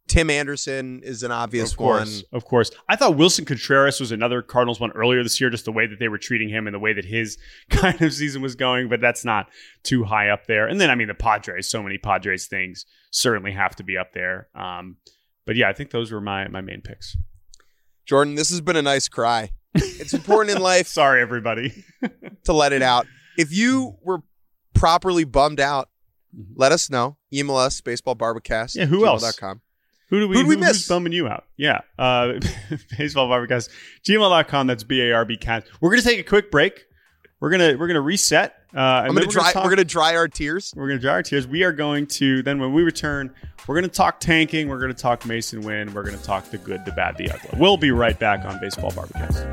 Tim 0.08 0.30
Anderson 0.30 1.02
is 1.04 1.22
an 1.22 1.30
obvious 1.30 1.72
of 1.72 1.76
course, 1.76 2.22
one. 2.22 2.36
Of 2.38 2.44
course. 2.46 2.70
I 2.88 2.96
thought 2.96 3.16
Willson 3.16 3.46
Contreras 3.46 4.00
was 4.00 4.10
another 4.10 4.40
Cardinals 4.40 4.80
one 4.80 4.90
earlier 4.92 5.22
this 5.22 5.40
year, 5.40 5.50
just 5.50 5.66
the 5.66 5.72
way 5.72 5.86
that 5.86 5.98
they 5.98 6.08
were 6.08 6.18
treating 6.18 6.48
him 6.48 6.66
and 6.66 6.74
the 6.74 6.78
way 6.78 6.94
that 6.94 7.04
his 7.04 7.36
kind 7.70 8.00
of 8.00 8.12
season 8.12 8.42
was 8.42 8.54
going, 8.54 8.88
but 8.88 9.00
that's 9.00 9.24
not 9.24 9.48
too 9.82 10.04
high 10.04 10.30
up 10.30 10.46
there. 10.46 10.66
And 10.66 10.80
then, 10.80 10.90
I 10.90 10.94
mean, 10.94 11.08
the 11.08 11.14
Padres, 11.14 11.68
so 11.68 11.82
many 11.82 11.98
Padres 11.98 12.46
things 12.46 12.86
certainly 13.10 13.52
have 13.52 13.76
to 13.76 13.84
be 13.84 13.96
up 13.96 14.12
there. 14.14 14.48
Um, 14.54 14.96
but 15.46 15.56
yeah, 15.56 15.68
I 15.68 15.72
think 15.72 15.90
those 15.90 16.10
were 16.10 16.20
my, 16.20 16.48
my 16.48 16.60
main 16.60 16.80
picks. 16.80 17.16
Jordan, 18.06 18.34
this 18.34 18.48
has 18.48 18.62
been 18.62 18.76
a 18.76 18.82
nice 18.82 19.08
cry. 19.08 19.50
It's 19.74 20.14
important 20.14 20.56
in 20.56 20.62
life. 20.62 20.86
Sorry, 20.86 21.20
everybody. 21.20 21.84
to 22.44 22.52
let 22.54 22.72
it 22.72 22.82
out. 22.82 23.06
If 23.36 23.52
you 23.52 23.98
were 24.02 24.22
properly 24.72 25.24
bummed 25.24 25.60
out, 25.60 25.90
mm-hmm. 26.34 26.54
let 26.56 26.72
us 26.72 26.88
know. 26.88 27.18
Email 27.32 27.56
us, 27.56 27.82
baseballbarbacast. 27.82 28.76
Yeah, 28.76 28.86
who 28.86 29.06
else? 29.06 29.36
Com. 29.36 29.60
Who 30.10 30.20
do 30.20 30.28
we, 30.28 30.36
who 30.36 30.42
do 30.42 30.48
we 30.48 30.54
who, 30.54 30.60
miss? 30.60 30.70
Who's 30.70 30.88
bumming 30.88 31.12
you 31.12 31.28
out? 31.28 31.44
Yeah. 31.56 31.80
Uh, 31.98 32.40
baseball 32.98 33.28
Barbacast, 33.28 33.68
gmail.com. 34.06 34.66
That's 34.66 34.84
B 34.84 35.02
A 35.02 35.12
R 35.12 35.24
B 35.24 35.36
cast. 35.36 35.66
We're 35.80 35.90
going 35.90 36.02
to 36.02 36.08
take 36.08 36.18
a 36.18 36.24
quick 36.24 36.50
break. 36.50 36.86
We're 37.40 37.50
going 37.50 37.60
to, 37.60 37.76
we're 37.76 37.86
going 37.86 37.94
to 37.94 38.00
reset. 38.00 38.54
Uh, 38.74 38.80
I'm 38.80 39.14
going 39.14 39.26
to 39.26 39.32
dry, 39.32 39.52
we're 39.54 39.62
going 39.62 39.76
to 39.76 39.84
dry 39.84 40.16
our 40.16 40.28
tears. 40.28 40.74
We're 40.76 40.88
going 40.88 40.98
to 40.98 41.02
dry 41.02 41.12
our 41.12 41.22
tears. 41.22 41.46
We 41.46 41.62
are 41.62 41.72
going 41.72 42.06
to, 42.08 42.42
then 42.42 42.58
when 42.58 42.72
we 42.72 42.82
return, 42.82 43.32
we're 43.66 43.76
going 43.76 43.88
to 43.88 43.96
talk 43.96 44.20
tanking. 44.20 44.68
We're 44.68 44.80
going 44.80 44.94
to 44.94 45.00
talk 45.00 45.22
Masyn 45.22 45.64
Winn. 45.64 45.94
We're 45.94 46.02
going 46.02 46.18
to 46.18 46.22
talk 46.22 46.50
the 46.50 46.58
good, 46.58 46.84
the 46.84 46.92
bad, 46.92 47.16
the 47.16 47.30
ugly. 47.30 47.50
We'll 47.58 47.76
be 47.76 47.92
right 47.92 48.18
back 48.18 48.44
on 48.44 48.60
Baseball 48.60 48.90
Bar-B-Cast. 48.90 49.46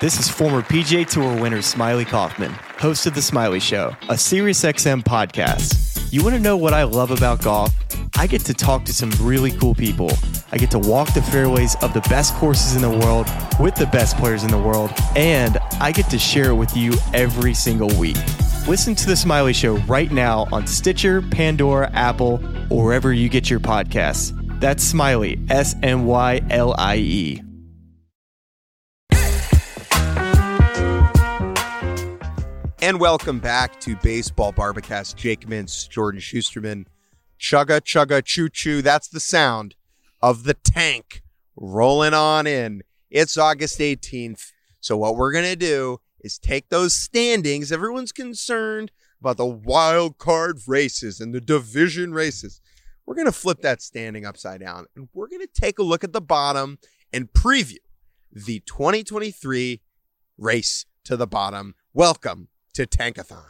This 0.00 0.20
is 0.20 0.28
former 0.28 0.62
PGA 0.62 1.06
Tour 1.08 1.40
winner 1.40 1.58
Smylie 1.58 2.06
Kaufman, 2.06 2.54
host 2.78 3.06
of 3.06 3.14
The 3.14 3.20
Smylie 3.20 3.60
Show, 3.60 3.96
a 4.02 4.14
SiriusXM 4.14 5.02
podcast. 5.02 6.12
You 6.12 6.22
want 6.22 6.34
to 6.34 6.40
know 6.40 6.56
what 6.56 6.72
I 6.72 6.84
love 6.84 7.10
about 7.10 7.42
golf? 7.42 7.74
I 8.16 8.26
get 8.26 8.42
to 8.42 8.54
talk 8.54 8.84
to 8.84 8.92
some 8.92 9.10
really 9.20 9.50
cool 9.50 9.74
people. 9.74 10.10
I 10.52 10.58
get 10.58 10.70
to 10.72 10.78
walk 10.78 11.12
the 11.14 11.22
fairways 11.22 11.74
of 11.82 11.94
the 11.94 12.00
best 12.02 12.34
courses 12.34 12.76
in 12.76 12.82
the 12.82 12.90
world 12.90 13.26
with 13.58 13.74
the 13.74 13.86
best 13.86 14.16
players 14.16 14.44
in 14.44 14.50
the 14.50 14.58
world, 14.58 14.90
and 15.16 15.58
I 15.80 15.92
get 15.92 16.08
to 16.10 16.18
share 16.18 16.50
it 16.50 16.54
with 16.54 16.76
you 16.76 16.92
every 17.14 17.54
single 17.54 17.88
week. 17.98 18.16
Listen 18.68 18.94
to 18.94 19.06
The 19.06 19.14
Smylie 19.14 19.54
Show 19.54 19.76
right 19.86 20.10
now 20.10 20.46
on 20.52 20.66
Stitcher, 20.66 21.22
Pandora, 21.22 21.90
Apple, 21.92 22.40
or 22.70 22.84
wherever 22.84 23.12
you 23.12 23.28
get 23.28 23.48
your 23.48 23.60
podcasts. 23.60 24.32
That's 24.60 24.92
Smylie, 24.92 25.50
S 25.50 25.74
M 25.82 26.06
Y 26.06 26.40
L 26.50 26.74
I 26.78 26.96
E. 26.96 27.45
And 32.86 33.00
welcome 33.00 33.40
back 33.40 33.80
to 33.80 33.96
Baseball 33.96 34.52
Bar-B-Cast. 34.52 35.16
Jake 35.16 35.48
Mintz, 35.48 35.88
Jordan 35.88 36.20
Shusterman. 36.20 36.86
Chugga, 37.36 37.80
chugga, 37.80 38.24
choo 38.24 38.48
choo. 38.48 38.80
That's 38.80 39.08
the 39.08 39.18
sound 39.18 39.74
of 40.22 40.44
the 40.44 40.54
tank 40.54 41.24
rolling 41.56 42.14
on 42.14 42.46
in. 42.46 42.84
It's 43.10 43.36
August 43.36 43.80
18th. 43.80 44.52
So, 44.78 44.96
what 44.96 45.16
we're 45.16 45.32
going 45.32 45.46
to 45.46 45.56
do 45.56 45.98
is 46.20 46.38
take 46.38 46.68
those 46.68 46.94
standings. 46.94 47.72
Everyone's 47.72 48.12
concerned 48.12 48.92
about 49.20 49.36
the 49.36 49.46
wild 49.46 50.18
card 50.18 50.60
races 50.68 51.18
and 51.20 51.34
the 51.34 51.40
division 51.40 52.12
races. 52.12 52.60
We're 53.04 53.16
going 53.16 53.26
to 53.26 53.32
flip 53.32 53.62
that 53.62 53.82
standing 53.82 54.24
upside 54.24 54.60
down 54.60 54.86
and 54.94 55.08
we're 55.12 55.26
going 55.26 55.42
to 55.44 55.60
take 55.60 55.80
a 55.80 55.82
look 55.82 56.04
at 56.04 56.12
the 56.12 56.20
bottom 56.20 56.78
and 57.12 57.32
preview 57.32 57.78
the 58.30 58.60
2023 58.60 59.80
race 60.38 60.86
to 61.02 61.16
the 61.16 61.26
bottom. 61.26 61.74
Welcome 61.92 62.46
to 62.76 62.86
Tankathon. 62.86 63.44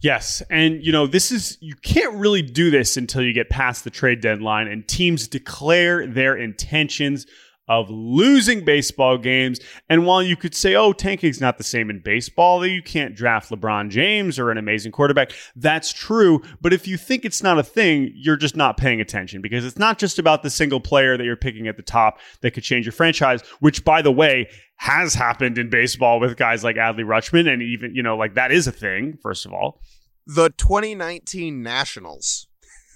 Yes. 0.00 0.42
And, 0.48 0.84
you 0.84 0.92
know, 0.92 1.06
this 1.06 1.32
is, 1.32 1.58
you 1.60 1.74
can't 1.74 2.14
really 2.14 2.42
do 2.42 2.70
this 2.70 2.96
until 2.96 3.22
you 3.22 3.32
get 3.32 3.50
past 3.50 3.82
the 3.82 3.90
trade 3.90 4.20
deadline 4.20 4.68
and 4.68 4.86
teams 4.86 5.26
declare 5.26 6.06
their 6.06 6.36
intentions 6.36 7.26
of 7.68 7.90
losing 7.90 8.64
baseball 8.64 9.18
games. 9.18 9.60
And 9.88 10.06
while 10.06 10.22
you 10.22 10.36
could 10.36 10.54
say, 10.54 10.74
oh, 10.74 10.92
tanking's 10.92 11.40
not 11.40 11.58
the 11.58 11.64
same 11.64 11.90
in 11.90 12.00
baseball, 12.00 12.66
you 12.66 12.82
can't 12.82 13.14
draft 13.14 13.50
LeBron 13.50 13.90
James 13.90 14.38
or 14.38 14.50
an 14.50 14.58
amazing 14.58 14.92
quarterback, 14.92 15.32
that's 15.56 15.92
true. 15.92 16.42
But 16.60 16.72
if 16.72 16.88
you 16.88 16.96
think 16.96 17.24
it's 17.24 17.42
not 17.42 17.58
a 17.58 17.62
thing, 17.62 18.12
you're 18.14 18.36
just 18.36 18.56
not 18.56 18.76
paying 18.76 19.00
attention 19.00 19.42
because 19.42 19.64
it's 19.64 19.78
not 19.78 19.98
just 19.98 20.18
about 20.18 20.42
the 20.42 20.50
single 20.50 20.80
player 20.80 21.16
that 21.16 21.24
you're 21.24 21.36
picking 21.36 21.68
at 21.68 21.76
the 21.76 21.82
top 21.82 22.18
that 22.40 22.52
could 22.52 22.62
change 22.62 22.86
your 22.86 22.92
franchise, 22.92 23.42
which, 23.60 23.84
by 23.84 24.02
the 24.02 24.12
way, 24.12 24.48
has 24.76 25.14
happened 25.14 25.58
in 25.58 25.68
baseball 25.68 26.20
with 26.20 26.36
guys 26.36 26.62
like 26.64 26.76
Adley 26.76 27.04
Rutschman. 27.04 27.52
And 27.52 27.62
even, 27.62 27.94
you 27.94 28.02
know, 28.02 28.16
like 28.16 28.34
that 28.34 28.52
is 28.52 28.66
a 28.66 28.72
thing, 28.72 29.18
first 29.22 29.44
of 29.44 29.52
all. 29.52 29.80
The 30.26 30.50
2019 30.50 31.62
Nationals, 31.62 32.48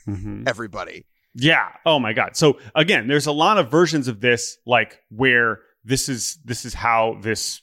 mm-hmm. 0.07 0.45
everybody. 0.47 1.07
Yeah. 1.35 1.69
Oh 1.87 1.99
my 1.99 2.13
God. 2.13 2.37
So 2.37 2.59
again, 2.75 3.07
there's 3.07 3.27
a 3.27 3.33
lot 3.33 3.59
of 3.59 3.71
versions 3.71 4.09
of 4.09 4.21
this, 4.21 4.59
like 4.67 5.01
where 5.11 5.61
this 5.85 6.09
is 6.09 6.39
this 6.45 6.65
is 6.65 6.75
how 6.75 7.19
this 7.23 7.63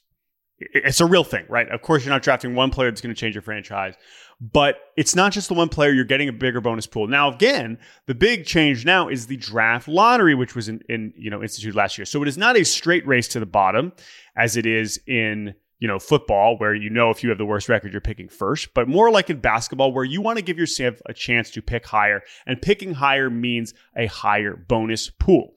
it's 0.60 1.00
a 1.00 1.06
real 1.06 1.24
thing, 1.24 1.46
right? 1.48 1.70
Of 1.70 1.82
course, 1.82 2.04
you're 2.04 2.14
not 2.14 2.22
drafting 2.22 2.54
one 2.54 2.70
player 2.70 2.92
that's 2.92 3.02
going 3.02 3.16
to 3.16 3.20
change 3.20 3.34
your 3.34 3.42
franchise, 3.42 3.96
but 4.42 4.76
it's 4.98 5.16
not 5.16 5.32
just 5.32 5.48
the 5.48 5.54
one 5.54 5.70
player. 5.70 5.92
You're 5.92 6.04
getting 6.04 6.28
a 6.28 6.34
bigger 6.34 6.60
bonus 6.60 6.86
pool. 6.86 7.08
Now, 7.08 7.34
again, 7.34 7.78
the 8.08 8.16
big 8.16 8.46
change 8.46 8.86
now 8.86 9.08
is 9.08 9.28
the 9.28 9.38
draft 9.38 9.88
lottery, 9.88 10.36
which 10.36 10.56
was 10.56 10.68
in, 10.68 10.82
in 10.90 11.14
you 11.16 11.30
know 11.30 11.42
instituted 11.42 11.76
last 11.76 11.98
year. 11.98 12.06
So 12.06 12.22
it 12.22 12.28
is 12.28 12.38
not 12.38 12.58
a 12.58 12.66
straight 12.66 13.08
race 13.08 13.28
to 13.30 13.40
the 13.40 13.46
bottom 13.46 13.94
as 14.36 14.58
it 14.58 14.66
is 14.66 15.00
in 15.08 15.56
you 15.80 15.88
know 15.88 16.00
football, 16.00 16.58
where 16.58 16.74
you 16.76 16.90
know 16.90 17.10
if 17.10 17.24
you 17.24 17.30
have 17.30 17.38
the 17.38 17.46
worst 17.46 17.70
record, 17.70 17.92
you're 17.92 18.02
picking 18.02 18.30
first. 18.30 18.74
But 18.74 18.88
more 18.88 19.12
like 19.12 19.30
in 19.30 19.40
basketball, 19.40 19.94
where 19.94 20.04
you 20.04 20.22
want 20.22 20.38
to 20.38 20.44
give 20.44 20.58
yourself 20.58 20.96
a 21.06 21.14
chance 21.14 21.50
to 21.52 21.62
pick 21.62 21.86
higher, 21.86 22.22
and 22.46 22.62
picking 22.62 22.94
higher 22.94 23.30
means 23.30 23.74
a 23.98 24.08
higher 24.08 24.56
bonus 24.56 25.10
pool, 25.10 25.54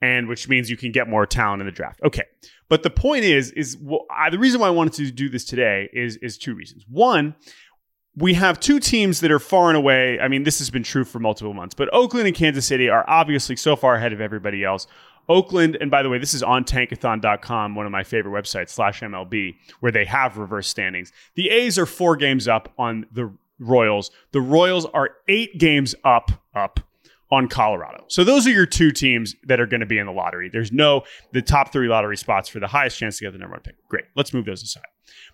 and 0.00 0.28
which 0.28 0.48
means 0.48 0.70
you 0.70 0.76
can 0.76 0.92
get 0.92 1.08
more 1.08 1.26
talent 1.26 1.60
in 1.60 1.66
the 1.66 1.72
draft. 1.72 2.00
Okay. 2.04 2.24
But 2.68 2.82
the 2.82 2.90
point 2.90 3.24
is, 3.24 3.50
is 3.52 3.76
well, 3.80 4.04
I, 4.10 4.30
the 4.30 4.38
reason 4.38 4.60
why 4.60 4.68
I 4.68 4.70
wanted 4.70 4.92
to 4.94 5.10
do 5.10 5.28
this 5.28 5.44
today 5.44 5.88
is 5.92 6.16
is 6.18 6.38
two 6.38 6.54
reasons. 6.54 6.84
One, 6.88 7.34
we 8.18 8.34
have 8.34 8.58
two 8.60 8.80
teams 8.80 9.20
that 9.20 9.30
are 9.30 9.38
far 9.38 9.68
and 9.68 9.76
away. 9.76 10.18
I 10.20 10.28
mean, 10.28 10.42
this 10.42 10.58
has 10.58 10.70
been 10.70 10.82
true 10.82 11.04
for 11.04 11.18
multiple 11.18 11.54
months, 11.54 11.74
but 11.74 11.88
Oakland 11.92 12.26
and 12.26 12.36
Kansas 12.36 12.66
City 12.66 12.88
are 12.88 13.04
obviously 13.08 13.56
so 13.56 13.76
far 13.76 13.94
ahead 13.94 14.12
of 14.12 14.20
everybody 14.20 14.64
else. 14.64 14.86
Oakland, 15.28 15.76
and 15.80 15.90
by 15.90 16.02
the 16.02 16.08
way, 16.08 16.18
this 16.18 16.34
is 16.34 16.42
on 16.42 16.64
tankathon.com, 16.64 17.74
one 17.74 17.86
of 17.86 17.92
my 17.92 18.02
favorite 18.02 18.32
websites, 18.32 18.70
slash 18.70 19.00
MLB, 19.00 19.56
where 19.80 19.92
they 19.92 20.04
have 20.04 20.38
reverse 20.38 20.68
standings. 20.68 21.12
The 21.34 21.50
A's 21.50 21.78
are 21.78 21.86
four 21.86 22.16
games 22.16 22.48
up 22.48 22.72
on 22.78 23.06
the 23.12 23.32
Royals. 23.58 24.10
The 24.32 24.40
Royals 24.40 24.86
are 24.86 25.10
eight 25.26 25.58
games 25.58 25.94
up, 26.04 26.30
up 26.54 26.80
on 27.30 27.48
Colorado. 27.48 28.04
So 28.08 28.24
those 28.24 28.46
are 28.46 28.50
your 28.50 28.66
two 28.66 28.90
teams 28.90 29.34
that 29.44 29.60
are 29.60 29.66
going 29.66 29.80
to 29.80 29.86
be 29.86 29.98
in 29.98 30.06
the 30.06 30.12
lottery. 30.12 30.48
There's 30.48 30.72
no 30.72 31.02
the 31.32 31.42
top 31.42 31.72
three 31.72 31.88
lottery 31.88 32.16
spots 32.16 32.48
for 32.48 32.60
the 32.60 32.68
highest 32.68 32.98
chance 32.98 33.18
to 33.18 33.24
get 33.24 33.32
the 33.32 33.38
number 33.38 33.54
one 33.54 33.62
pick. 33.62 33.76
Great. 33.88 34.04
Let's 34.16 34.32
move 34.32 34.46
those 34.46 34.62
aside. 34.62 34.84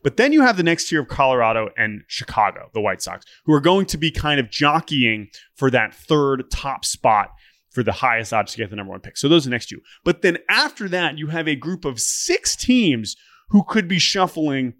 But 0.03 0.17
then 0.17 0.33
you 0.33 0.43
have 0.43 0.57
the 0.57 0.63
next 0.63 0.89
tier 0.89 1.01
of 1.01 1.09
Colorado 1.09 1.71
and 1.77 2.03
Chicago, 2.09 2.71
the 2.75 2.81
White 2.81 3.03
Sox, 3.03 3.25
who 3.45 3.53
are 3.53 3.61
going 3.61 3.87
to 3.87 3.97
be 3.97 4.11
kind 4.11 4.41
of 4.41 4.51
jockeying 4.51 5.29
for 5.55 5.71
that 5.71 5.95
third 5.95 6.51
top 6.51 6.85
spot 6.85 7.31
for 7.75 7.83
the 7.83 7.93
highest 7.93 8.33
odds 8.33 8.53
to 8.53 8.59
get 8.59 8.71
the 8.71 8.77
number 8.77 8.93
one 8.93 9.01
pick. 9.01 9.17
So 9.17 9.29
those 9.29 9.45
are 9.45 9.51
the 9.51 9.55
next 9.55 9.69
two. 9.69 9.81
But 10.05 10.23
then 10.23 10.39
after 10.49 10.89
that, 10.89 11.19
you 11.19 11.27
have 11.27 11.49
a 11.49 11.57
group 11.57 11.85
of 11.85 12.01
six 12.01 12.55
teams 12.55 13.17
who 13.49 13.65
could 13.65 13.89
be 13.89 13.99
shuffling 13.99 14.75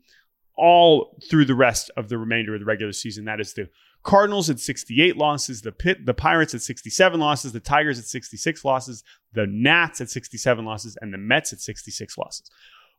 all 0.57 1.19
through 1.29 1.45
the 1.45 1.57
rest 1.57 1.91
of 1.97 2.09
the 2.09 2.17
remainder 2.17 2.55
of 2.55 2.61
the 2.61 2.67
regular 2.67 2.93
season. 2.93 3.25
That 3.25 3.41
is 3.41 3.53
the 3.55 3.69
Cardinals 4.05 4.49
at 4.49 4.61
68 4.61 5.17
losses, 5.17 5.63
the 5.63 5.73
Pit, 5.73 6.07
the 6.07 6.15
Pirates 6.15 6.55
at 6.55 6.63
67 6.63 7.19
losses, 7.19 7.53
the 7.53 7.61
Tigers 7.61 7.99
at 7.99 8.05
66 8.05 8.65
losses, 8.65 9.03
the 9.33 9.47
Nats 9.47 10.01
at 10.01 10.11
67 10.11 10.65
losses, 10.65 10.97
and 11.01 11.13
the 11.13 11.19
Mets 11.19 11.53
at 11.53 11.61
66 11.61 12.17
losses. 12.17 12.51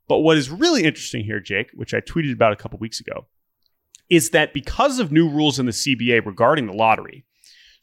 But 0.08 0.20
what 0.20 0.38
is 0.38 0.50
really 0.50 0.84
interesting 0.84 1.24
here, 1.24 1.40
Jake, 1.40 1.70
which 1.74 1.94
I 1.94 2.02
tweeted 2.02 2.34
about 2.34 2.54
a 2.54 2.58
couple 2.58 2.80
weeks 2.80 3.00
ago, 3.00 3.28
is 4.10 4.32
that 4.32 4.54
because 4.54 5.00
of 5.00 5.12
new 5.12 5.30
rules 5.30 5.58
in 5.58 5.68
the 5.68 5.72
CBA 5.72 6.26
regarding 6.26 6.66
the 6.66 6.74
lottery, 6.74 7.26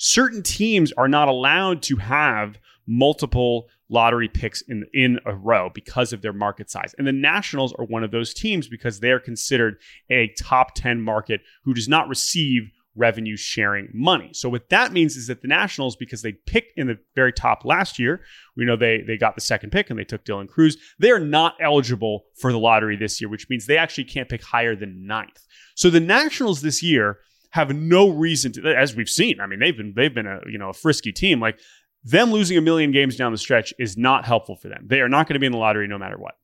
certain 0.03 0.42
teams 0.42 0.90
are 0.92 1.07
not 1.07 1.28
allowed 1.28 1.80
to 1.80 1.96
have 1.96 2.59
multiple 2.88 3.68
lottery 3.88 4.28
picks 4.28 4.61
in 4.62 4.84
in 4.92 5.20
a 5.24 5.34
row 5.34 5.70
because 5.72 6.12
of 6.12 6.22
their 6.22 6.32
market 6.32 6.68
size. 6.68 6.92
And 6.98 7.07
the 7.07 7.12
Nationals 7.12 7.72
are 7.78 7.84
one 7.84 8.03
of 8.03 8.11
those 8.11 8.34
teams 8.34 8.66
because 8.66 8.98
they 8.98 9.12
are 9.12 9.20
considered 9.20 9.76
a 10.11 10.34
top 10.36 10.74
10 10.74 11.00
market 11.00 11.42
who 11.62 11.72
does 11.72 11.88
not 11.88 12.09
receive 12.09 12.72
revenue 12.96 13.36
sharing 13.36 13.88
money. 13.94 14.30
So 14.32 14.48
what 14.48 14.68
that 14.70 14.92
means 14.92 15.16
is 15.16 15.28
that 15.28 15.40
the 15.40 15.48
Nationals, 15.48 15.94
because 15.94 16.22
they 16.22 16.32
picked 16.32 16.76
in 16.76 16.88
the 16.88 16.98
very 17.14 17.32
top 17.32 17.64
last 17.64 17.98
year, 17.98 18.22
we 18.57 18.64
know 18.64 18.74
they 18.74 19.03
they 19.03 19.16
got 19.16 19.36
the 19.36 19.40
second 19.40 19.70
pick 19.70 19.88
and 19.88 19.98
they 19.98 20.05
took 20.05 20.24
Dylan 20.24 20.48
Crews, 20.48 20.76
They 20.98 21.12
are 21.12 21.20
not 21.20 21.55
eligible 21.61 22.24
for 22.34 22.50
the 22.50 22.59
lottery 22.59 22.96
this 22.96 23.20
year, 23.20 23.30
which 23.30 23.48
means 23.48 23.66
they 23.66 23.78
actually 23.78 24.05
can't 24.05 24.28
pick 24.28 24.42
higher 24.42 24.74
than 24.74 25.07
ninth. 25.07 25.46
So 25.76 25.90
the 25.90 26.00
Nationals 26.00 26.61
this 26.61 26.82
year 26.82 27.18
have 27.53 27.74
no 27.74 28.09
reason 28.09 28.53
to, 28.53 28.74
as 28.74 28.96
we've 28.96 29.09
seen. 29.09 29.40
I 29.40 29.46
mean, 29.46 29.61
they've 29.61 29.76
been 29.76 29.92
they've 29.94 30.14
been 30.14 30.26
a 30.26 30.40
you 30.46 30.59
know 30.59 30.70
a 30.70 30.74
frisky 30.74 31.12
team. 31.12 31.40
Like 31.40 31.61
them 32.05 32.32
losing 32.32 32.59
a 32.59 32.61
million 32.61 32.90
games 32.90 33.16
down 33.16 33.32
the 33.32 33.38
stretch 33.38 33.72
is 33.78 33.96
not 33.96 34.24
helpful 34.24 34.57
for 34.57 34.68
them. 34.68 34.86
They 34.88 35.00
are 35.00 35.09
not 35.09 35.28
going 35.28 35.34
to 35.34 35.40
be 35.40 35.46
in 35.46 35.53
the 35.53 35.59
lottery 35.59 35.86
no 35.86 35.98
matter 35.98 36.18
what. 36.18 36.34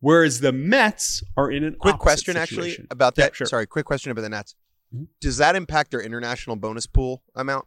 Whereas 0.00 0.40
the 0.40 0.52
Mets 0.52 1.24
are 1.36 1.50
in 1.50 1.64
an 1.64 1.76
quick 1.78 1.98
question 1.98 2.34
situation. 2.34 2.70
actually 2.72 2.86
about 2.90 3.16
that. 3.16 3.32
Yeah, 3.32 3.36
sure. 3.36 3.46
Sorry, 3.46 3.66
quick 3.66 3.84
question 3.84 4.12
about 4.12 4.22
the 4.22 4.28
Nets. 4.28 4.54
Mm-hmm. 4.94 5.04
Does 5.20 5.38
that 5.38 5.56
impact 5.56 5.90
their 5.90 6.00
international 6.00 6.56
bonus 6.56 6.86
pool 6.86 7.22
amount? 7.34 7.66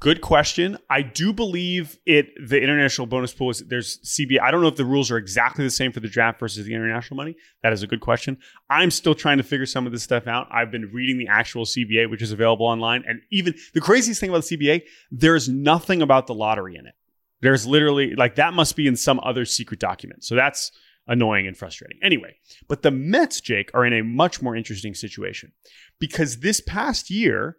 Good 0.00 0.20
question. 0.20 0.76
I 0.90 1.02
do 1.02 1.32
believe 1.32 1.98
it. 2.04 2.28
The 2.46 2.60
international 2.60 3.06
bonus 3.06 3.32
pool 3.32 3.50
is 3.50 3.60
there's 3.60 3.98
CBA. 4.00 4.40
I 4.40 4.50
don't 4.50 4.60
know 4.60 4.68
if 4.68 4.76
the 4.76 4.84
rules 4.84 5.10
are 5.10 5.16
exactly 5.16 5.64
the 5.64 5.70
same 5.70 5.92
for 5.92 6.00
the 6.00 6.08
draft 6.08 6.38
versus 6.40 6.66
the 6.66 6.74
international 6.74 7.16
money. 7.16 7.36
That 7.62 7.72
is 7.72 7.82
a 7.82 7.86
good 7.86 8.00
question. 8.00 8.36
I'm 8.68 8.90
still 8.90 9.14
trying 9.14 9.38
to 9.38 9.42
figure 9.42 9.66
some 9.66 9.86
of 9.86 9.92
this 9.92 10.02
stuff 10.02 10.26
out. 10.26 10.46
I've 10.50 10.70
been 10.70 10.90
reading 10.92 11.16
the 11.16 11.28
actual 11.28 11.64
CBA, 11.64 12.10
which 12.10 12.22
is 12.22 12.32
available 12.32 12.66
online, 12.66 13.04
and 13.06 13.20
even 13.32 13.54
the 13.72 13.80
craziest 13.80 14.20
thing 14.20 14.30
about 14.30 14.44
the 14.44 14.56
CBA, 14.56 14.82
there's 15.10 15.48
nothing 15.48 16.02
about 16.02 16.26
the 16.26 16.34
lottery 16.34 16.76
in 16.76 16.86
it. 16.86 16.94
There's 17.40 17.66
literally 17.66 18.14
like 18.14 18.34
that 18.36 18.54
must 18.54 18.76
be 18.76 18.86
in 18.86 18.96
some 18.96 19.20
other 19.22 19.44
secret 19.44 19.80
document. 19.80 20.24
So 20.24 20.34
that's 20.34 20.72
annoying 21.06 21.46
and 21.46 21.56
frustrating. 21.56 21.98
Anyway, 22.02 22.36
but 22.68 22.82
the 22.82 22.90
Mets, 22.90 23.40
Jake, 23.40 23.70
are 23.74 23.84
in 23.84 23.92
a 23.92 24.02
much 24.02 24.42
more 24.42 24.56
interesting 24.56 24.94
situation 24.94 25.52
because 25.98 26.40
this 26.40 26.60
past 26.60 27.10
year, 27.10 27.56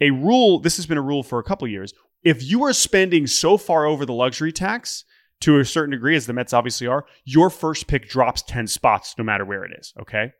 a 0.00 0.10
rule, 0.10 0.60
this 0.60 0.76
has 0.76 0.86
been 0.86 0.98
a 0.98 1.02
rule 1.02 1.22
for 1.22 1.38
a 1.38 1.44
couple 1.44 1.66
years. 1.68 1.92
If 2.22 2.42
you 2.42 2.64
are 2.64 2.72
spending 2.72 3.26
so 3.26 3.56
far 3.56 3.86
over 3.86 4.04
the 4.04 4.12
luxury 4.12 4.52
tax 4.52 5.04
to 5.40 5.58
a 5.58 5.64
certain 5.64 5.92
degree, 5.92 6.16
as 6.16 6.26
the 6.26 6.32
Mets 6.32 6.52
obviously 6.52 6.86
are, 6.86 7.04
your 7.24 7.50
first 7.50 7.86
pick 7.86 8.08
drops 8.08 8.42
10 8.42 8.66
spots 8.66 9.14
no 9.18 9.24
matter 9.24 9.44
where 9.44 9.64
it 9.64 9.72
is. 9.78 9.92
Okay. 10.00 10.32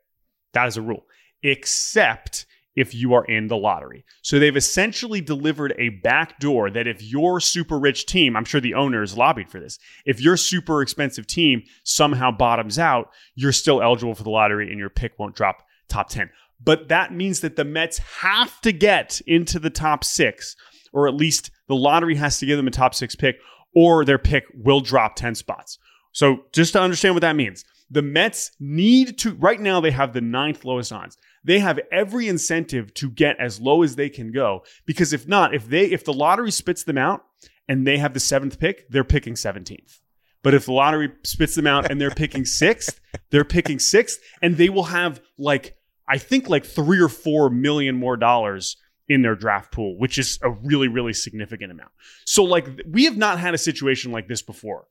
That 0.53 0.67
is 0.67 0.77
a 0.77 0.81
rule, 0.81 1.05
except 1.43 2.45
if 2.75 2.93
you 2.95 3.13
are 3.13 3.25
in 3.25 3.47
the 3.47 3.57
lottery. 3.57 4.05
So 4.21 4.39
they've 4.39 4.55
essentially 4.55 5.21
delivered 5.21 5.73
a 5.77 5.89
back 5.89 6.39
door 6.39 6.69
that 6.71 6.87
if 6.87 7.03
your 7.03 7.39
super 7.39 7.77
rich 7.77 8.05
team, 8.05 8.35
I'm 8.35 8.45
sure 8.45 8.61
the 8.61 8.73
owners 8.73 9.17
lobbied 9.17 9.49
for 9.49 9.59
this, 9.59 9.79
if 10.05 10.21
your 10.21 10.37
super 10.37 10.81
expensive 10.81 11.27
team 11.27 11.63
somehow 11.83 12.31
bottoms 12.31 12.79
out, 12.79 13.09
you're 13.35 13.51
still 13.51 13.81
eligible 13.81 14.15
for 14.15 14.23
the 14.23 14.29
lottery 14.29 14.69
and 14.69 14.79
your 14.79 14.89
pick 14.89 15.17
won't 15.19 15.35
drop 15.35 15.63
top 15.89 16.09
10. 16.09 16.29
But 16.63 16.89
that 16.89 17.13
means 17.13 17.39
that 17.41 17.55
the 17.55 17.65
Mets 17.65 17.99
have 18.21 18.59
to 18.61 18.71
get 18.71 19.21
into 19.25 19.59
the 19.59 19.69
top 19.69 20.03
six, 20.03 20.55
or 20.91 21.07
at 21.07 21.13
least 21.13 21.51
the 21.67 21.75
lottery 21.75 22.15
has 22.15 22.39
to 22.39 22.45
give 22.45 22.57
them 22.57 22.67
a 22.67 22.71
top 22.71 22.93
six 22.93 23.15
pick, 23.15 23.37
or 23.75 24.03
their 24.03 24.17
pick 24.17 24.45
will 24.53 24.81
drop 24.81 25.15
10 25.15 25.35
spots. 25.35 25.77
So 26.11 26.45
just 26.51 26.73
to 26.73 26.81
understand 26.81 27.15
what 27.15 27.21
that 27.21 27.35
means, 27.35 27.63
the 27.89 28.01
Mets 28.01 28.51
need 28.59 29.17
to, 29.19 29.33
right 29.35 29.59
now, 29.59 29.79
they 29.79 29.91
have 29.91 30.13
the 30.13 30.21
ninth 30.21 30.65
lowest 30.65 30.91
odds. 30.91 31.17
They 31.43 31.59
have 31.59 31.79
every 31.91 32.27
incentive 32.27 32.93
to 32.95 33.09
get 33.09 33.39
as 33.39 33.59
low 33.59 33.83
as 33.83 33.95
they 33.95 34.09
can 34.09 34.31
go 34.31 34.63
because 34.85 35.13
if 35.13 35.27
not, 35.27 35.55
if 35.55 35.67
they, 35.67 35.85
if 35.85 36.03
the 36.03 36.13
lottery 36.13 36.51
spits 36.51 36.83
them 36.83 36.97
out 36.97 37.23
and 37.67 37.87
they 37.87 37.97
have 37.97 38.13
the 38.13 38.19
seventh 38.19 38.59
pick, 38.59 38.89
they're 38.89 39.03
picking 39.03 39.33
17th. 39.33 39.99
But 40.41 40.53
if 40.53 40.65
the 40.65 40.73
lottery 40.73 41.11
spits 41.23 41.55
them 41.55 41.67
out 41.67 41.89
and 41.89 41.99
they're 41.99 42.11
picking 42.11 42.45
sixth, 42.45 42.99
they're 43.29 43.45
picking 43.45 43.79
sixth, 43.79 44.19
and 44.41 44.57
they 44.57 44.69
will 44.69 44.83
have 44.83 45.21
like, 45.37 45.75
I 46.09 46.17
think 46.17 46.49
like 46.49 46.65
three 46.65 46.99
or 46.99 47.09
four 47.09 47.49
million 47.49 47.95
more 47.95 48.17
dollars 48.17 48.77
in 49.07 49.21
their 49.21 49.35
draft 49.35 49.71
pool, 49.71 49.97
which 49.97 50.17
is 50.17 50.37
a 50.43 50.49
really, 50.51 50.87
really 50.87 51.13
significant 51.13 51.71
amount. 51.71 51.91
So, 52.25 52.43
like, 52.43 52.67
we 52.87 53.05
have 53.05 53.17
not 53.17 53.39
had 53.39 53.53
a 53.53 53.57
situation 53.57 54.11
like 54.11 54.27
this 54.27 54.41
before. 54.41 54.87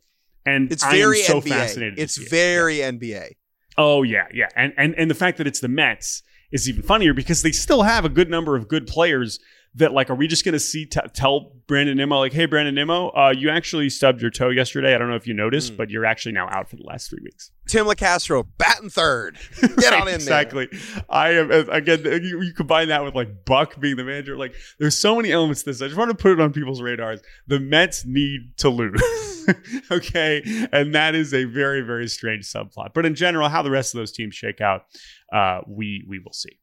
And 0.47 0.73
It's 0.73 0.83
I 0.83 0.93
very 0.97 1.19
am 1.21 1.25
so 1.25 1.41
NBA. 1.41 1.49
fascinated. 1.49 1.99
It's 1.99 2.15
see 2.15 2.25
it. 2.25 2.31
very 2.31 2.77
NBA. 2.79 3.33
Oh 3.77 4.03
yeah, 4.03 4.27
yeah, 4.33 4.49
and 4.57 4.73
and 4.77 4.95
and 4.97 5.09
the 5.11 5.15
fact 5.15 5.39
that 5.39 5.47
it's 5.47 5.61
the 5.61 5.69
Mets 5.69 6.23
is 6.51 6.69
even 6.69 6.83
funnier 6.83 7.15
because 7.15 7.43
they 7.43 7.53
still 7.53 7.83
have 7.83 8.05
a 8.05 8.09
good 8.09 8.29
number 8.29 8.57
of 8.57 8.67
good 8.67 8.87
players. 8.87 9.39
That 9.75 9.93
like, 9.93 10.11
are 10.11 10.15
we 10.15 10.27
just 10.27 10.45
going 10.45 10.55
to 10.55 10.59
see 10.59 10.87
t- 10.87 10.99
tell 11.13 11.53
Brandon 11.69 11.97
Nimmo 11.97 12.19
like, 12.19 12.33
hey, 12.33 12.47
Brandon 12.47 12.75
Nimmo, 12.75 13.11
uh, 13.11 13.33
you 13.37 13.49
actually 13.51 13.91
stubbed 13.91 14.21
your 14.21 14.31
toe 14.31 14.49
yesterday. 14.49 14.95
I 14.95 14.99
don't 14.99 15.09
know 15.09 15.15
if 15.15 15.27
you 15.27 15.35
noticed, 15.35 15.75
Mm. 15.75 15.77
but 15.77 15.91
you're 15.91 16.07
actually 16.07 16.33
now 16.33 16.49
out 16.51 16.69
for 16.69 16.77
the 16.77 16.83
last 16.85 17.11
three 17.11 17.21
weeks. 17.23 17.53
Tim 17.69 17.87
Locastro, 17.87 18.47
batting 18.57 18.89
third. 18.91 19.39
Get 19.77 19.93
on 19.93 20.01
in 20.01 20.07
there. 20.07 20.15
exactly. 20.17 20.69
I 21.11 21.31
am 21.33 21.53
uh, 21.53 21.65
again. 21.71 22.03
You, 22.05 22.41
you 22.43 22.53
combine 22.55 22.89
that 22.89 23.05
with 23.05 23.15
like 23.15 23.45
Buck 23.45 23.79
being 23.79 23.97
the 23.97 24.05
manager. 24.05 24.37
Like, 24.39 24.55
there's 24.81 24.99
so 24.99 25.15
many 25.15 25.31
elements 25.31 25.63
to 25.63 25.71
this. 25.71 25.83
I 25.83 25.87
just 25.87 25.99
want 25.99 26.11
to 26.11 26.17
put 26.17 26.33
it 26.33 26.41
on 26.41 26.53
people's 26.53 26.81
radars. 26.83 27.21
The 27.47 27.61
Mets 27.61 28.05
need 28.07 28.57
to 28.57 28.71
lose, 28.71 29.47
okay, 29.93 30.43
and 30.73 30.95
that 30.95 31.15
is 31.15 31.35
a 31.35 31.45
very 31.45 31.83
very 31.83 32.09
strange 32.09 32.47
subplot. 32.51 32.95
But 32.95 33.05
in 33.07 33.15
general, 33.15 33.49
how 33.51 33.63
the 33.63 33.71
rest 33.71 33.95
of 33.95 33.99
those 33.99 34.13
teams 34.13 34.35
shake 34.35 34.61
out, 34.63 34.87
uh, 35.33 35.61
we 35.69 36.05
we 36.09 36.19
will 36.19 36.33
see. 36.33 36.59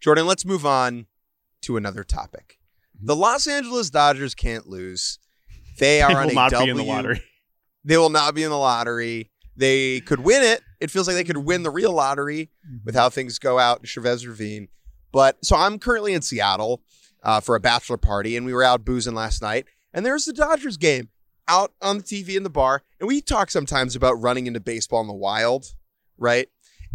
Jordan, 0.00 0.26
let's 0.26 0.46
move 0.46 0.64
on 0.64 1.06
to 1.62 1.76
another 1.76 2.04
topic. 2.04 2.58
Mm-hmm. 2.96 3.06
The 3.06 3.16
Los 3.16 3.46
Angeles 3.46 3.90
Dodgers 3.90 4.34
can't 4.34 4.66
lose. 4.66 5.18
They 5.78 6.02
are 6.02 6.26
They 6.26 6.34
on 6.36 6.46
a 6.46 6.50
W. 6.50 6.74
the 6.74 6.82
lottery. 6.84 7.22
They 7.84 7.96
will 7.96 8.10
not 8.10 8.34
be 8.34 8.42
in 8.42 8.50
the 8.50 8.58
lottery. 8.58 9.30
They 9.56 10.00
could 10.00 10.20
win 10.20 10.42
it. 10.42 10.62
It 10.80 10.90
feels 10.90 11.06
like 11.06 11.16
they 11.16 11.24
could 11.24 11.38
win 11.38 11.62
the 11.62 11.70
real 11.70 11.92
lottery 11.92 12.50
with 12.84 12.94
how 12.94 13.10
things 13.10 13.38
go 13.38 13.58
out 13.58 13.80
in 13.80 13.84
Chavez 13.86 14.26
Ravine. 14.26 14.68
But 15.12 15.44
so 15.44 15.56
I'm 15.56 15.78
currently 15.78 16.14
in 16.14 16.22
Seattle 16.22 16.82
uh, 17.22 17.40
for 17.40 17.56
a 17.56 17.60
bachelor 17.60 17.96
party, 17.96 18.36
and 18.36 18.46
we 18.46 18.54
were 18.54 18.62
out 18.62 18.84
boozing 18.84 19.14
last 19.14 19.42
night. 19.42 19.66
And 19.92 20.06
there's 20.06 20.24
the 20.24 20.32
Dodgers 20.32 20.76
game 20.76 21.08
out 21.48 21.72
on 21.82 21.98
the 21.98 22.04
TV 22.04 22.36
in 22.36 22.44
the 22.44 22.50
bar. 22.50 22.82
And 23.00 23.08
we 23.08 23.20
talk 23.20 23.50
sometimes 23.50 23.96
about 23.96 24.12
running 24.20 24.46
into 24.46 24.60
baseball 24.60 25.00
in 25.00 25.08
the 25.08 25.12
wild, 25.12 25.74
right? 26.16 26.48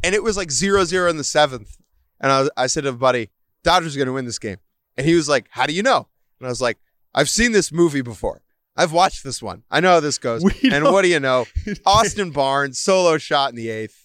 And 0.04 0.16
it 0.16 0.24
was 0.24 0.38
like 0.38 0.50
zero 0.52 0.86
zero 0.86 1.10
in 1.10 1.18
the 1.18 1.24
seventh. 1.24 1.78
And 2.22 2.32
I, 2.32 2.42
was, 2.42 2.50
I 2.56 2.68
said 2.68 2.84
to 2.84 2.90
a 2.90 2.94
buddy, 2.94 3.30
Dodgers 3.66 3.96
are 3.96 4.00
going 4.00 4.08
to 4.08 4.14
win 4.14 4.26
this 4.26 4.40
game. 4.40 4.58
And 4.96 5.06
he 5.06 5.16
was 5.16 5.28
like, 5.28 5.48
How 5.50 5.66
do 5.66 5.74
you 5.74 5.84
know? 5.84 6.08
And 6.40 6.48
I 6.48 6.50
was 6.50 6.62
like, 6.62 6.78
I've 7.14 7.30
seen 7.30 7.52
this 7.52 7.72
movie 7.72 8.02
before. 8.02 8.42
I've 8.78 8.92
watched 8.92 9.24
this 9.24 9.42
one. 9.42 9.64
I 9.72 9.80
know 9.80 9.94
how 9.94 10.00
this 10.02 10.18
goes. 10.18 10.44
And 10.64 10.84
what 10.84 11.02
do 11.02 11.08
you 11.08 11.20
know? 11.20 11.46
Austin 11.86 12.32
Barnes, 12.32 12.80
solo 12.80 13.18
shot 13.18 13.50
in 13.50 13.56
the 13.56 13.70
eighth. 13.70 14.02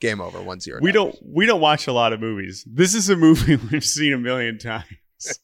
Game 0.00 0.20
over, 0.20 0.42
1 0.42 0.60
0. 0.60 0.80
We 0.82 0.90
don't 0.92 1.16
we 1.24 1.46
don't 1.46 1.60
watch 1.60 1.86
a 1.86 1.92
lot 1.92 2.12
of 2.12 2.20
movies. 2.20 2.66
This 2.70 2.94
is 2.94 3.08
a 3.08 3.16
movie 3.16 3.56
we've 3.72 3.84
seen 3.84 4.12
a 4.12 4.18
million 4.18 4.58
times. 4.58 4.84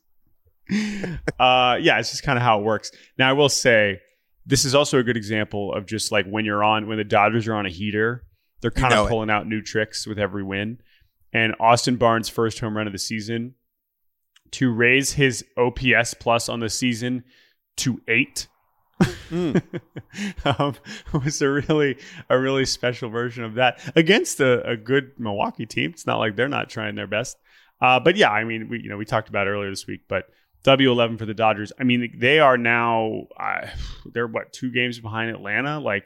uh, 1.39 1.79
yeah, 1.81 1.99
it's 1.99 2.11
just 2.11 2.23
kind 2.23 2.39
of 2.39 2.43
how 2.43 2.59
it 2.61 2.65
works. 2.65 2.91
Now, 3.17 3.31
I 3.31 3.33
will 3.33 3.49
say 3.49 4.01
this 4.47 4.65
is 4.65 4.75
also 4.75 4.99
a 4.99 5.03
good 5.03 5.17
example 5.17 5.73
of 5.73 5.87
just 5.87 6.11
like 6.11 6.27
when 6.27 6.45
you're 6.45 6.65
on 6.65 6.89
when 6.89 6.99
the 6.99 7.05
Dodgers 7.05 7.47
are 7.47 7.55
on 7.55 7.65
a 7.67 7.71
heater, 7.71 8.25
they're 8.61 8.71
kind 8.71 8.93
know 8.93 9.03
of 9.03 9.07
it. 9.07 9.11
pulling 9.11 9.31
out 9.31 9.47
new 9.47 9.63
tricks 9.63 10.07
with 10.07 10.19
every 10.19 10.43
win. 10.43 10.79
And 11.33 11.55
Austin 11.61 11.97
Barnes' 11.97 12.29
first 12.29 12.59
home 12.59 12.77
run 12.77 12.87
of 12.87 12.93
the 12.93 12.99
season 12.99 13.55
to 14.53 14.73
raise 14.73 15.13
his 15.13 15.45
OPS 15.57 16.15
plus 16.15 16.49
on 16.49 16.61
the 16.61 16.69
season 16.69 17.25
to 17.77 18.01
eight 18.09 18.49
Mm. 19.31 19.63
um, 20.45 20.75
was 21.13 21.41
a 21.41 21.49
really 21.49 21.99
a 22.29 22.39
really 22.39 22.67
special 22.67 23.09
version 23.09 23.45
of 23.45 23.55
that 23.55 23.81
against 23.97 24.41
a, 24.41 24.69
a, 24.69 24.77
good 24.77 25.13
Milwaukee 25.19 25.67
team. 25.67 25.91
It's 25.91 26.07
not 26.07 26.19
like 26.19 26.37
they're 26.37 26.49
not 26.49 26.69
trying 26.69 26.97
their 26.97 27.07
best. 27.07 27.37
Uh, 27.81 27.99
but 28.01 28.17
yeah, 28.17 28.31
I 28.31 28.45
mean, 28.45 28.69
we 28.69 28.81
you 28.81 28.91
know 28.91 28.97
we 28.97 29.05
talked 29.05 29.29
about 29.29 29.47
earlier 29.47 29.71
this 29.71 29.87
week, 29.87 30.03
but 30.09 30.27
W11 30.65 31.19
for 31.19 31.27
the 31.27 31.35
Dodgers. 31.35 31.73
I 31.79 31.85
mean, 31.85 32.15
they 32.19 32.41
are 32.41 32.59
now 32.59 33.23
uh, 33.39 33.69
they're 34.13 34.27
what 34.27 34.53
two 34.53 34.71
games 34.71 34.99
behind 34.99 35.31
Atlanta. 35.31 35.79
Like, 35.79 36.05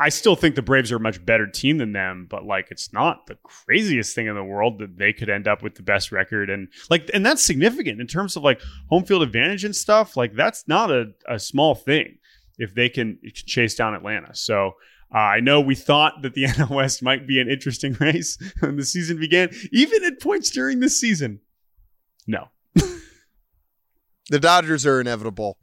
I 0.00 0.10
still 0.10 0.36
think 0.36 0.54
the 0.54 0.62
Braves 0.62 0.92
are 0.92 0.96
a 0.96 1.00
much 1.00 1.24
better 1.26 1.48
team 1.48 1.78
than 1.78 1.92
them, 1.92 2.28
but 2.30 2.44
like, 2.44 2.68
it's 2.70 2.92
not 2.92 3.26
the 3.26 3.36
craziest 3.42 4.14
thing 4.14 4.28
in 4.28 4.36
the 4.36 4.44
world 4.44 4.78
that 4.78 4.96
they 4.96 5.12
could 5.12 5.28
end 5.28 5.48
up 5.48 5.60
with 5.60 5.74
the 5.74 5.82
best 5.82 6.12
record 6.12 6.50
and 6.50 6.68
like, 6.88 7.10
and 7.12 7.26
that's 7.26 7.42
significant 7.42 8.00
in 8.00 8.06
terms 8.06 8.36
of 8.36 8.44
like 8.44 8.60
home 8.88 9.04
field 9.04 9.22
advantage 9.22 9.64
and 9.64 9.74
stuff. 9.74 10.16
Like, 10.16 10.34
that's 10.34 10.68
not 10.68 10.92
a, 10.92 11.06
a 11.28 11.40
small 11.40 11.74
thing 11.74 12.18
if 12.58 12.74
they 12.74 12.88
can 12.88 13.18
chase 13.34 13.74
down 13.74 13.94
Atlanta. 13.94 14.34
So. 14.34 14.72
Uh, 15.10 15.20
I 15.20 15.40
know 15.40 15.58
we 15.58 15.74
thought 15.74 16.20
that 16.20 16.34
the 16.34 16.44
NL 16.48 16.68
West 16.68 17.02
might 17.02 17.26
be 17.26 17.40
an 17.40 17.48
interesting 17.48 17.94
race 18.00 18.36
when 18.60 18.76
the 18.76 18.84
season 18.84 19.18
began, 19.18 19.48
even 19.72 20.04
at 20.04 20.20
points 20.20 20.50
during 20.50 20.80
the 20.80 20.90
season. 20.90 21.40
No, 22.26 22.48
the 24.28 24.38
Dodgers 24.38 24.84
are 24.84 25.00
inevitable. 25.00 25.56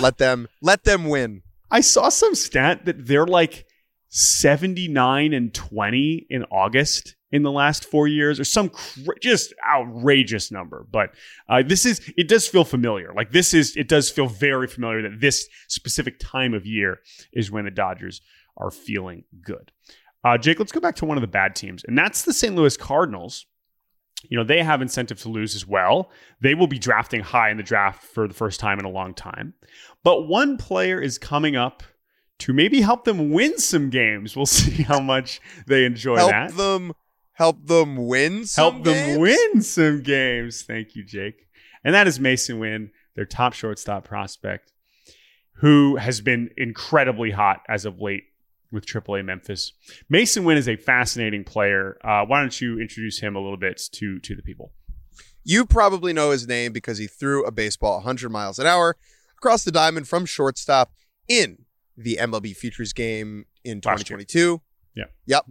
Let 0.00 0.18
them 0.18 0.46
let 0.60 0.84
them 0.84 1.08
win. 1.08 1.42
I 1.68 1.80
saw 1.80 2.10
some 2.10 2.36
stat 2.36 2.84
that 2.84 3.08
they're 3.08 3.26
like 3.26 3.66
79 4.14 5.32
and 5.32 5.54
20 5.54 6.26
in 6.28 6.44
August 6.44 7.16
in 7.30 7.42
the 7.42 7.50
last 7.50 7.86
four 7.86 8.06
years, 8.06 8.38
or 8.38 8.44
some 8.44 8.68
cr- 8.68 9.12
just 9.22 9.54
outrageous 9.66 10.52
number. 10.52 10.86
But 10.90 11.14
uh, 11.48 11.62
this 11.66 11.86
is 11.86 12.12
it 12.18 12.28
does 12.28 12.46
feel 12.46 12.64
familiar. 12.64 13.14
Like 13.14 13.30
this 13.30 13.54
is 13.54 13.74
it 13.74 13.88
does 13.88 14.10
feel 14.10 14.26
very 14.26 14.66
familiar 14.66 15.00
that 15.02 15.20
this 15.22 15.48
specific 15.68 16.16
time 16.18 16.52
of 16.52 16.66
year 16.66 17.00
is 17.32 17.50
when 17.50 17.64
the 17.64 17.70
Dodgers 17.70 18.20
are 18.58 18.70
feeling 18.70 19.24
good. 19.42 19.72
Uh, 20.22 20.36
Jake, 20.36 20.58
let's 20.58 20.72
go 20.72 20.80
back 20.80 20.96
to 20.96 21.06
one 21.06 21.16
of 21.16 21.22
the 21.22 21.26
bad 21.26 21.56
teams, 21.56 21.82
and 21.84 21.96
that's 21.96 22.22
the 22.22 22.34
St. 22.34 22.54
Louis 22.54 22.76
Cardinals 22.76 23.46
you 24.28 24.36
know, 24.36 24.44
they 24.44 24.62
have 24.62 24.82
incentive 24.82 25.20
to 25.22 25.28
lose 25.28 25.56
as 25.56 25.66
well. 25.66 26.10
They 26.40 26.54
will 26.54 26.68
be 26.68 26.78
drafting 26.78 27.22
high 27.22 27.50
in 27.50 27.56
the 27.56 27.62
draft 27.64 28.04
for 28.04 28.28
the 28.28 28.34
first 28.34 28.60
time 28.60 28.78
in 28.78 28.84
a 28.84 28.90
long 28.90 29.14
time. 29.14 29.54
But 30.04 30.28
one 30.28 30.58
player 30.58 31.00
is 31.00 31.18
coming 31.18 31.56
up 31.56 31.82
to 32.42 32.52
maybe 32.52 32.80
help 32.80 33.04
them 33.04 33.30
win 33.30 33.56
some 33.58 33.88
games. 33.88 34.34
We'll 34.34 34.46
see 34.60 34.82
how 34.82 35.00
much 35.00 35.40
they 35.66 35.84
enjoy 35.84 36.16
help 36.16 36.30
that. 36.30 36.56
them 36.56 36.92
help 37.34 37.66
them 37.66 38.06
win 38.08 38.44
help 38.54 38.82
them 38.82 39.20
win 39.20 39.62
some 39.62 40.02
games. 40.02 40.62
Thank 40.62 40.96
you, 40.96 41.04
Jake. 41.04 41.46
And 41.84 41.94
that 41.94 42.06
is 42.06 42.18
Masyn 42.18 42.58
Winn, 42.58 42.90
their 43.14 43.24
top 43.24 43.52
shortstop 43.52 44.04
prospect, 44.04 44.72
who 45.56 45.96
has 45.96 46.20
been 46.20 46.50
incredibly 46.56 47.30
hot 47.30 47.62
as 47.68 47.84
of 47.84 48.00
late 48.00 48.24
with 48.72 48.86
AAA 48.86 49.24
Memphis. 49.24 49.72
Masyn 50.12 50.44
Winn 50.44 50.56
is 50.56 50.68
a 50.68 50.76
fascinating 50.76 51.44
player. 51.44 51.96
Uh, 52.04 52.24
why 52.24 52.40
don't 52.40 52.60
you 52.60 52.80
introduce 52.80 53.20
him 53.20 53.36
a 53.36 53.40
little 53.40 53.56
bit 53.56 53.80
to 53.92 54.18
to 54.18 54.34
the 54.34 54.42
people? 54.42 54.72
You 55.44 55.64
probably 55.64 56.12
know 56.12 56.30
his 56.30 56.48
name 56.48 56.72
because 56.72 56.98
he 56.98 57.06
threw 57.06 57.44
a 57.44 57.52
baseball 57.52 57.96
100 57.98 58.30
miles 58.30 58.58
an 58.58 58.66
hour 58.66 58.96
across 59.36 59.62
the 59.64 59.72
diamond 59.72 60.08
from 60.08 60.24
shortstop 60.24 60.92
in 61.28 61.61
the 61.96 62.18
MLB 62.20 62.56
Futures 62.56 62.92
game 62.92 63.46
in 63.64 63.80
2022. 63.80 64.60
Yeah. 64.94 65.04
Yep. 65.26 65.46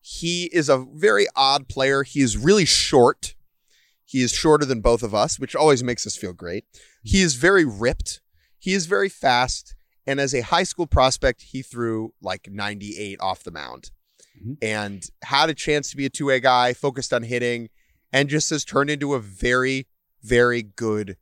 He 0.00 0.44
is 0.52 0.68
a 0.68 0.84
very 0.94 1.26
odd 1.36 1.68
player. 1.68 2.02
He 2.02 2.20
is 2.20 2.36
really 2.36 2.64
short. 2.64 3.34
He 4.04 4.22
is 4.22 4.32
shorter 4.32 4.64
than 4.64 4.80
both 4.80 5.02
of 5.02 5.14
us, 5.14 5.38
which 5.38 5.54
always 5.54 5.84
makes 5.84 6.06
us 6.06 6.16
feel 6.16 6.32
great. 6.32 6.64
He 7.02 7.22
is 7.22 7.34
very 7.34 7.64
ripped. 7.64 8.20
He 8.58 8.74
is 8.74 8.86
very 8.86 9.08
fast. 9.08 9.74
And 10.06 10.18
as 10.18 10.34
a 10.34 10.40
high 10.40 10.64
school 10.64 10.86
prospect, 10.86 11.42
he 11.42 11.62
threw 11.62 12.12
like 12.20 12.48
98 12.50 13.20
off 13.20 13.44
the 13.44 13.50
mound 13.50 13.90
mm-hmm. 14.36 14.54
and 14.62 15.04
had 15.22 15.50
a 15.50 15.54
chance 15.54 15.90
to 15.90 15.96
be 15.96 16.06
a 16.06 16.10
two 16.10 16.26
way 16.26 16.40
guy, 16.40 16.72
focused 16.72 17.12
on 17.12 17.22
hitting, 17.22 17.68
and 18.12 18.28
just 18.28 18.50
has 18.50 18.64
turned 18.64 18.90
into 18.90 19.14
a 19.14 19.20
very, 19.20 19.86
very 20.22 20.62
good 20.62 21.16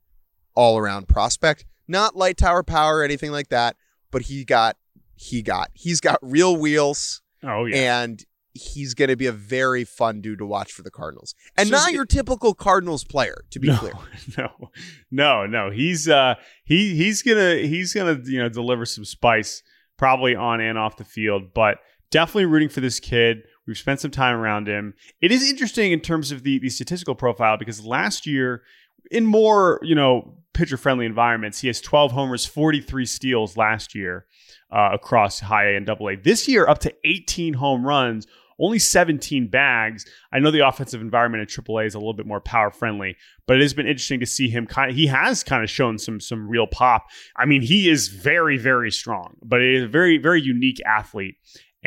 all 0.55 0.79
around 0.79 1.09
prospect. 1.09 1.67
Not 1.87 2.17
light 2.17 2.37
tower 2.37 2.63
power 2.63 2.99
or 2.99 3.05
anything 3.05 3.33
like 3.33 3.49
that, 3.49 3.77
but 4.11 4.23
he 4.23 4.45
got, 4.45 4.77
he 5.15 5.43
got, 5.43 5.71
he's 5.75 6.01
got 6.01 6.19
real 6.23 6.57
wheels. 6.57 7.23
Oh, 7.43 7.67
yeah. 7.67 8.03
And 8.03 8.25
he's 8.59 8.95
going 8.95 9.09
to 9.09 9.17
be 9.17 9.27
a 9.27 9.33
very 9.33 9.85
fun 9.85 10.21
dude 10.21 10.39
to 10.39 10.47
watch 10.47 10.73
for 10.73 10.83
the 10.83 10.91
Cardinals, 10.91 11.35
and 11.57 11.69
so 11.69 11.77
not 11.77 11.93
your 11.93 12.05
typical 12.05 12.55
Cardinals 12.55 13.05
player. 13.05 13.45
To 13.51 13.61
be 13.61 13.69
no, 13.69 13.77
clear, 13.77 13.93
no, 14.39 14.71
no, 15.11 15.47
no. 15.47 15.71
He's 15.71 16.09
uh 16.09 16.35
he 16.65 16.95
he's 16.97 17.23
gonna 17.23 17.57
he's 17.57 17.95
gonna 17.95 18.19
you 18.25 18.39
know 18.39 18.49
deliver 18.49 18.85
some 18.85 19.05
spice 19.05 19.63
probably 19.97 20.35
on 20.35 20.61
and 20.61 20.79
off 20.79 20.97
the 20.97 21.05
field, 21.05 21.55
but 21.55 21.79
definitely 22.11 22.47
rooting 22.47 22.69
for 22.69 22.81
this 22.81 23.01
kid. 23.01 23.43
We've 23.67 23.79
spent 23.79 24.01
some 24.01 24.11
time 24.11 24.37
around 24.37 24.67
him. 24.67 24.95
It 25.21 25.31
is 25.31 25.49
interesting 25.49 25.93
in 25.93 26.01
terms 26.01 26.33
of 26.33 26.43
the 26.43 26.59
the 26.59 26.71
statistical 26.71 27.15
profile 27.15 27.57
because 27.57 27.85
last 27.85 28.27
year 28.27 28.63
in 29.11 29.27
more 29.27 29.81
you 29.83 29.95
know 29.95 30.35
pitcher 30.55 30.77
friendly 30.77 31.07
environments, 31.07 31.61
he 31.61 31.69
has 31.69 31.81
12 31.81 32.13
homers, 32.13 32.45
43 32.45 33.07
steals 33.07 33.57
last 33.57 33.95
year. 33.95 34.27
Uh, 34.71 34.91
across 34.93 35.41
high 35.41 35.71
A 35.71 35.77
and 35.79 35.87
double 35.87 36.11
A. 36.11 36.17
This 36.17 36.47
year, 36.47 36.69
up 36.69 36.81
to 36.81 36.95
18 37.03 37.55
home 37.55 37.87
runs, 37.87 38.27
only 38.61 38.79
17 38.79 39.49
bags. 39.49 40.05
I 40.33 40.41
know 40.41 40.51
the 40.51 40.67
offensive 40.67 41.01
environment 41.01 41.43
at 41.43 41.49
AAA 41.49 41.87
is 41.87 41.95
a 41.95 41.99
little 41.99 42.13
bit 42.13 42.27
more 42.27 42.41
power 42.41 42.71
friendly, 42.71 43.17
but 43.47 43.57
it 43.57 43.63
has 43.63 43.73
been 43.73 43.87
interesting 43.87 44.21
to 44.21 44.27
see 44.27 44.49
him 44.49 44.67
kind 44.67 44.91
of, 44.91 44.97
he 44.97 45.07
has 45.07 45.45
kind 45.45 45.63
of 45.63 45.71
shown 45.71 45.99
some 45.99 46.21
some 46.21 46.49
real 46.49 46.67
pop. 46.67 47.07
I 47.37 47.47
mean, 47.47 47.63
he 47.63 47.89
is 47.89 48.09
very 48.09 48.59
very 48.59 48.91
strong, 48.91 49.37
but 49.43 49.61
he 49.61 49.75
is 49.75 49.85
a 49.85 49.89
very 49.89 50.19
very 50.19 50.43
unique 50.43 50.81
athlete 50.85 51.37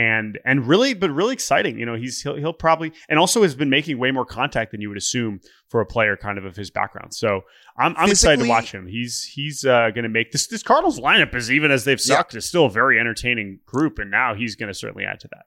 and 0.02 0.40
and 0.46 0.68
really 0.68 0.94
but 0.94 1.10
really 1.10 1.34
exciting 1.34 1.78
you 1.78 1.86
know 1.86 1.96
he's 1.96 2.22
he'll, 2.22 2.36
he'll 2.36 2.54
probably 2.54 2.92
and 3.10 3.20
also 3.20 3.44
has 3.44 3.56
been 3.56 3.70
making 3.70 3.98
way 3.98 4.12
more 4.12 4.26
contact 4.26 4.72
than 4.72 4.82
you 4.82 4.90
would 4.90 4.98
assume 4.98 5.40
for 5.70 5.82
a 5.82 5.86
player 5.86 6.16
kind 6.18 6.38
of 6.38 6.46
of 6.46 6.56
his 6.56 6.72
background 6.72 7.14
so 7.14 7.42
i'm, 7.78 7.94
I'm 7.98 8.10
excited 8.10 8.44
to 8.44 8.50
watch 8.50 8.72
him 8.72 8.88
he's 8.88 9.24
he's 9.24 9.66
uh, 9.66 9.90
going 9.92 10.04
to 10.04 10.10
make 10.10 10.32
this 10.32 10.48
this 10.48 10.64
cardinals 10.64 11.00
lineup 11.00 11.36
is 11.36 11.52
even 11.52 11.72
as 11.72 11.86
they've 11.86 12.02
sucked 12.02 12.34
yeah. 12.34 12.40
is 12.40 12.46
still 12.46 12.66
a 12.66 12.70
very 12.70 13.00
entertaining 13.00 13.60
group 13.66 14.00
and 14.00 14.10
now 14.10 14.34
he's 14.34 14.56
going 14.56 14.70
to 14.70 14.74
certainly 14.74 15.06
add 15.06 15.20
to 15.20 15.28
that 15.30 15.46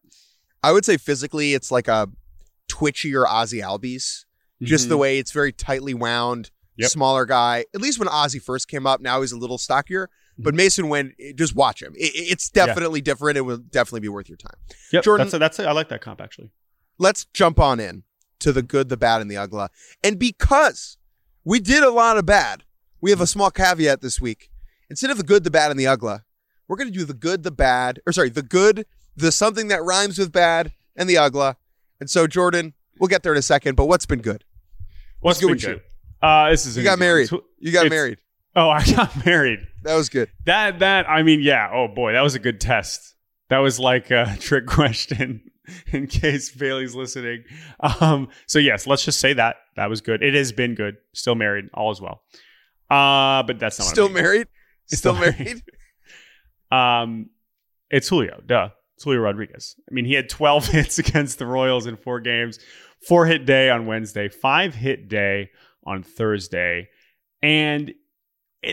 I 0.64 0.72
would 0.72 0.86
say 0.86 0.96
physically, 0.96 1.52
it's 1.52 1.70
like 1.70 1.88
a 1.88 2.08
twitchier 2.70 3.26
Ozzie 3.28 3.60
Albies. 3.60 4.24
Mm-hmm. 4.24 4.64
Just 4.64 4.88
the 4.88 4.94
mm-hmm. 4.94 5.02
way 5.02 5.18
it's 5.18 5.30
very 5.30 5.52
tightly 5.52 5.92
wound, 5.92 6.50
yep. 6.76 6.88
smaller 6.88 7.26
guy. 7.26 7.66
At 7.74 7.82
least 7.82 7.98
when 7.98 8.08
Ozzie 8.08 8.38
first 8.38 8.66
came 8.66 8.86
up, 8.86 9.02
now 9.02 9.20
he's 9.20 9.32
a 9.32 9.36
little 9.36 9.58
stockier. 9.58 10.08
But 10.38 10.54
mm-hmm. 10.54 10.60
Masyn 10.60 10.88
Winn, 10.88 11.14
just 11.36 11.54
watch 11.54 11.82
him. 11.82 11.94
It, 11.96 12.12
it's 12.14 12.50
definitely 12.50 13.00
yeah. 13.00 13.04
different. 13.04 13.38
It 13.38 13.42
will 13.42 13.58
definitely 13.58 14.00
be 14.00 14.08
worth 14.08 14.28
your 14.28 14.36
time. 14.36 14.56
Yep, 14.92 15.04
Jordan, 15.04 15.26
that's 15.26 15.34
a, 15.34 15.38
that's 15.38 15.58
a, 15.60 15.68
I 15.68 15.72
like 15.72 15.88
that 15.90 16.00
comp 16.00 16.20
actually. 16.20 16.50
Let's 16.98 17.24
jump 17.26 17.58
on 17.58 17.80
in 17.80 18.04
to 18.40 18.52
the 18.52 18.62
good, 18.62 18.88
the 18.88 18.96
bad, 18.96 19.20
and 19.20 19.30
the 19.30 19.36
ugly. 19.36 19.66
And 20.02 20.18
because 20.18 20.96
we 21.44 21.60
did 21.60 21.82
a 21.82 21.90
lot 21.90 22.18
of 22.18 22.26
bad, 22.26 22.64
we 23.00 23.10
have 23.10 23.20
a 23.20 23.26
small 23.26 23.50
caveat 23.50 24.00
this 24.00 24.20
week. 24.20 24.50
Instead 24.90 25.10
of 25.10 25.16
the 25.16 25.24
good, 25.24 25.44
the 25.44 25.50
bad, 25.50 25.70
and 25.70 25.80
the 25.80 25.86
ugly, 25.86 26.18
we're 26.68 26.76
going 26.76 26.92
to 26.92 26.98
do 26.98 27.04
the 27.04 27.14
good, 27.14 27.42
the 27.42 27.50
bad, 27.50 28.00
or 28.06 28.12
sorry, 28.12 28.30
the 28.30 28.42
good, 28.42 28.86
the 29.16 29.32
something 29.32 29.68
that 29.68 29.82
rhymes 29.82 30.18
with 30.18 30.32
bad, 30.32 30.72
and 30.96 31.08
the 31.08 31.18
ugly. 31.18 31.52
And 32.00 32.10
so, 32.10 32.26
Jordan, 32.26 32.74
we'll 32.98 33.08
get 33.08 33.22
there 33.22 33.32
in 33.32 33.38
a 33.38 33.42
second. 33.42 33.76
But 33.76 33.86
what's 33.86 34.06
been 34.06 34.20
good? 34.20 34.44
What's, 35.20 35.36
what's 35.36 35.40
good 35.40 35.50
with 35.50 35.60
good? 35.62 35.82
you? 36.22 36.26
Uh, 36.26 36.50
this 36.50 36.66
is 36.66 36.76
you 36.76 36.82
got 36.82 36.98
married. 36.98 37.30
You 37.58 37.72
got 37.72 37.88
married. 37.88 38.18
Oh, 38.56 38.70
I 38.70 38.84
got 38.84 39.24
married. 39.24 39.66
That 39.84 39.94
was 39.94 40.08
good. 40.08 40.30
That 40.46 40.80
that 40.80 41.08
I 41.08 41.22
mean, 41.22 41.40
yeah. 41.40 41.70
Oh 41.72 41.88
boy, 41.88 42.12
that 42.12 42.22
was 42.22 42.34
a 42.34 42.38
good 42.38 42.60
test. 42.60 43.14
That 43.50 43.58
was 43.58 43.78
like 43.78 44.10
a 44.10 44.36
trick 44.40 44.66
question. 44.66 45.50
In 45.92 46.08
case 46.08 46.50
Bailey's 46.50 46.94
listening, 46.94 47.44
um, 47.80 48.28
so 48.46 48.58
yes, 48.58 48.86
let's 48.86 49.02
just 49.02 49.18
say 49.18 49.32
that 49.32 49.56
that 49.76 49.88
was 49.88 50.02
good. 50.02 50.22
It 50.22 50.34
has 50.34 50.52
been 50.52 50.74
good. 50.74 50.96
Still 51.14 51.34
married, 51.36 51.70
all 51.72 51.90
is 51.90 52.02
well. 52.02 52.20
Uh, 52.90 53.42
but 53.44 53.58
that's 53.58 53.78
not 53.78 53.88
still 53.88 54.10
married. 54.10 54.46
Still, 54.86 55.14
still 55.14 55.32
married. 55.32 55.62
um, 56.70 57.30
it's 57.90 58.08
Julio. 58.08 58.42
Duh. 58.44 58.68
it's 58.96 59.04
Julio 59.04 59.20
Rodriguez. 59.20 59.76
I 59.90 59.94
mean, 59.94 60.04
he 60.04 60.12
had 60.12 60.28
12 60.28 60.66
hits 60.68 60.98
against 60.98 61.38
the 61.38 61.46
Royals 61.46 61.86
in 61.86 61.96
four 61.96 62.20
games, 62.20 62.58
four 63.08 63.24
hit 63.24 63.46
day 63.46 63.70
on 63.70 63.86
Wednesday, 63.86 64.28
five 64.28 64.74
hit 64.74 65.08
day 65.08 65.50
on 65.86 66.02
Thursday. 66.02 66.88
And 67.42 67.94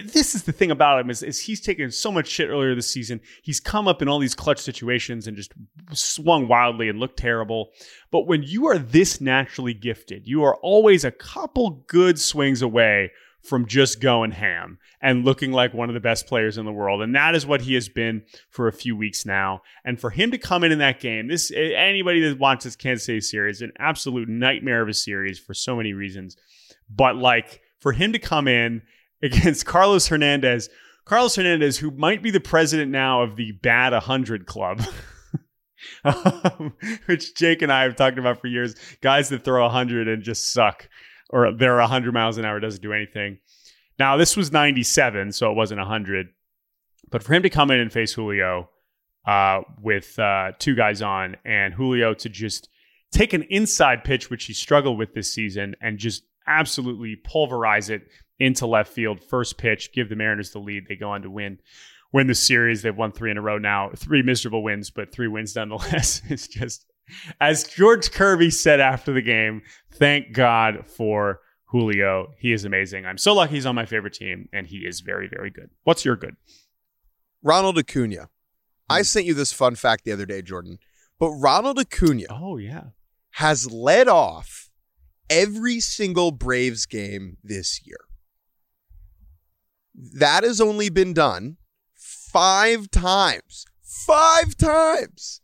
this 0.06 0.36
is 0.36 0.44
the 0.44 0.52
thing 0.52 0.72
about 0.72 1.00
him 1.00 1.10
is, 1.10 1.24
is 1.24 1.40
he's 1.40 1.62
taken 1.62 1.92
so 1.92 2.12
much 2.12 2.28
shit 2.28 2.50
earlier 2.50 2.76
this 2.76 2.90
season. 2.90 3.22
He's 3.42 3.60
come 3.60 3.88
up 3.88 4.02
in 4.02 4.08
all 4.08 4.20
these 4.20 4.36
clutch 4.36 4.60
situations 4.60 5.28
and 5.28 5.36
just 5.38 5.54
swung 5.94 6.48
wildly 6.48 6.90
and 6.90 7.00
looked 7.00 7.18
terrible. 7.18 7.72
But 8.12 8.28
when 8.28 8.44
you 8.44 8.68
are 8.68 8.78
this 8.78 9.22
naturally 9.22 9.74
gifted, 9.74 10.28
you 10.28 10.44
are 10.44 10.56
always 10.58 11.04
a 11.04 11.12
couple 11.12 11.84
good 11.88 12.20
swings 12.20 12.62
away 12.62 13.12
from 13.44 13.66
just 13.66 14.00
going 14.00 14.32
ham 14.32 14.78
and 15.02 15.26
looking 15.26 15.52
like 15.52 15.74
one 15.74 15.90
of 15.90 15.96
the 15.96 16.00
best 16.00 16.28
players 16.28 16.58
in 16.58 16.66
the 16.66 16.72
world. 16.72 17.02
And 17.02 17.16
that 17.16 17.34
is 17.34 17.46
what 17.46 17.62
he 17.62 17.74
has 17.74 17.90
been 17.90 18.24
for 18.50 18.68
a 18.68 18.74
few 18.74 18.96
weeks 18.96 19.26
now. 19.26 19.62
And 19.84 20.00
for 20.00 20.12
him 20.12 20.32
to 20.32 20.38
come 20.38 20.64
in 20.64 20.72
in 20.72 20.80
that 20.80 21.00
game, 21.00 21.28
this 21.28 21.52
anybody 21.52 22.22
that 22.22 22.40
watches 22.40 22.64
this 22.66 22.76
Kansas 22.76 23.06
City 23.06 23.22
series, 23.22 23.62
an 23.62 23.72
absolute 23.80 24.30
nightmare 24.30 24.82
of 24.82 24.90
a 24.90 24.94
series 24.94 25.40
for 25.40 25.54
so 25.54 25.76
many 25.76 25.94
reasons. 25.94 26.38
But 26.90 27.16
like 27.16 27.62
for 27.80 27.94
him 27.94 28.14
to 28.14 28.20
come 28.20 28.48
in 28.48 28.84
against 29.24 29.66
Carlos 29.66 30.08
Hernandez, 30.08 30.70
Carlos 31.06 31.36
Hernandez, 31.36 31.78
who 31.78 31.92
might 31.92 32.22
be 32.22 32.32
the 32.32 32.40
president 32.40 32.92
now 32.92 33.24
of 33.24 33.36
the 33.36 33.52
Bad 33.52 33.94
100 33.94 34.46
Club. 34.46 34.82
um, 36.04 36.74
which 37.06 37.36
Jake 37.36 37.62
and 37.62 37.72
I 37.72 37.84
have 37.84 37.96
talked 37.96 38.18
about 38.18 38.40
for 38.40 38.48
years. 38.48 38.76
Guys 39.02 39.30
that 39.30 39.44
throw 39.44 39.64
100 39.64 40.08
and 40.08 40.24
just 40.24 40.52
suck, 40.54 40.88
or 41.30 41.52
they're 41.54 41.78
100 41.78 42.14
miles 42.14 42.38
an 42.38 42.46
hour, 42.46 42.60
doesn't 42.60 42.82
do 42.82 42.94
anything. 42.94 43.40
Now, 44.00 44.18
this 44.18 44.36
was 44.36 44.52
97, 44.52 45.32
so 45.32 45.52
it 45.52 45.56
wasn't 45.56 45.80
100. 45.80 46.28
But 47.10 47.24
for 47.24 47.34
him 47.34 47.44
to 47.44 47.50
come 47.50 47.72
in 47.72 47.80
and 47.80 47.92
face 47.92 48.14
Julio 48.14 48.70
uh, 49.28 49.62
with 49.82 50.18
uh, 50.18 50.54
two 50.60 50.76
guys 50.76 51.02
on, 51.02 51.38
and 51.46 51.74
Julio 51.74 52.14
to 52.16 52.30
just 52.30 52.70
take 53.12 53.34
an 53.34 53.44
inside 53.44 54.04
pitch, 54.04 54.30
which 54.30 54.46
he 54.46 54.54
struggled 54.54 54.98
with 54.98 55.14
this 55.14 55.34
season, 55.34 55.76
and 55.82 55.98
just 55.98 56.24
absolutely 56.48 57.16
pulverize 57.16 57.90
it 57.90 58.08
into 58.42 58.66
left 58.66 58.92
field. 58.92 59.24
First 59.24 59.58
pitch, 59.58 59.94
give 59.94 60.10
the 60.10 60.16
Mariners 60.16 60.50
the 60.50 60.60
lead. 60.60 60.88
They 60.88 60.96
go 60.96 61.12
on 61.12 61.22
to 61.22 61.30
win 61.30 61.60
win 62.12 62.28
the 62.28 62.36
series. 62.36 62.82
They've 62.82 62.96
won 62.96 63.12
three 63.12 63.32
in 63.32 63.38
a 63.38 63.42
row 63.42 63.58
now. 63.58 63.92
Three 63.96 64.22
miserable 64.24 64.64
wins, 64.64 64.90
but 64.90 65.14
three 65.14 65.28
wins 65.28 65.56
nonetheless. 65.56 66.22
It's 66.30 66.48
just 66.48 66.86
as 67.40 67.66
George 67.66 68.12
Kirby 68.12 68.50
said 68.50 68.80
after 68.80 69.14
the 69.14 69.22
game, 69.22 69.62
thank 69.94 70.34
God 70.34 70.86
for 70.88 71.42
Julio. 71.66 72.34
He 72.38 72.52
is 72.52 72.66
amazing. 72.66 73.06
I'm 73.06 73.18
so 73.18 73.34
lucky 73.34 73.56
he's 73.56 73.66
on 73.66 73.76
my 73.76 73.86
favorite 73.86 74.14
team, 74.14 74.50
and 74.52 74.66
he 74.66 74.80
is 74.80 75.02
very, 75.02 75.28
very 75.28 75.50
good. 75.50 75.70
What's 75.84 76.04
your 76.04 76.16
good? 76.16 76.36
Ronald 77.44 77.78
Acuna. 77.78 78.30
I 78.90 79.00
hmm. 79.00 79.04
sent 79.04 79.26
you 79.26 79.34
this 79.34 79.54
fun 79.54 79.76
fact 79.76 80.04
the 80.04 80.12
other 80.12 80.26
day, 80.26 80.42
Jordan. 80.42 80.80
But 81.20 81.32
Ronald 81.32 81.80
Acuna 81.80 82.26
oh, 82.30 82.58
yeah. 82.58 82.86
has 83.32 83.72
led 83.72 84.08
off 84.08 84.70
every 85.30 85.80
single 85.80 86.32
Braves 86.32 86.86
game 86.86 87.38
this 87.44 87.86
year. 87.86 88.00
That 89.94 90.44
has 90.44 90.62
only 90.62 90.90
been 90.90 91.14
done 91.14 91.58
five 91.96 92.90
times, 92.92 93.66
five 93.84 94.56
times 94.58 95.42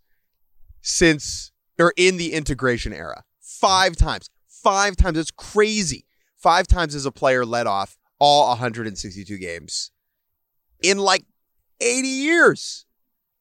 since 0.82 1.52
or 1.80 1.94
in 1.98 2.18
the 2.18 2.34
integration 2.34 2.94
era. 2.94 3.24
Five 3.42 3.96
times, 3.96 4.30
five 4.48 4.96
times. 4.96 5.18
It's 5.18 5.32
crazy. 5.32 6.06
Five 6.38 6.68
times 6.68 6.96
as 6.96 7.06
a 7.06 7.12
player 7.12 7.46
led 7.46 7.68
off 7.68 7.98
all 8.20 8.48
162 8.50 9.38
games 9.38 9.92
in 10.82 10.98
like 10.98 11.26
80 11.82 12.08
years. 12.08 12.86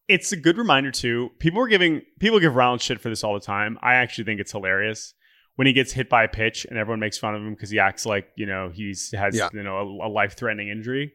It's 0.09 0.33
a 0.33 0.37
good 0.37 0.57
reminder 0.57 0.91
too. 0.91 1.31
People 1.39 1.61
are 1.63 1.69
giving 1.69 2.03
people 2.21 2.41
give 2.41 2.55
Ronald 2.55 2.81
shit 2.81 3.01
for 3.01 3.09
this 3.09 3.25
all 3.25 3.35
the 3.35 3.41
time. 3.41 3.79
I 3.83 3.95
actually 3.95 4.25
think 4.25 4.41
it's 4.41 4.53
hilarious 4.53 5.15
when 5.57 5.67
he 5.67 5.73
gets 5.73 5.93
hit 5.93 6.09
by 6.09 6.23
a 6.23 6.29
pitch 6.29 6.67
and 6.67 6.79
everyone 6.79 7.01
makes 7.01 7.19
fun 7.19 7.35
of 7.35 7.43
him 7.43 7.55
because 7.55 7.71
he 7.71 7.79
acts 7.79 8.07
like 8.07 8.29
you 8.37 8.47
know 8.47 8.71
he's 8.73 9.11
has 9.13 9.37
yeah. 9.37 9.49
you 9.53 9.63
know 9.63 9.77
a, 9.79 10.07
a 10.07 10.11
life 10.11 10.37
threatening 10.37 10.69
injury. 10.69 11.13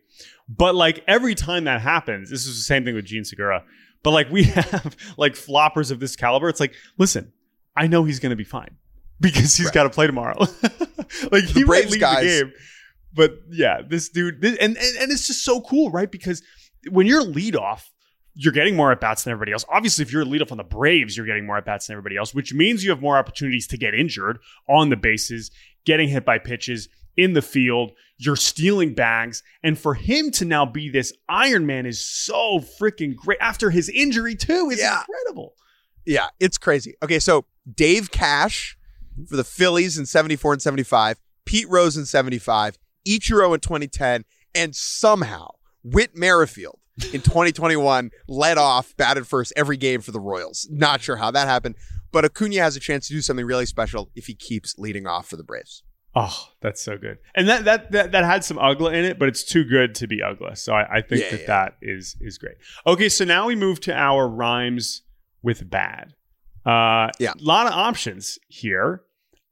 But 0.50 0.76
like 0.76 1.04
every 1.08 1.36
time 1.36 1.64
that 1.64 1.82
happens, 1.82 2.30
this 2.30 2.46
is 2.46 2.58
the 2.58 2.64
same 2.64 2.84
thing 2.84 2.96
with 2.96 3.06
Jean 3.06 3.24
Segura. 3.24 3.64
But 4.04 4.12
like 4.12 4.30
we 4.30 4.44
have 4.44 4.98
like 5.18 5.34
floppers 5.34 5.92
of 5.92 6.00
this 6.00 6.16
caliber. 6.16 6.50
It's 6.50 6.60
like, 6.60 6.74
listen, 6.98 7.32
I 7.76 7.88
know 7.88 8.04
he's 8.04 8.20
going 8.20 8.32
to 8.32 8.36
be 8.36 8.44
fine 8.44 8.78
because 9.22 9.56
he's 9.56 9.68
right. 9.68 9.74
got 9.74 9.84
to 9.84 9.90
play 9.90 10.08
tomorrow. 10.08 10.40
like 11.32 11.44
he 11.46 11.64
might 11.64 11.90
leave 11.90 12.02
guys. 12.02 12.24
the 12.24 12.44
game, 12.44 12.54
but 13.14 13.34
yeah, 13.50 13.82
this 13.88 14.10
dude, 14.10 14.42
this, 14.42 14.58
and, 14.58 14.76
and 14.76 14.98
and 14.98 15.12
it's 15.12 15.28
just 15.28 15.46
so 15.46 15.62
cool, 15.62 15.92
right? 15.92 16.12
Because 16.12 16.42
when 16.90 17.06
you're 17.06 17.24
lead 17.24 17.56
off 17.56 17.92
you're 18.36 18.54
getting 18.54 18.76
more 18.76 18.92
at 18.92 19.02
bats 19.02 19.24
than 19.24 19.32
everybody 19.32 19.52
else. 19.52 19.66
Obviously, 19.70 20.04
if 20.04 20.12
you're 20.12 20.22
a 20.22 20.26
leadoff 20.26 20.52
on 20.52 20.58
the 20.58 20.64
Braves, 20.64 21.18
you're 21.18 21.26
getting 21.26 21.46
more 21.46 21.58
at 21.58 21.66
bats 21.66 21.88
than 21.88 21.96
everybody 21.96 22.18
else, 22.18 22.34
which 22.34 22.54
means 22.54 22.84
you 22.84 22.90
have 22.90 23.02
more 23.02 23.18
opportunities 23.18 23.68
to 23.68 23.78
get 23.78 23.94
injured 23.94 24.40
on 24.70 24.90
the 24.90 24.96
bases, 24.96 25.52
getting 25.86 26.10
hit 26.10 26.26
by 26.26 26.40
pitches 26.40 26.88
in 27.18 27.34
the 27.34 27.42
field. 27.42 27.92
You're 28.18 28.36
stealing 28.38 28.94
bags. 28.94 29.44
And 29.64 29.78
for 29.78 29.94
him 29.94 30.32
to 30.32 30.46
now 30.46 30.66
be 30.66 30.90
this 30.90 31.12
Iron 31.28 31.66
Man 31.66 31.86
is 31.86 32.00
so 32.00 32.60
freaking 32.80 33.16
great 33.16 33.40
after 33.42 33.70
his 33.70 33.90
injury, 33.90 34.36
too, 34.36 34.70
is 34.72 34.80
yeah. 34.80 35.02
incredible. 35.02 35.56
Yeah, 36.06 36.28
it's 36.40 36.58
crazy. 36.58 36.96
Okay, 37.04 37.20
so 37.20 37.46
Dave 37.72 38.12
Cash 38.12 38.78
for 39.28 39.36
the 39.36 39.44
Phillies 39.44 39.98
in 39.98 40.06
74 40.06 40.54
and 40.54 40.62
75, 40.62 41.20
Pete 41.46 41.70
Rose 41.70 41.98
in 41.98 42.06
75, 42.06 42.78
Ichiro 43.08 43.54
in 43.54 43.60
2010, 43.60 44.24
and 44.56 44.76
somehow 44.76 45.50
Whit 45.84 46.16
Merrifield 46.16 46.81
in 47.06 47.22
2021 47.22 48.12
led 48.28 48.58
off, 48.58 48.96
batted 48.98 49.28
first 49.28 49.54
every 49.56 49.78
game 49.78 50.02
for 50.02 50.12
the 50.12 50.20
Royals. 50.20 50.68
Not 50.72 51.02
sure 51.02 51.18
how 51.18 51.32
that 51.32 51.48
happened, 51.48 51.76
but 52.12 52.26
Acuna 52.26 52.62
has 52.62 52.76
a 52.76 52.80
chance 52.80 53.08
to 53.08 53.14
do 53.14 53.22
something 53.22 53.46
really 53.46 53.66
special 53.66 54.10
if 54.16 54.28
he 54.28 54.34
keeps 54.34 54.78
leading 54.78 55.08
off 55.08 55.28
for 55.28 55.38
the 55.38 55.44
Braves. 55.44 55.84
Oh, 56.14 56.50
that's 56.60 56.82
so 56.82 56.98
good. 56.98 57.20
And 57.36 57.48
that 57.48 57.64
that 57.66 57.92
that, 57.92 58.12
that 58.12 58.26
had 58.26 58.44
some 58.44 58.58
ugly 58.60 59.00
in 59.00 59.06
it, 59.06 59.18
but 59.18 59.30
it's 59.30 59.44
too 59.44 59.64
good 59.64 59.96
to 59.96 60.08
be 60.08 60.22
ugly. 60.22 60.56
So 60.56 60.74
I, 60.74 60.98
I 60.98 61.02
think 61.02 61.24
yeah, 61.24 61.32
that 61.32 61.40
yeah. 61.40 61.48
that 61.48 61.76
is 61.82 62.18
is 62.20 62.38
great. 62.38 62.56
Okay, 62.86 63.08
so 63.08 63.24
now 63.24 63.48
we 63.48 63.56
move 63.56 63.80
to 63.82 63.94
our 63.94 64.28
rhymes 64.28 65.04
with 65.42 65.70
bad. 65.70 66.14
Uh, 66.66 67.10
yeah, 67.18 67.32
a 67.32 67.44
lot 67.44 67.66
of 67.66 67.74
options 67.74 68.38
here. 68.50 69.04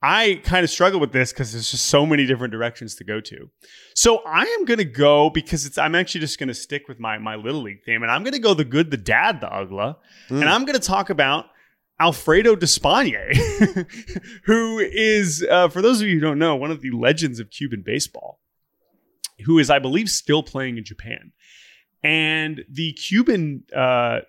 I 0.01 0.41
kind 0.45 0.63
of 0.63 0.69
struggle 0.69 0.99
with 0.99 1.11
this 1.11 1.33
because 1.33 1.51
there's 1.51 1.71
just 1.71 1.87
so 1.87 2.05
many 2.05 2.25
different 2.25 2.53
directions 2.53 2.95
to 2.95 3.03
go 3.03 3.19
to. 3.19 3.49
So 3.95 4.21
I 4.25 4.43
am 4.43 4.63
going 4.63 4.77
to 4.77 4.85
go 4.85 5.29
because 5.29 5.65
it's. 5.65 5.77
I'm 5.77 5.93
actually 5.93 6.21
just 6.21 6.39
going 6.39 6.47
to 6.47 6.53
stick 6.53 6.87
with 6.87 6.99
my 6.99 7.17
my 7.17 7.35
little 7.35 7.61
league 7.61 7.83
theme, 7.83 8.01
and 8.03 8.11
I'm 8.11 8.23
going 8.23 8.33
to 8.33 8.39
go 8.39 8.53
the 8.53 8.63
good, 8.63 8.91
the 8.91 8.97
dad, 8.97 9.41
the 9.41 9.47
ugla, 9.47 9.97
mm. 10.29 10.39
and 10.39 10.45
I'm 10.45 10.63
going 10.63 10.79
to 10.79 10.85
talk 10.85 11.09
about 11.09 11.47
Alfredo 11.99 12.55
Despaigne, 12.55 13.35
who 14.45 14.79
is, 14.79 15.45
uh, 15.49 15.67
for 15.67 15.81
those 15.81 16.01
of 16.01 16.07
you 16.07 16.15
who 16.15 16.21
don't 16.21 16.39
know, 16.39 16.55
one 16.55 16.71
of 16.71 16.81
the 16.81 16.91
legends 16.91 17.39
of 17.39 17.49
Cuban 17.49 17.83
baseball, 17.85 18.39
who 19.45 19.59
is, 19.59 19.69
I 19.69 19.79
believe, 19.79 20.09
still 20.09 20.41
playing 20.41 20.77
in 20.77 20.85
Japan, 20.85 21.33
and 22.03 22.63
the 22.69 22.93
Cuban. 22.93 23.63
Uh, 23.75 24.21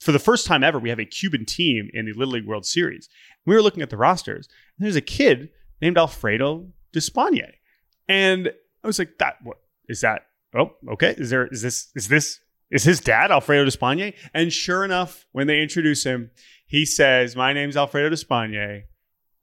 for 0.00 0.12
the 0.12 0.20
first 0.20 0.46
time 0.46 0.62
ever, 0.62 0.78
we 0.78 0.90
have 0.90 1.00
a 1.00 1.04
Cuban 1.04 1.44
team 1.44 1.90
in 1.92 2.06
the 2.06 2.12
Little 2.12 2.34
League 2.34 2.46
World 2.46 2.64
Series. 2.64 3.08
We 3.48 3.54
were 3.54 3.62
looking 3.62 3.82
at 3.82 3.88
the 3.88 3.96
rosters, 3.96 4.46
and 4.76 4.84
there's 4.84 4.94
a 4.94 5.00
kid 5.00 5.48
named 5.80 5.96
Alfredo 5.96 6.66
Despaigne. 6.92 7.50
And 8.06 8.52
I 8.84 8.86
was 8.86 8.98
like, 8.98 9.16
that 9.20 9.36
what 9.42 9.56
is 9.88 10.02
that? 10.02 10.26
Oh, 10.54 10.72
okay. 10.92 11.14
Is 11.16 11.30
there 11.30 11.46
is 11.46 11.62
this 11.62 11.90
is 11.94 12.08
this 12.08 12.40
is 12.70 12.84
his 12.84 13.00
dad 13.00 13.30
Alfredo 13.30 13.64
Despaigne? 13.64 14.12
And 14.34 14.52
sure 14.52 14.84
enough, 14.84 15.26
when 15.32 15.46
they 15.46 15.62
introduce 15.62 16.04
him, 16.04 16.30
he 16.66 16.84
says, 16.84 17.36
My 17.36 17.54
name's 17.54 17.74
Alfredo 17.74 18.10
Despaigne. 18.10 18.82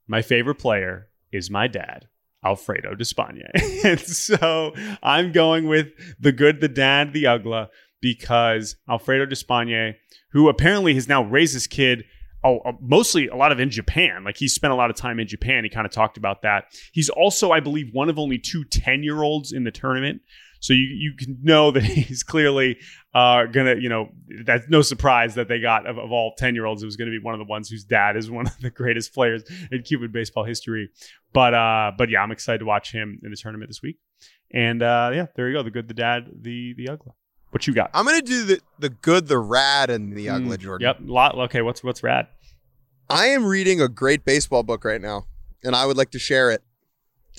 My 0.07 0.21
favorite 0.21 0.59
player 0.59 1.09
is 1.31 1.49
my 1.49 1.67
dad. 1.67 2.07
Alfredo 2.43 2.93
Despaigne. 2.93 3.49
and 3.83 3.99
so 3.99 4.75
I'm 5.01 5.31
going 5.31 5.67
with 5.67 5.87
the 6.19 6.31
good, 6.31 6.61
the 6.61 6.67
dad, 6.67 7.11
the 7.11 7.23
ugla, 7.23 7.69
because 8.01 8.75
Alfredo 8.87 9.25
Despaigne, 9.25 9.95
who 10.29 10.47
apparently 10.47 10.93
has 10.93 11.07
now 11.07 11.23
raised 11.23 11.55
this 11.55 11.65
kid 11.65 12.03
oh, 12.45 12.59
uh, 12.59 12.71
mostly 12.79 13.27
a 13.27 13.35
lot 13.35 13.51
of 13.51 13.59
in 13.59 13.69
Japan. 13.69 14.23
Like 14.23 14.37
he 14.37 14.47
spent 14.47 14.71
a 14.71 14.75
lot 14.75 14.89
of 14.89 14.95
time 14.95 15.19
in 15.19 15.27
Japan. 15.27 15.63
He 15.63 15.69
kind 15.69 15.85
of 15.85 15.91
talked 15.91 16.17
about 16.17 16.43
that. 16.43 16.65
He's 16.93 17.09
also, 17.09 17.51
I 17.51 17.59
believe, 17.59 17.89
one 17.91 18.09
of 18.09 18.19
only 18.19 18.37
two 18.37 18.63
10 18.63 19.03
year 19.03 19.23
olds 19.23 19.51
in 19.51 19.63
the 19.63 19.71
tournament. 19.71 20.21
So 20.61 20.73
you 20.73 20.87
you 20.87 21.13
can 21.15 21.37
know 21.43 21.71
that 21.71 21.83
he's 21.83 22.23
clearly 22.23 22.77
uh, 23.13 23.45
gonna, 23.45 23.75
you 23.75 23.89
know, 23.89 24.09
that's 24.45 24.67
no 24.69 24.81
surprise 24.81 25.35
that 25.35 25.47
they 25.47 25.59
got 25.59 25.85
of, 25.85 25.97
of 25.97 26.11
all 26.11 26.33
ten 26.37 26.55
year 26.55 26.65
olds, 26.65 26.81
it 26.81 26.85
was 26.85 26.95
gonna 26.95 27.11
be 27.11 27.19
one 27.19 27.33
of 27.33 27.39
the 27.39 27.45
ones 27.45 27.69
whose 27.69 27.83
dad 27.83 28.15
is 28.17 28.31
one 28.31 28.47
of 28.47 28.57
the 28.59 28.69
greatest 28.69 29.13
players 29.13 29.43
in 29.71 29.83
Cuban 29.83 30.11
baseball 30.11 30.43
history. 30.43 30.89
But 31.33 31.53
uh, 31.53 31.91
but 31.97 32.09
yeah, 32.09 32.21
I'm 32.21 32.31
excited 32.31 32.59
to 32.59 32.65
watch 32.65 32.91
him 32.91 33.19
in 33.23 33.29
the 33.29 33.37
tournament 33.37 33.69
this 33.69 33.81
week. 33.81 33.97
And 34.51 34.81
uh, 34.81 35.11
yeah, 35.13 35.27
there 35.35 35.49
you 35.49 35.55
go. 35.55 35.63
The 35.63 35.71
good, 35.71 35.87
the 35.87 35.93
dad, 35.93 36.29
the 36.41 36.73
the 36.75 36.89
ugly. 36.89 37.11
What 37.51 37.67
you 37.67 37.73
got? 37.73 37.91
I'm 37.93 38.05
gonna 38.05 38.21
do 38.21 38.43
the 38.43 38.59
the 38.79 38.89
good, 38.89 39.27
the 39.27 39.37
rad, 39.37 39.89
and 39.89 40.13
the 40.13 40.29
ugly, 40.29 40.57
mm, 40.57 40.59
Jordan. 40.59 40.87
Yep. 40.87 40.97
Lot. 41.05 41.37
Okay. 41.37 41.61
What's 41.61 41.83
what's 41.83 42.03
rad? 42.03 42.27
I 43.09 43.27
am 43.27 43.45
reading 43.45 43.81
a 43.81 43.87
great 43.87 44.25
baseball 44.25 44.63
book 44.63 44.83
right 44.83 45.01
now, 45.01 45.25
and 45.63 45.75
I 45.75 45.85
would 45.85 45.97
like 45.97 46.11
to 46.11 46.19
share 46.19 46.49
it. 46.49 46.63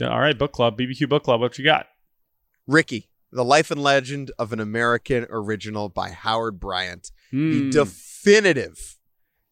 All 0.00 0.20
right, 0.20 0.38
book 0.38 0.52
club, 0.52 0.78
BBQ 0.78 1.08
book 1.08 1.24
club. 1.24 1.40
What 1.40 1.58
you 1.58 1.64
got? 1.64 1.86
Rickey, 2.66 3.08
the 3.32 3.44
life 3.44 3.70
and 3.70 3.82
legend 3.82 4.30
of 4.38 4.52
an 4.52 4.60
American 4.60 5.26
original 5.28 5.88
by 5.88 6.10
Howard 6.10 6.60
Bryant, 6.60 7.10
mm. 7.32 7.52
the 7.52 7.60
hmm. 7.64 7.70
definitive 7.70 8.96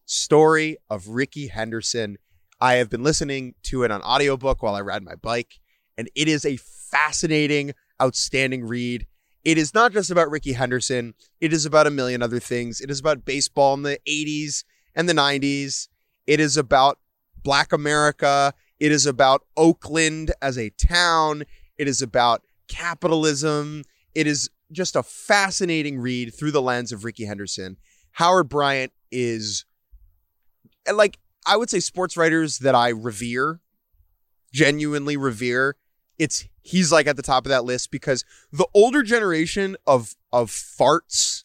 story 0.05 0.77
of 0.89 1.09
Rickey 1.09 1.49
Henderson. 1.49 2.19
I 2.61 2.75
have 2.75 2.91
been 2.91 3.03
listening 3.03 3.55
to 3.65 3.83
it 3.83 3.91
on 3.91 4.03
audiobook 4.03 4.63
while 4.63 4.75
I 4.75 4.83
ride 4.83 5.03
my 5.03 5.17
bike, 5.17 5.59
and 5.99 6.09
it 6.15 6.29
is 6.29 6.45
a 6.45 6.59
fascinating, 6.59 7.73
outstanding 8.01 8.65
read. 8.67 9.07
It 9.45 9.59
is 9.59 9.75
not 9.75 9.93
just 9.93 10.11
about 10.11 10.31
Rickey 10.31 10.53
Henderson, 10.53 11.15
it 11.41 11.53
is 11.53 11.67
about 11.67 11.89
a 11.89 11.91
million 11.91 12.23
other 12.23 12.41
things. 12.41 12.81
It 12.81 12.91
is 12.91 13.01
about 13.01 13.25
baseball 13.25 13.75
in 13.75 13.83
the 13.83 13.99
80s 14.09 14.63
and 14.95 15.09
the 15.09 15.13
90s. 15.13 15.89
It 16.27 16.41
is 16.41 16.57
about 16.57 16.99
Black 17.43 17.73
America. 17.73 18.55
It 18.81 18.93
is 18.93 19.07
about 19.07 19.43
Oakland 19.57 20.33
as 20.43 20.59
a 20.59 20.71
town. 20.71 21.45
It 21.77 21.89
is 21.89 22.03
about 22.03 22.43
capitalism. 22.69 23.85
It 24.15 24.27
is 24.27 24.51
just 24.73 24.97
a 24.97 25.03
fascinating 25.03 25.99
read 25.99 26.35
through 26.35 26.51
the 26.51 26.63
lens 26.63 26.93
of 26.93 27.05
Rickey 27.05 27.25
Henderson. 27.25 27.77
Howard 28.13 28.49
Bryant 28.49 28.93
is 29.11 29.65
like 30.93 31.19
I 31.47 31.57
would 31.57 31.71
say 31.71 31.81
sports 31.81 32.17
writers 32.17 32.59
that 32.59 32.75
I 32.75 32.89
revere, 32.89 33.61
genuinely 34.53 35.17
revere. 35.17 35.77
It's 36.19 36.47
he's 36.63 36.93
like 36.93 37.07
at 37.07 37.17
the 37.17 37.23
top 37.23 37.45
of 37.45 37.51
that 37.51 37.65
list 37.65 37.91
because 37.91 38.25
the 38.53 38.69
older 38.75 39.03
generation 39.03 39.77
of 39.87 40.15
of 40.33 40.51
farts, 40.51 41.45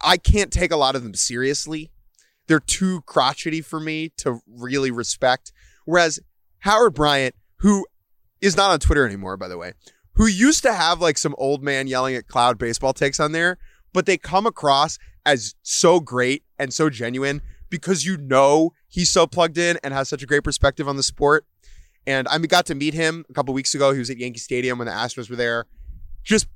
I 0.00 0.16
can't 0.16 0.52
take 0.52 0.72
a 0.72 0.76
lot 0.76 0.96
of 0.96 1.02
them 1.02 1.14
seriously. 1.14 1.92
They're 2.46 2.60
too 2.60 3.02
crotchety 3.02 3.60
for 3.60 3.80
me 3.80 4.10
to 4.18 4.40
really 4.46 4.90
respect. 4.90 5.52
Whereas 5.84 6.20
Howard 6.60 6.94
Bryant, 6.94 7.34
who 7.56 7.86
is 8.40 8.56
not 8.56 8.70
on 8.70 8.80
Twitter 8.80 9.06
anymore, 9.06 9.36
by 9.36 9.48
the 9.48 9.58
way, 9.58 9.72
who 10.14 10.26
used 10.26 10.62
to 10.62 10.72
have 10.72 11.00
like 11.00 11.18
some 11.18 11.34
old 11.38 11.62
man 11.62 11.86
yelling 11.86 12.14
at 12.14 12.28
cloud 12.28 12.58
baseball 12.58 12.92
takes 12.92 13.20
on 13.20 13.32
there, 13.32 13.58
but 13.92 14.06
they 14.06 14.16
come 14.16 14.46
across 14.46 14.98
as 15.24 15.54
so 15.62 16.00
great 16.00 16.44
and 16.58 16.72
so 16.72 16.88
genuine 16.88 17.42
because 17.68 18.04
you 18.04 18.16
know 18.16 18.72
he's 18.88 19.10
so 19.10 19.26
plugged 19.26 19.58
in 19.58 19.78
and 19.82 19.92
has 19.92 20.08
such 20.08 20.22
a 20.22 20.26
great 20.26 20.44
perspective 20.44 20.88
on 20.88 20.96
the 20.96 21.02
sport. 21.02 21.44
And 22.06 22.28
I 22.28 22.38
got 22.38 22.66
to 22.66 22.74
meet 22.74 22.94
him 22.94 23.24
a 23.28 23.32
couple 23.32 23.52
weeks 23.52 23.74
ago. 23.74 23.92
He 23.92 23.98
was 23.98 24.10
at 24.10 24.18
Yankee 24.18 24.38
Stadium 24.38 24.78
when 24.78 24.86
the 24.86 24.92
Astros 24.92 25.28
were 25.28 25.36
there. 25.36 25.66
Just 26.22 26.46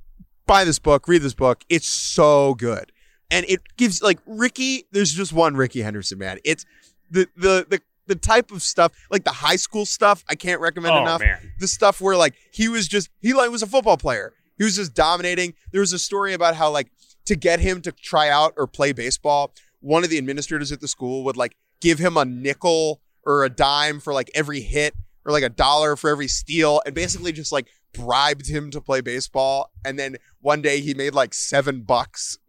buy 0.46 0.64
this 0.64 0.78
book, 0.78 1.08
read 1.08 1.22
this 1.22 1.34
book. 1.34 1.64
It's 1.68 1.88
so 1.88 2.54
good. 2.54 2.92
And 3.30 3.46
it 3.48 3.60
gives 3.76 4.02
like 4.02 4.18
Rickey. 4.26 4.86
there's 4.92 5.12
just 5.12 5.32
one 5.32 5.56
Rickey 5.56 5.82
Henderson, 5.82 6.18
man. 6.18 6.38
It's 6.44 6.64
the 7.10 7.28
the 7.36 7.66
the 7.68 7.80
the 8.06 8.14
type 8.16 8.50
of 8.50 8.60
stuff, 8.62 8.92
like 9.10 9.22
the 9.24 9.30
high 9.30 9.54
school 9.56 9.86
stuff, 9.86 10.24
I 10.28 10.34
can't 10.34 10.60
recommend 10.60 10.96
Oh, 10.96 11.02
enough. 11.02 11.20
man. 11.20 11.52
The 11.60 11.68
stuff 11.68 12.00
where 12.00 12.16
like 12.16 12.34
he 12.52 12.68
was 12.68 12.88
just 12.88 13.08
he 13.20 13.32
like 13.34 13.50
was 13.50 13.62
a 13.62 13.66
football 13.68 13.96
player. 13.96 14.32
He 14.58 14.64
was 14.64 14.76
just 14.76 14.94
dominating. 14.94 15.54
There 15.72 15.80
was 15.80 15.92
a 15.92 15.98
story 15.98 16.34
about 16.34 16.56
how 16.56 16.70
like 16.70 16.90
to 17.26 17.36
get 17.36 17.60
him 17.60 17.80
to 17.82 17.92
try 17.92 18.28
out 18.28 18.54
or 18.56 18.66
play 18.66 18.92
baseball, 18.92 19.52
one 19.80 20.02
of 20.04 20.10
the 20.10 20.18
administrators 20.18 20.72
at 20.72 20.80
the 20.80 20.88
school 20.88 21.22
would 21.24 21.36
like 21.36 21.56
give 21.80 21.98
him 22.00 22.16
a 22.16 22.24
nickel 22.24 23.00
or 23.24 23.44
a 23.44 23.48
dime 23.50 24.00
for 24.00 24.12
like 24.12 24.30
every 24.34 24.60
hit 24.60 24.94
or 25.24 25.30
like 25.32 25.44
a 25.44 25.48
dollar 25.48 25.94
for 25.96 26.10
every 26.10 26.26
steal 26.28 26.82
and 26.84 26.94
basically 26.94 27.30
just 27.30 27.52
like 27.52 27.68
bribed 27.94 28.48
him 28.48 28.70
to 28.72 28.80
play 28.80 29.00
baseball. 29.00 29.70
And 29.84 29.98
then 29.98 30.16
one 30.40 30.62
day 30.62 30.80
he 30.80 30.94
made 30.94 31.14
like 31.14 31.32
seven 31.34 31.82
bucks. 31.82 32.38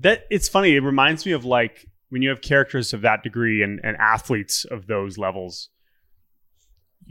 That 0.00 0.24
it's 0.30 0.48
funny. 0.48 0.74
It 0.74 0.82
reminds 0.82 1.26
me 1.26 1.32
of 1.32 1.44
like 1.44 1.86
when 2.08 2.22
you 2.22 2.28
have 2.30 2.40
characters 2.40 2.92
of 2.92 3.02
that 3.02 3.22
degree 3.22 3.62
and, 3.62 3.80
and 3.82 3.96
athletes 3.96 4.64
of 4.64 4.86
those 4.86 5.18
levels. 5.18 5.68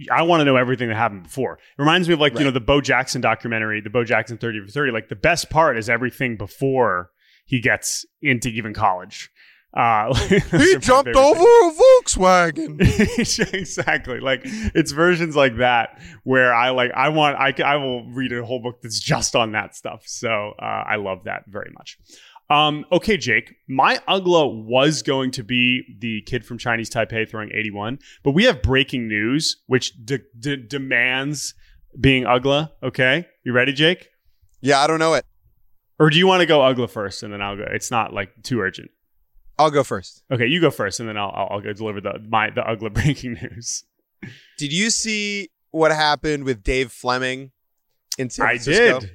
I 0.10 0.22
want 0.22 0.40
to 0.40 0.46
know 0.46 0.56
everything 0.56 0.88
that 0.88 0.96
happened 0.96 1.24
before. 1.24 1.56
It 1.56 1.82
reminds 1.82 2.08
me 2.08 2.14
of 2.14 2.20
like 2.20 2.38
you 2.38 2.46
know 2.46 2.52
the 2.52 2.62
Bo 2.62 2.82
Jackson 2.82 3.20
documentary, 3.20 3.82
the 3.82 3.90
Bo 3.90 4.04
Jackson 4.04 4.38
Thirty 4.38 4.62
for 4.62 4.72
Thirty. 4.72 4.92
Like 4.92 5.10
the 5.10 5.16
best 5.16 5.50
part 5.50 5.78
is 5.78 5.90
everything 5.90 6.38
before 6.38 7.12
he 7.46 7.60
gets 7.60 8.06
into 8.22 8.50
even 8.50 8.74
college. 8.74 9.30
Uh, 9.74 10.14
He 10.52 10.78
jumped 10.78 11.16
over 11.16 11.40
a 11.40 11.72
Volkswagen. 12.04 12.80
exactly. 13.54 14.20
Like 14.20 14.42
it's 14.44 14.92
versions 14.92 15.36
like 15.36 15.58
that 15.58 16.02
where 16.24 16.54
I 16.54 16.72
like 16.72 16.92
I 16.92 17.10
want 17.10 17.38
I 17.38 17.54
I 17.64 17.78
will 17.78 18.10
read 18.10 18.34
a 18.34 18.44
whole 18.46 18.62
book 18.62 18.82
that's 18.82 19.00
just 19.00 19.36
on 19.36 19.54
that 19.54 19.76
stuff. 19.76 20.04
So 20.06 20.54
uh, 20.60 20.84
I 20.88 20.98
love 20.98 21.24
that 21.26 21.44
very 21.48 21.72
much. 21.74 21.98
Um, 22.52 22.86
okay, 22.92 23.16
Jake, 23.16 23.56
my 23.70 23.98
Ugla 24.10 24.66
was 24.66 25.02
going 25.04 25.32
to 25.32 25.44
be 25.44 25.84
the 26.00 26.22
kid 26.24 26.46
from 26.46 26.58
Chinese 26.58 26.90
Taipei 26.90 27.30
throwing 27.30 27.50
81, 27.54 28.00
but 28.24 28.32
we 28.32 28.44
have 28.44 28.62
breaking 28.62 29.08
news 29.08 29.62
which 29.68 29.94
de- 30.04 30.20
de- 30.38 30.58
demands 30.58 31.54
being 31.98 32.26
Ugla. 32.26 32.72
Okay, 32.84 33.26
you 33.46 33.54
ready, 33.54 33.72
Jake? 33.72 34.10
Yeah, 34.60 34.82
I 34.82 34.88
don't 34.88 35.00
know 35.00 35.14
it. 35.14 35.26
Or 35.98 36.10
do 36.10 36.18
you 36.18 36.28
want 36.28 36.42
to 36.42 36.46
go 36.46 36.60
Ugla 36.60 36.90
first 36.90 37.24
and 37.24 37.32
then 37.32 37.42
I'll 37.42 37.56
go? 37.56 37.64
It's 37.72 37.90
not 37.90 38.12
like 38.12 38.32
too 38.44 38.60
urgent. 38.60 38.92
I'll 39.58 39.72
go 39.72 39.86
first. 39.86 40.24
Okay, 40.30 40.48
you 40.48 40.60
go 40.60 40.72
first 40.72 41.00
and 41.00 41.08
then 41.08 41.16
I'll 41.16 41.32
I'll, 41.34 41.48
I'll 41.52 41.62
go 41.62 41.72
deliver 41.72 42.02
the 42.02 42.20
my 42.28 42.50
the 42.50 42.64
Ugla 42.64 42.94
breaking 43.02 43.36
news. 43.42 43.86
Did 44.58 44.74
you 44.74 44.90
see 44.90 45.52
what 45.70 45.92
happened 45.92 46.44
with 46.44 46.64
Dave 46.64 46.92
Fleming 46.92 47.52
in 48.18 48.30
San 48.30 48.46
Francisco? 48.46 48.98
I 48.98 49.00
did. 49.00 49.12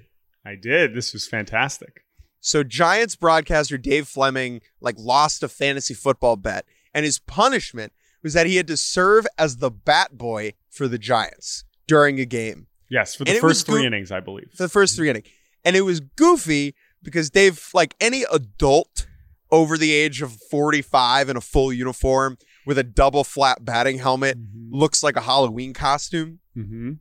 I 0.47 0.55
did. 0.55 0.95
This 0.95 1.13
was 1.13 1.27
fantastic. 1.27 2.06
So 2.41 2.63
Giants 2.63 3.17
broadcaster 3.17 3.77
Dave 3.79 4.07
Fleming 4.09 4.61
like 4.81 4.97
lost 4.99 5.43
a 5.43 5.49
fantasy 5.49 5.95
football 5.95 6.37
bet, 6.37 6.65
and 6.95 7.05
his 7.05 7.19
punishment 7.19 7.93
was 8.23 8.33
that 8.35 8.47
he 8.47 8.57
had 8.57 8.67
to 8.69 8.77
serve 8.77 9.27
as 9.39 9.57
the 9.59 9.71
bat 9.71 10.17
boy 10.17 10.55
for 10.71 10.89
the 10.89 10.99
Giants 10.99 11.65
during 11.87 12.19
a 12.21 12.25
game 12.25 12.67
Yes, 12.89 13.15
for 13.17 13.25
the 13.25 13.33
And 13.33 13.41
first 13.41 13.67
three 13.67 13.81
goo- 13.83 13.87
innings, 13.89 14.13
I 14.13 14.21
believe. 14.21 14.51
for 14.55 14.63
the 14.63 14.69
first 14.69 14.95
three 14.97 15.11
innings. 15.11 15.27
And 15.65 15.75
it 15.75 15.81
was 15.83 15.99
goofy 16.01 16.75
because 17.03 17.31
Dave, 17.31 17.69
like 17.75 17.97
any 18.01 18.25
adult 18.31 19.07
over 19.51 19.77
the 19.77 19.93
age 19.93 20.23
of 20.23 20.33
45 20.51 21.29
in 21.29 21.37
a 21.37 21.41
full 21.41 21.73
uniform 21.73 22.39
with 22.65 22.79
a 22.79 22.85
double 22.85 23.25
flat 23.25 23.65
batting 23.65 23.99
helmet, 23.99 24.39
looks 24.71 25.03
like 25.03 25.17
a 25.17 25.21
Halloween 25.21 25.73
costume. 25.73 26.39
Mm-hmm. 26.57 26.93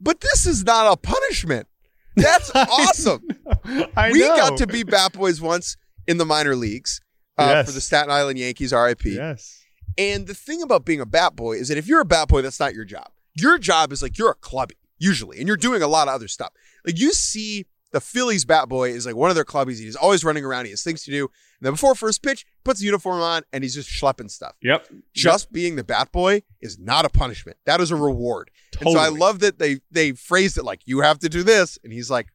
But 0.00 0.20
this 0.20 0.46
is 0.46 0.64
not 0.64 0.92
a 0.92 0.96
punishment. 0.96 1.68
That's 2.16 2.50
awesome. 2.54 3.22
I 3.96 4.10
we 4.12 4.20
know. 4.20 4.36
got 4.36 4.58
to 4.58 4.66
be 4.66 4.82
bat 4.82 5.12
boys 5.12 5.40
once 5.40 5.76
in 6.06 6.18
the 6.18 6.24
minor 6.26 6.56
leagues 6.56 7.00
uh, 7.38 7.44
Yes. 7.54 7.66
for 7.66 7.72
the 7.72 7.80
Staten 7.80 8.10
Island 8.10 8.38
Yankees, 8.38 8.72
RIP. 8.72 9.04
Yes. 9.04 9.60
And 9.98 10.26
the 10.26 10.34
thing 10.34 10.62
about 10.62 10.84
being 10.84 11.00
a 11.00 11.06
bat 11.06 11.36
boy 11.36 11.54
is 11.54 11.68
that 11.68 11.78
if 11.78 11.86
you're 11.86 12.00
a 12.00 12.04
bat 12.04 12.28
boy, 12.28 12.42
that's 12.42 12.58
not 12.60 12.74
your 12.74 12.84
job. 12.84 13.10
Your 13.34 13.58
job 13.58 13.92
is 13.92 14.02
like 14.02 14.18
you're 14.18 14.30
a 14.30 14.34
clubby 14.34 14.76
usually, 14.98 15.38
and 15.38 15.46
you're 15.48 15.56
doing 15.56 15.82
a 15.82 15.88
lot 15.88 16.08
of 16.08 16.14
other 16.14 16.28
stuff. 16.28 16.50
Like 16.86 16.98
you 16.98 17.12
see 17.12 17.66
the 17.92 18.00
Phillies 18.00 18.44
bat 18.46 18.68
boy 18.70 18.90
is 18.90 19.04
like 19.04 19.16
one 19.16 19.28
of 19.30 19.36
their 19.36 19.44
clubbies. 19.44 19.78
He's 19.78 19.96
always 19.96 20.24
running 20.24 20.44
around. 20.44 20.64
He 20.64 20.70
has 20.70 20.82
things 20.82 21.02
to 21.04 21.10
do. 21.10 21.24
And 21.24 21.66
then 21.66 21.72
before 21.74 21.94
first 21.94 22.22
pitch, 22.22 22.46
puts 22.64 22.80
the 22.80 22.86
uniform 22.86 23.20
on 23.20 23.42
and 23.52 23.62
he's 23.62 23.74
just 23.74 23.90
schlepping 23.90 24.30
stuff. 24.30 24.54
Yep. 24.62 24.88
Just 25.14 25.52
being 25.52 25.76
the 25.76 25.84
bat 25.84 26.10
boy 26.10 26.42
is 26.62 26.78
not 26.78 27.04
a 27.04 27.10
punishment. 27.10 27.58
That 27.66 27.80
is 27.82 27.90
a 27.90 27.96
reward. 27.96 28.50
And 28.80 28.90
so 28.90 28.98
I 28.98 29.08
love 29.08 29.40
that 29.40 29.58
they 29.58 29.80
they 29.90 30.12
phrased 30.12 30.56
it 30.56 30.64
like 30.64 30.80
you 30.86 31.00
have 31.00 31.18
to 31.20 31.28
do 31.28 31.42
this, 31.42 31.78
and 31.84 31.92
he's 31.92 32.10
like, 32.10 32.28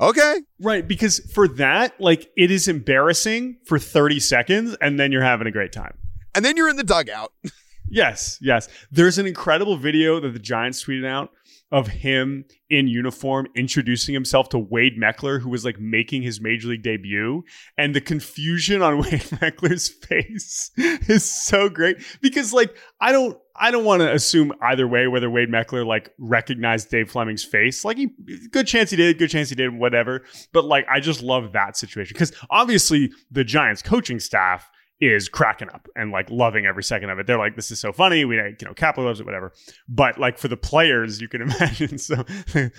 okay. 0.00 0.40
Right, 0.60 0.86
because 0.86 1.18
for 1.32 1.48
that, 1.48 2.00
like 2.00 2.30
it 2.36 2.50
is 2.50 2.68
embarrassing 2.68 3.58
for 3.64 3.78
30 3.78 4.20
seconds 4.20 4.76
and 4.80 4.98
then 4.98 5.12
you're 5.12 5.22
having 5.22 5.46
a 5.46 5.52
great 5.52 5.72
time. 5.72 5.96
And 6.34 6.44
then 6.44 6.56
you're 6.56 6.68
in 6.68 6.76
the 6.76 6.84
dugout. 6.84 7.32
Yes, 7.92 8.38
yes. 8.40 8.68
There's 8.90 9.18
an 9.18 9.26
incredible 9.26 9.76
video 9.76 10.18
that 10.18 10.32
the 10.32 10.38
Giants 10.38 10.82
tweeted 10.82 11.04
out 11.06 11.30
of 11.72 11.88
him 11.88 12.44
in 12.68 12.86
uniform 12.86 13.48
introducing 13.56 14.12
himself 14.12 14.50
to 14.50 14.58
Wade 14.58 15.00
Meckler, 15.00 15.40
who 15.40 15.48
was 15.48 15.64
like 15.64 15.80
making 15.80 16.22
his 16.22 16.38
major 16.38 16.68
league 16.68 16.82
debut. 16.82 17.42
And 17.78 17.94
the 17.94 18.00
confusion 18.00 18.82
on 18.82 18.98
Wade 19.00 19.22
Meckler's 19.22 19.88
face 19.88 20.70
is 20.76 21.24
so 21.24 21.70
great 21.70 21.96
because, 22.20 22.52
like, 22.52 22.76
I 23.00 23.10
don't. 23.10 23.36
I 23.54 23.70
don't 23.70 23.84
want 23.84 24.00
to 24.00 24.10
assume 24.10 24.54
either 24.62 24.88
way 24.88 25.06
whether 25.08 25.28
Wade 25.28 25.50
Meckler 25.50 25.86
like 25.86 26.10
recognized 26.18 26.90
Dave 26.90 27.10
Fleming's 27.10 27.44
face. 27.44 27.84
Like, 27.84 27.98
he, 27.98 28.08
good 28.50 28.66
chance 28.66 28.88
he 28.90 28.96
did, 28.96 29.18
good 29.18 29.28
chance 29.28 29.50
he 29.50 29.54
did, 29.54 29.74
whatever. 29.74 30.24
But 30.54 30.64
like, 30.64 30.86
I 30.88 31.00
just 31.00 31.22
love 31.22 31.52
that 31.52 31.76
situation 31.76 32.14
because 32.14 32.32
obviously 32.48 33.12
the 33.30 33.44
Giants 33.44 33.82
coaching 33.82 34.20
staff 34.20 34.70
is 35.02 35.28
cracking 35.28 35.68
up 35.70 35.88
and 35.96 36.12
like 36.12 36.30
loving 36.30 36.64
every 36.64 36.84
second 36.84 37.10
of 37.10 37.18
it. 37.18 37.26
They're 37.26 37.36
like, 37.36 37.56
this 37.56 37.72
is 37.72 37.80
so 37.80 37.92
funny. 37.92 38.24
We, 38.24 38.36
you 38.36 38.54
know, 38.62 38.72
Kapler 38.72 39.04
loves 39.04 39.18
it, 39.18 39.26
whatever. 39.26 39.52
But 39.88 40.16
like 40.16 40.38
for 40.38 40.46
the 40.46 40.56
players, 40.56 41.20
you 41.20 41.26
can 41.26 41.42
imagine 41.50 41.98
some 41.98 42.24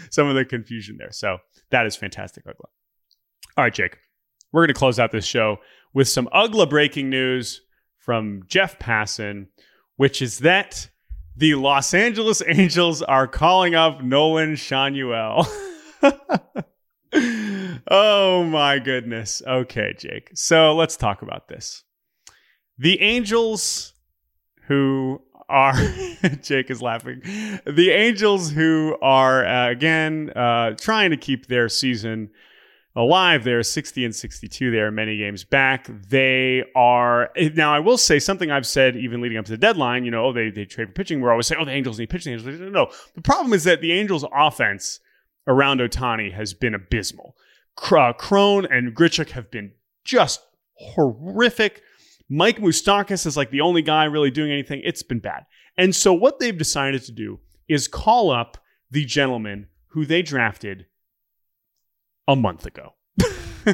some 0.10 0.28
of 0.28 0.36
the 0.36 0.46
confusion 0.46 0.96
there. 0.98 1.12
So 1.12 1.40
that 1.72 1.86
is 1.86 1.98
fantastic, 1.98 2.46
Ugla. 2.46 2.70
All 3.58 3.66
right, 3.66 3.74
Jake, 3.74 3.98
we're 4.54 4.62
going 4.62 4.74
to 4.74 4.80
close 4.80 5.00
out 5.00 5.12
this 5.12 5.26
show 5.26 5.58
with 5.94 6.08
some 6.08 6.30
Ugla 6.34 6.70
breaking 6.70 7.10
news 7.10 7.62
from 7.98 8.44
Jeff 8.48 8.80
Passan, 8.80 9.48
which 9.98 10.22
is 10.22 10.40
that 10.40 10.90
the 11.36 11.56
Los 11.56 11.94
Angeles 11.94 12.42
Angels 12.48 13.02
are 13.02 13.28
calling 13.28 13.76
up 13.76 14.02
Nolan 14.02 14.54
Schanuel. 14.54 15.46
oh 17.92 18.46
my 18.46 18.80
goodness. 18.80 19.42
Okay, 19.46 19.94
Jake. 19.98 20.32
So 20.36 20.74
let's 20.74 20.96
talk 20.96 21.22
about 21.22 21.50
this. 21.50 21.84
The 22.78 23.02
Angels, 23.02 23.94
who 24.68 25.22
are 25.50 25.74
Jake 26.42 26.72
is 26.72 26.82
laughing. 26.82 27.22
The 27.66 27.92
Angels, 27.92 28.52
who 28.52 28.98
are 29.02 29.46
uh, 29.46 29.70
again 29.70 30.32
uh, 30.36 30.72
trying 30.72 31.12
to 31.12 31.18
keep 31.18 31.48
their 31.48 31.70
season 31.70 32.30
alive. 32.96 33.44
They're 33.44 33.64
60 33.64 34.06
and 34.06 34.16
62. 34.16 34.72
They 34.72 34.78
are 34.78 34.92
many 34.92 35.18
games 35.18 35.44
back. 35.44 35.88
They 36.10 36.64
are 36.76 37.30
now. 37.56 37.74
I 37.74 37.80
will 37.80 37.98
say 37.98 38.20
something 38.20 38.52
I've 38.52 38.68
said 38.68 38.96
even 38.96 39.22
leading 39.22 39.38
up 39.38 39.46
to 39.46 39.52
the 39.52 39.58
deadline. 39.58 40.06
You 40.06 40.12
know, 40.12 40.26
oh, 40.26 40.34
they 40.34 40.50
they 40.50 40.66
trade 40.66 40.88
for 40.88 40.94
pitching. 40.94 41.22
We're 41.22 41.32
always 41.32 41.48
saying, 41.48 41.62
oh, 41.62 41.66
the 41.66 41.72
Angels 41.72 42.00
need 42.00 42.10
pitching. 42.10 42.38
The 42.38 42.50
Angels. 42.50 42.72
No, 42.72 42.90
the 43.16 43.22
problem 43.22 43.54
is 43.54 43.64
that 43.66 43.82
the 43.82 43.94
Angels' 43.94 44.26
offense 44.34 45.00
around 45.48 45.80
Ohtani 45.80 46.34
has 46.34 46.54
been 46.54 46.74
abysmal. 46.74 47.36
Cr- 47.76 48.14
Cron 48.18 48.66
and 48.66 48.96
Grichuk 48.96 49.32
have 49.32 49.52
been 49.52 49.72
just 50.04 50.42
horrific. 50.76 51.82
Mike 52.30 52.58
Moustakas 52.58 53.26
is 53.26 53.38
like 53.38 53.52
the 53.52 53.62
only 53.62 53.82
guy 53.82 54.06
really 54.06 54.32
doing 54.32 54.52
anything. 54.52 54.82
It's 54.84 55.04
been 55.04 55.20
bad. 55.20 55.46
And 55.78 55.96
so 55.96 56.14
what 56.14 56.40
they've 56.40 56.58
decided 56.58 57.04
to 57.04 57.12
do 57.12 57.40
is 57.68 57.88
call 57.88 58.32
up 58.32 58.58
the 58.90 59.06
gentleman 59.06 59.68
who 59.88 60.06
they 60.06 60.22
drafted 60.22 60.86
a 62.28 62.36
month 62.36 62.66
ago 62.66 62.94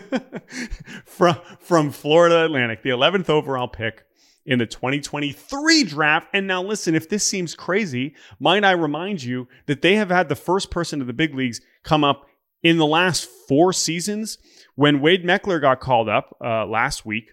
from 1.05 1.37
from 1.59 1.91
Florida 1.91 2.45
Atlantic, 2.45 2.83
the 2.83 2.89
11th 2.89 3.29
overall 3.29 3.67
pick 3.67 4.05
in 4.45 4.59
the 4.59 4.65
2023 4.65 5.83
draft. 5.83 6.27
And 6.33 6.47
now, 6.47 6.63
listen, 6.63 6.95
if 6.95 7.09
this 7.09 7.25
seems 7.25 7.55
crazy, 7.55 8.15
might 8.39 8.63
I 8.63 8.71
remind 8.71 9.23
you 9.23 9.47
that 9.67 9.81
they 9.81 9.95
have 9.95 10.09
had 10.09 10.29
the 10.29 10.35
first 10.35 10.71
person 10.71 10.99
to 10.99 11.05
the 11.05 11.13
big 11.13 11.35
leagues 11.35 11.61
come 11.83 12.03
up 12.03 12.25
in 12.63 12.77
the 12.77 12.85
last 12.85 13.29
four 13.47 13.71
seasons. 13.73 14.37
When 14.75 15.01
Wade 15.01 15.23
Meckler 15.23 15.61
got 15.61 15.79
called 15.79 16.09
up 16.09 16.35
uh, 16.43 16.65
last 16.65 17.05
week, 17.05 17.31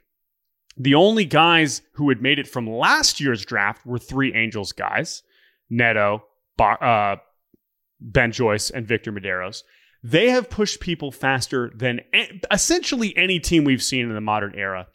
the 0.77 0.95
only 0.95 1.25
guys 1.25 1.83
who 1.93 2.09
had 2.09 2.21
made 2.21 2.39
it 2.39 2.47
from 2.47 2.69
last 2.69 3.21
year's 3.21 3.45
draft 3.45 3.87
were 3.87 3.99
three 3.99 4.35
Angels 4.35 4.73
guys 4.73 5.23
Neto, 5.71 6.25
uh, 6.59 7.17
Ben 8.01 8.33
Joyce, 8.33 8.71
and 8.71 8.87
Victor 8.87 9.11
Mederos. 9.11 9.63
They 10.03 10.31
have 10.31 10.51
pushed 10.51 10.81
people 10.81 11.11
faster 11.11 11.73
than 11.75 12.01
essentially 12.51 13.17
any 13.17 13.41
team 13.41 13.65
we've 13.65 13.83
seen 13.83 14.09
in 14.09 14.15
the 14.15 14.21
modern 14.21 14.55
era. 14.55 14.87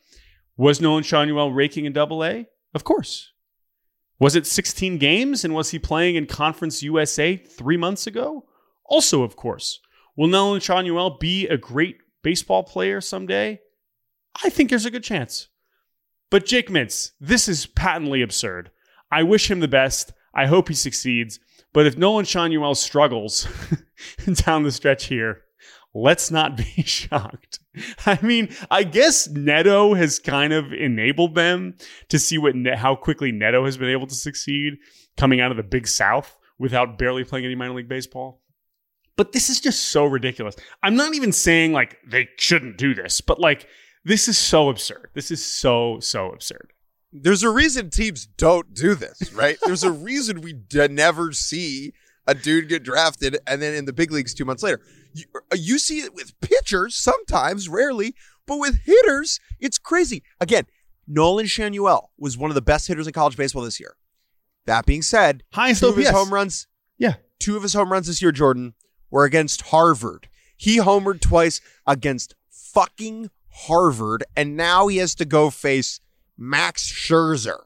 Was 0.55 0.79
Nolan 0.79 1.03
Schanuel 1.03 1.53
raking 1.53 1.85
in 1.85 1.93
double 1.93 2.23
A? 2.23 2.47
Of 2.73 2.83
course. 2.83 3.31
Was 4.19 4.35
it 4.35 4.45
16 4.45 4.99
games 4.99 5.43
and 5.43 5.53
was 5.53 5.71
he 5.71 5.79
playing 5.79 6.15
in 6.15 6.27
Conference 6.27 6.83
USA 6.83 7.35
three 7.35 7.77
months 7.77 8.05
ago? 8.05 8.45
Also, 8.85 9.23
of 9.23 9.35
course. 9.35 9.79
Will 10.15 10.27
Nolan 10.27 10.61
Schanuel 10.61 11.19
be 11.19 11.47
a 11.47 11.57
great 11.57 11.97
baseball 12.21 12.63
player 12.63 13.01
someday? 13.01 13.59
I 14.43 14.49
think 14.49 14.69
there's 14.69 14.85
a 14.85 14.91
good 14.91 15.03
chance. 15.03 15.49
But 16.31 16.45
Jake 16.45 16.69
Mintz, 16.69 17.11
this 17.19 17.47
is 17.47 17.67
patently 17.67 18.23
absurd. 18.23 18.71
I 19.11 19.21
wish 19.21 19.51
him 19.51 19.59
the 19.59 19.67
best. 19.67 20.13
I 20.33 20.47
hope 20.47 20.69
he 20.69 20.73
succeeds. 20.73 21.39
But 21.73 21.85
if 21.85 21.97
Nolan 21.97 22.25
Schanuel 22.25 22.75
struggles 22.75 23.47
down 24.33 24.63
the 24.63 24.71
stretch 24.71 25.05
here, 25.05 25.43
let's 25.93 26.31
not 26.31 26.57
be 26.57 26.63
shocked. 26.85 27.59
I 28.05 28.17
mean, 28.21 28.49
I 28.71 28.83
guess 28.83 29.27
Neto 29.29 29.93
has 29.93 30.19
kind 30.19 30.53
of 30.53 30.71
enabled 30.73 31.35
them 31.35 31.75
to 32.09 32.17
see 32.17 32.37
what 32.37 32.55
how 32.75 32.95
quickly 32.95 33.31
Neto 33.31 33.65
has 33.65 33.77
been 33.77 33.89
able 33.89 34.07
to 34.07 34.15
succeed 34.15 34.77
coming 35.17 35.41
out 35.41 35.51
of 35.51 35.57
the 35.57 35.63
Big 35.63 35.87
South 35.87 36.37
without 36.57 36.97
barely 36.97 37.25
playing 37.25 37.45
any 37.45 37.55
minor 37.55 37.73
league 37.73 37.89
baseball. 37.89 38.41
But 39.17 39.33
this 39.33 39.49
is 39.49 39.59
just 39.59 39.89
so 39.89 40.05
ridiculous. 40.05 40.55
I'm 40.81 40.95
not 40.95 41.13
even 41.13 41.33
saying 41.33 41.73
like 41.73 41.97
they 42.07 42.29
shouldn't 42.37 42.77
do 42.77 42.93
this, 42.93 43.19
but 43.19 43.39
like 43.39 43.67
this 44.03 44.27
is 44.27 44.37
so 44.37 44.69
absurd. 44.69 45.09
This 45.13 45.31
is 45.31 45.43
so, 45.43 45.99
so 45.99 46.31
absurd. 46.31 46.73
There's 47.13 47.43
a 47.43 47.49
reason 47.49 47.89
teams 47.89 48.25
don't 48.25 48.73
do 48.73 48.95
this, 48.95 49.33
right? 49.33 49.57
There's 49.65 49.83
a 49.83 49.91
reason 49.91 50.41
we 50.41 50.53
d- 50.53 50.87
never 50.87 51.33
see 51.33 51.93
a 52.27 52.33
dude 52.33 52.69
get 52.69 52.83
drafted 52.83 53.37
and 53.47 53.61
then 53.61 53.73
in 53.73 53.85
the 53.85 53.93
big 53.93 54.11
leagues 54.11 54.33
two 54.33 54.45
months 54.45 54.63
later. 54.63 54.79
You, 55.13 55.25
uh, 55.35 55.57
you 55.57 55.77
see 55.77 55.99
it 55.99 56.13
with 56.13 56.39
pitchers 56.39 56.95
sometimes, 56.95 57.67
rarely, 57.67 58.15
but 58.47 58.57
with 58.57 58.81
hitters, 58.85 59.39
it's 59.59 59.77
crazy. 59.77 60.23
Again, 60.39 60.65
Nolan 61.07 61.47
Schanuel 61.47 62.07
was 62.17 62.37
one 62.37 62.49
of 62.49 62.55
the 62.55 62.61
best 62.61 62.87
hitters 62.87 63.07
in 63.07 63.13
college 63.13 63.35
baseball 63.35 63.63
this 63.63 63.79
year. 63.79 63.95
That 64.65 64.85
being 64.85 65.01
said, 65.01 65.43
highest 65.51 65.81
two 65.81 65.87
OPS. 65.87 65.97
of 65.97 66.03
his 66.03 66.09
home 66.11 66.33
runs, 66.33 66.67
yeah, 66.97 67.15
two 67.39 67.57
of 67.57 67.63
his 67.63 67.73
home 67.73 67.91
runs 67.91 68.07
this 68.07 68.21
year, 68.21 68.31
Jordan, 68.31 68.73
were 69.09 69.25
against 69.25 69.63
Harvard. 69.63 70.29
He 70.55 70.77
homered 70.77 71.19
twice 71.19 71.59
against 71.87 72.35
fucking 72.49 73.31
Harvard, 73.51 74.23
and 74.35 74.55
now 74.55 74.87
he 74.87 74.97
has 74.97 75.15
to 75.15 75.25
go 75.25 75.49
face 75.49 75.99
Max 76.37 76.91
Scherzer. 76.91 77.59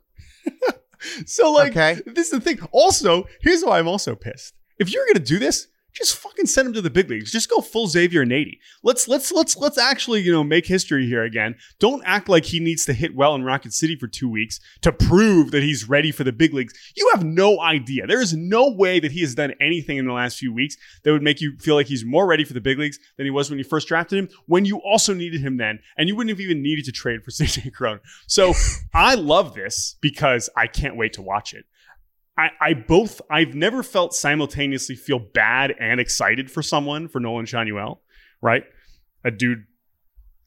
so, 1.25 1.51
like, 1.51 1.71
okay. 1.71 2.01
this 2.05 2.27
is 2.27 2.31
the 2.31 2.41
thing. 2.41 2.59
Also, 2.71 3.27
here's 3.41 3.63
why 3.63 3.79
I'm 3.79 3.87
also 3.87 4.15
pissed. 4.15 4.53
If 4.77 4.91
you're 4.91 5.05
going 5.05 5.15
to 5.15 5.19
do 5.21 5.39
this, 5.39 5.67
just 5.95 6.17
fucking 6.17 6.45
send 6.45 6.67
him 6.67 6.73
to 6.73 6.81
the 6.81 6.89
big 6.89 7.09
leagues. 7.09 7.31
Just 7.31 7.49
go 7.49 7.61
full 7.61 7.87
Xavier 7.87 8.25
Nady. 8.25 8.59
Let's 8.83 9.07
let's 9.07 9.31
let's 9.31 9.55
let's 9.55 9.77
actually 9.77 10.21
you 10.21 10.31
know 10.31 10.43
make 10.43 10.65
history 10.65 11.07
here 11.07 11.23
again. 11.23 11.55
Don't 11.79 12.03
act 12.05 12.27
like 12.27 12.45
he 12.45 12.59
needs 12.59 12.85
to 12.85 12.93
hit 12.93 13.15
well 13.15 13.33
in 13.33 13.43
Rocket 13.43 13.73
City 13.73 13.95
for 13.95 14.07
two 14.07 14.29
weeks 14.29 14.59
to 14.81 14.91
prove 14.91 15.51
that 15.51 15.63
he's 15.63 15.87
ready 15.87 16.11
for 16.11 16.23
the 16.23 16.33
big 16.33 16.53
leagues. 16.53 16.73
You 16.95 17.09
have 17.13 17.23
no 17.23 17.61
idea. 17.61 18.05
There 18.05 18.21
is 18.21 18.33
no 18.33 18.69
way 18.69 18.99
that 18.99 19.11
he 19.11 19.21
has 19.21 19.35
done 19.35 19.53
anything 19.61 19.97
in 19.97 20.05
the 20.05 20.13
last 20.13 20.37
few 20.37 20.53
weeks 20.53 20.75
that 21.03 21.11
would 21.11 21.23
make 21.23 21.39
you 21.39 21.57
feel 21.59 21.75
like 21.75 21.87
he's 21.87 22.03
more 22.03 22.27
ready 22.27 22.43
for 22.43 22.53
the 22.53 22.61
big 22.61 22.77
leagues 22.77 22.99
than 23.17 23.25
he 23.25 23.31
was 23.31 23.49
when 23.49 23.57
you 23.57 23.65
first 23.65 23.87
drafted 23.87 24.19
him. 24.19 24.29
When 24.47 24.65
you 24.65 24.77
also 24.79 25.13
needed 25.13 25.41
him 25.41 25.57
then, 25.57 25.79
and 25.97 26.09
you 26.09 26.15
wouldn't 26.15 26.31
have 26.31 26.41
even 26.41 26.61
needed 26.61 26.85
to 26.85 26.91
trade 26.91 27.23
for 27.23 27.31
CJ 27.31 27.73
Cron. 27.73 28.01
So 28.27 28.53
I 28.93 29.15
love 29.15 29.55
this 29.55 29.95
because 30.01 30.49
I 30.57 30.67
can't 30.67 30.97
wait 30.97 31.13
to 31.13 31.21
watch 31.21 31.53
it. 31.53 31.65
I, 32.37 32.49
I 32.59 32.73
both 32.73 33.21
I've 33.29 33.55
never 33.55 33.83
felt 33.83 34.13
simultaneously 34.13 34.95
feel 34.95 35.19
bad 35.19 35.73
and 35.79 35.99
excited 35.99 36.51
for 36.51 36.61
someone 36.61 37.07
for 37.07 37.19
Nolan 37.19 37.45
Schanuel, 37.45 37.99
right? 38.41 38.63
A 39.23 39.31
dude 39.31 39.65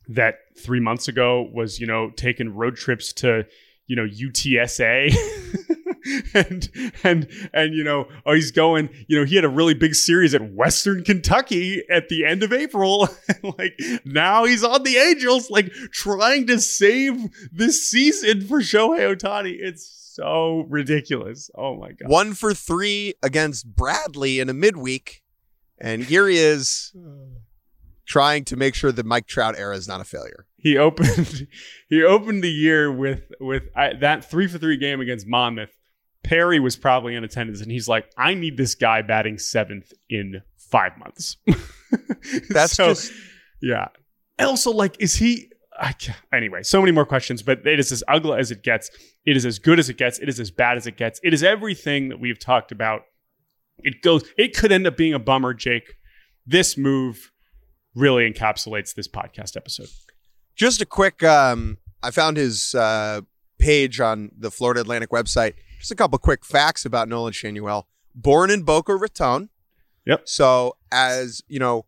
that 0.09 0.37
three 0.59 0.81
months 0.81 1.09
ago 1.09 1.49
was, 1.53 1.81
you 1.81 1.87
know, 1.87 2.11
taking 2.17 2.55
road 2.55 2.77
trips 2.77 3.13
to, 3.15 3.47
you 3.87 3.97
know, 3.97 4.07
UTSA. 4.07 5.15
and 6.35 6.71
and 7.05 7.29
and 7.53 7.75
you 7.75 7.85
know 7.85 8.07
oh 8.25 8.33
he's 8.33 8.51
going 8.51 8.89
you 9.09 9.19
know 9.19 9.25
he 9.25 9.35
had 9.35 9.45
a 9.45 9.49
really 9.49 9.75
big 9.75 9.95
series 9.95 10.33
at 10.33 10.53
western 10.53 11.03
kentucky 11.03 11.83
at 11.91 12.09
the 12.09 12.25
end 12.25 12.43
of 12.43 12.53
april 12.53 13.09
like 13.59 13.79
now 14.05 14.45
he's 14.45 14.65
on 14.65 14.83
the 14.85 14.97
angels 14.97 15.51
like 15.51 15.71
trying 15.93 16.47
to 16.47 16.59
save 16.61 17.29
this 17.53 17.91
season 17.91 18.41
for 18.47 18.61
shohei 18.61 19.15
ohtani 19.15 19.57
it's 19.59 19.98
so 20.19 20.67
ridiculous. 20.69 21.51
Oh 21.55 21.77
my 21.77 21.93
god. 21.93 22.09
One 22.09 22.35
for 22.35 22.53
three 22.55 23.15
against 23.23 23.75
Bradley 23.75 24.41
in 24.41 24.49
a 24.49 24.55
midweek, 24.55 25.23
and 25.81 26.05
here 26.05 26.27
he 26.27 26.39
is 26.39 26.93
trying 28.05 28.45
to 28.47 28.57
make 28.57 28.75
sure 28.75 28.91
the 28.91 29.05
Mike 29.05 29.27
Trout 29.27 29.57
era 29.57 29.77
is 29.77 29.87
not 29.87 30.01
a 30.01 30.05
failure. 30.05 30.47
He 30.57 30.77
opened 30.77 31.47
he 31.89 32.03
opened 32.03 32.43
the 32.43 32.51
year 32.51 32.91
with 32.91 33.31
with 33.39 33.65
uh, 33.77 33.91
that 34.01 34.29
three 34.29 34.49
for 34.49 34.59
three 34.59 34.77
game 34.77 35.01
against 35.01 35.27
Monmouth. 35.27 35.71
Perry 36.25 36.59
was 36.59 36.75
probably 36.75 37.15
in 37.15 37.23
attendance, 37.23 37.61
and 37.61 37.71
he's 37.71 37.87
like, 37.87 38.11
"I 38.17 38.35
need 38.35 38.57
this 38.57 38.75
guy 38.75 39.03
batting 39.03 39.39
seventh 39.39 39.93
in 40.11 40.43
five 40.57 40.99
months." 40.99 41.37
That's 42.51 42.73
so, 42.73 42.89
just 42.89 43.13
yeah. 43.63 43.89
Also, 44.41 44.73
like, 44.73 44.97
is 45.01 45.15
he? 45.15 45.51
Anyway, 46.33 46.63
so 46.63 46.81
many 46.81 46.93
more 46.93 47.07
questions, 47.07 47.43
but 47.43 47.67
it 47.67 47.79
is 47.79 47.93
as 47.93 48.03
ugly 48.09 48.39
as 48.39 48.51
it 48.51 48.63
gets. 48.63 48.91
It 49.25 49.37
is 49.37 49.47
as 49.47 49.59
good 49.59 49.79
as 49.79 49.89
it 49.89 49.97
gets. 49.97 50.19
It 50.19 50.29
is 50.29 50.41
as 50.41 50.51
bad 50.51 50.77
as 50.77 50.87
it 50.87 50.97
gets. 50.97 51.21
It 51.23 51.33
is 51.33 51.43
everything 51.43 52.09
that 52.09 52.21
we've 52.21 52.39
talked 52.39 52.73
about. 52.73 53.03
It 53.79 54.03
goes. 54.03 54.25
It 54.37 54.57
could 54.57 54.73
end 54.73 54.87
up 54.87 54.97
being 54.97 55.15
a 55.15 55.19
bummer, 55.19 55.55
Jake. 55.55 55.95
This 56.47 56.77
move 56.77 57.31
really 57.95 58.31
encapsulates 58.31 58.95
this 58.95 59.09
podcast 59.09 59.57
episode. 59.57 59.89
Just 60.57 60.81
a 60.81 60.87
quick. 60.87 61.23
Um, 61.23 61.79
I 62.03 62.11
found 62.11 62.37
his 62.37 62.75
uh, 62.75 63.23
page 63.59 64.01
on 64.01 64.31
the 64.37 64.51
Florida 64.51 64.81
Atlantic 64.81 65.11
website. 65.11 65.55
Just 65.79 65.93
a 65.93 65.97
couple 65.97 66.19
quick 66.19 66.45
facts 66.45 66.85
about 66.85 67.09
Nolan 67.09 67.33
Schanuel. 67.33 67.85
Born 68.15 68.51
in 68.51 68.63
Boca 68.63 68.97
Raton. 68.97 69.51
Yep. 70.07 70.23
So 70.29 70.77
as 70.91 71.43
you 71.47 71.59
know, 71.59 71.87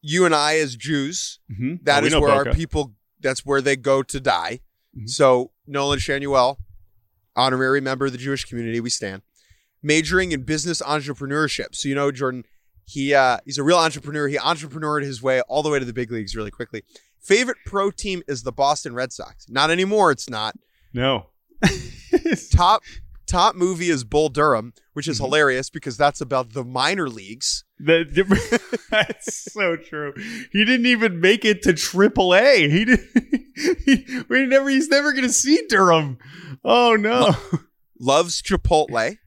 you 0.00 0.24
and 0.24 0.34
I 0.34 0.58
as 0.58 0.74
Jews, 0.74 1.38
mm-hmm. 1.50 1.84
that 1.84 2.02
oh, 2.02 2.06
is 2.06 2.14
where 2.14 2.22
Boca. 2.22 2.48
our 2.48 2.54
people 2.54 2.94
that's 3.22 3.44
where 3.44 3.60
they 3.60 3.76
go 3.76 4.02
to 4.02 4.20
die. 4.20 4.60
Mm-hmm. 4.96 5.06
So 5.06 5.52
Nolan 5.66 5.98
Schanuel, 5.98 6.56
honorary 7.36 7.80
member 7.80 8.06
of 8.06 8.12
the 8.12 8.18
Jewish 8.18 8.44
community, 8.44 8.80
we 8.80 8.90
stand. 8.90 9.22
Majoring 9.82 10.32
in 10.32 10.42
business 10.42 10.80
entrepreneurship. 10.82 11.74
So 11.74 11.88
you 11.88 11.94
know, 11.94 12.12
Jordan, 12.12 12.44
he 12.84 13.14
uh, 13.14 13.38
he's 13.44 13.58
a 13.58 13.62
real 13.62 13.78
entrepreneur. 13.78 14.28
He 14.28 14.36
entrepreneured 14.36 15.02
his 15.02 15.22
way 15.22 15.40
all 15.42 15.62
the 15.62 15.70
way 15.70 15.78
to 15.78 15.84
the 15.84 15.92
big 15.92 16.12
leagues 16.12 16.36
really 16.36 16.50
quickly. 16.50 16.82
Favorite 17.20 17.58
pro 17.64 17.90
team 17.90 18.22
is 18.26 18.42
the 18.42 18.52
Boston 18.52 18.94
Red 18.94 19.12
Sox. 19.12 19.48
Not 19.48 19.70
anymore. 19.70 20.10
It's 20.10 20.28
not. 20.28 20.56
No. 20.92 21.28
top 22.50 22.82
top 23.26 23.54
movie 23.54 23.88
is 23.88 24.04
Bull 24.04 24.28
Durham, 24.28 24.72
which 24.92 25.08
is 25.08 25.16
mm-hmm. 25.16 25.26
hilarious 25.26 25.70
because 25.70 25.96
that's 25.96 26.20
about 26.20 26.52
the 26.52 26.64
minor 26.64 27.08
leagues. 27.08 27.64
The, 27.78 28.04
the, 28.04 28.78
that's 28.90 29.52
so 29.52 29.76
true. 29.76 30.12
He 30.52 30.64
didn't 30.64 30.86
even 30.86 31.20
make 31.20 31.44
it 31.44 31.62
to 31.62 31.72
Triple 31.72 32.34
A. 32.34 32.68
He 32.68 32.84
did. 32.84 33.00
He, 33.84 34.06
we 34.30 34.46
never. 34.46 34.70
He's 34.70 34.88
never 34.88 35.12
going 35.12 35.26
to 35.26 35.32
see 35.32 35.62
Durham. 35.68 36.16
Oh 36.64 36.96
no. 36.96 37.36
loves 38.00 38.40
Chipotle. 38.40 39.18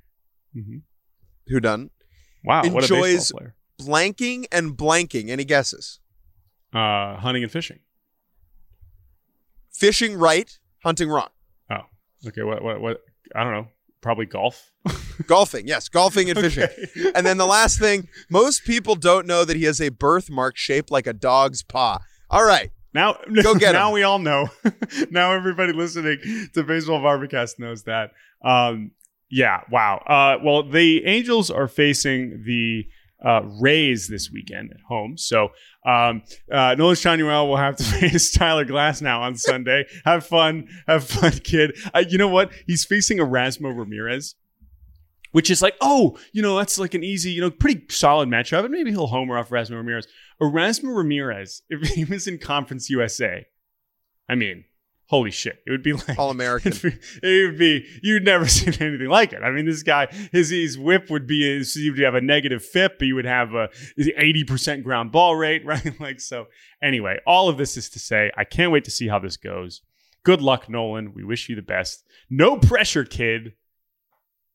Mm-hmm. 0.56 0.78
Who 1.48 1.60
done? 1.60 1.92
Wow. 2.44 2.64
Enjoys 2.64 3.32
blanking 3.80 4.46
and 4.52 4.76
blanking. 4.76 5.30
Any 5.30 5.46
guesses? 5.46 6.00
Uh, 6.74 7.18
hunting 7.18 7.44
and 7.44 7.52
fishing. 7.52 7.80
Fishing 9.72 10.18
right, 10.18 10.58
hunting 10.84 11.10
wrong. 11.10 11.30
Oh, 11.70 11.82
okay. 12.28 12.44
What? 12.44 12.64
What? 12.64 12.82
What? 12.82 13.02
I 13.36 13.44
don't 13.44 13.54
know. 13.54 13.68
Probably 14.06 14.28
golf. 14.28 14.72
golfing, 15.26 15.68
yes, 15.68 15.90
golfing 15.90 16.30
and 16.30 16.38
fishing. 16.38 16.62
Okay. 16.62 17.12
and 17.16 17.26
then 17.26 17.40
the 17.40 17.48
last 17.48 17.80
thing, 17.80 18.08
most 18.30 18.64
people 18.64 18.94
don't 18.94 19.26
know 19.26 19.44
that 19.44 19.58
he 19.58 19.64
has 19.64 19.82
a 19.82 19.90
birthmark 19.90 20.58
shaped 20.58 20.92
like 20.92 21.08
a 21.08 21.14
dog's 21.14 21.64
paw. 21.64 21.98
All 22.30 22.46
right. 22.46 22.70
Now, 22.94 23.18
go 23.42 23.56
get 23.56 23.72
now 23.74 23.88
him. 23.88 23.94
we 23.96 24.04
all 24.04 24.20
know. 24.20 24.48
now 25.10 25.32
everybody 25.32 25.74
listening 25.74 26.20
to 26.54 26.62
Baseball 26.62 27.02
Bar-B-Cast 27.02 27.58
knows 27.58 27.82
that. 27.86 28.12
Um, 28.44 28.92
yeah, 29.32 29.62
wow. 29.72 29.98
Uh, 30.06 30.38
well, 30.44 30.62
the 30.62 31.04
Angels 31.06 31.50
are 31.50 31.68
facing 31.68 32.44
the 32.46 32.86
uh, 33.26 33.42
Rays 33.60 34.08
this 34.08 34.30
weekend 34.32 34.72
at 34.72 34.82
home. 34.88 35.18
So 35.18 35.50
um, 35.86 36.22
uh, 36.52 36.76
Nolan 36.76 37.26
will 37.26 37.58
have 37.58 37.76
to 37.78 37.84
face 38.00 38.32
Tyler 38.32 38.66
Glasnow 38.66 39.20
on 39.20 39.36
Sunday. 39.36 39.86
have 40.06 40.26
fun, 40.26 40.68
have 40.88 41.06
fun, 41.06 41.32
kid. 41.44 41.78
Uh, 41.94 42.04
you 42.08 42.18
know 42.18 42.28
what? 42.28 42.52
He's 42.68 42.86
facing 42.86 43.18
Erasmo 43.18 43.78
Ramirez. 43.78 44.36
Which 45.32 45.50
is 45.50 45.62
like, 45.62 45.76
oh, 45.82 46.18
you 46.32 46.42
know, 46.42 46.56
that's 46.56 46.80
like 46.80 46.94
an 46.94 47.04
easy, 47.04 47.32
you 47.32 47.42
know, 47.42 47.52
pretty 47.52 47.84
solid 47.90 48.30
matchup. 48.30 48.64
And 48.64 48.72
maybe 48.72 48.92
he'll 48.92 49.08
homer 49.08 49.38
off 49.38 49.50
Erasmo 49.50 49.72
Ramirez. 49.72 50.08
Erasmo 50.42 50.96
Ramirez, 50.96 51.62
if 51.70 51.90
he 51.90 52.06
was 52.06 52.26
in 52.26 52.38
Conference 52.38 52.90
USA, 52.90 53.46
I 54.30 54.36
mean, 54.36 54.64
holy 55.08 55.32
shit 55.32 55.62
it 55.66 55.72
would 55.72 55.84
be 55.84 55.94
like 56.08 56.18
all 56.18 56.32
american 56.32 56.74
it 57.22 57.46
would 57.46 57.60
be 57.60 57.86
you'd 58.02 58.26
never 58.26 58.48
seen 58.48 58.74
anything 58.82 59.08
like 59.08 59.34
it. 59.34 59.42
I 59.44 59.52
mean 59.52 59.66
this 59.66 59.84
guy 59.84 60.08
his 60.32 60.50
his 60.50 60.78
whip 60.78 61.10
would 61.10 61.28
be 61.28 61.64
you 61.76 61.92
would 61.92 62.02
have 62.02 62.16
a 62.16 62.22
negative 62.22 62.64
fip 62.64 63.00
but 63.00 63.06
you 63.06 63.16
would 63.16 63.26
have 63.26 63.54
a 63.54 63.70
80% 64.00 64.84
ground 64.84 65.12
ball 65.12 65.36
rate 65.36 65.66
right? 65.66 66.00
Like 66.00 66.20
so 66.20 66.48
anyway 66.82 67.20
all 67.26 67.50
of 67.50 67.58
this 67.58 67.78
is 67.78 67.90
to 67.92 68.00
say 68.00 68.32
i 68.38 68.44
can't 68.44 68.72
wait 68.72 68.84
to 68.86 68.92
see 68.92 69.08
how 69.08 69.20
this 69.20 69.38
goes. 69.38 69.82
Good 70.24 70.42
luck 70.42 70.68
nolan. 70.68 71.14
We 71.14 71.24
wish 71.24 71.50
you 71.50 71.56
the 71.56 71.62
best. 71.62 72.04
No 72.32 72.58
pressure 72.58 73.06
kid. 73.06 73.54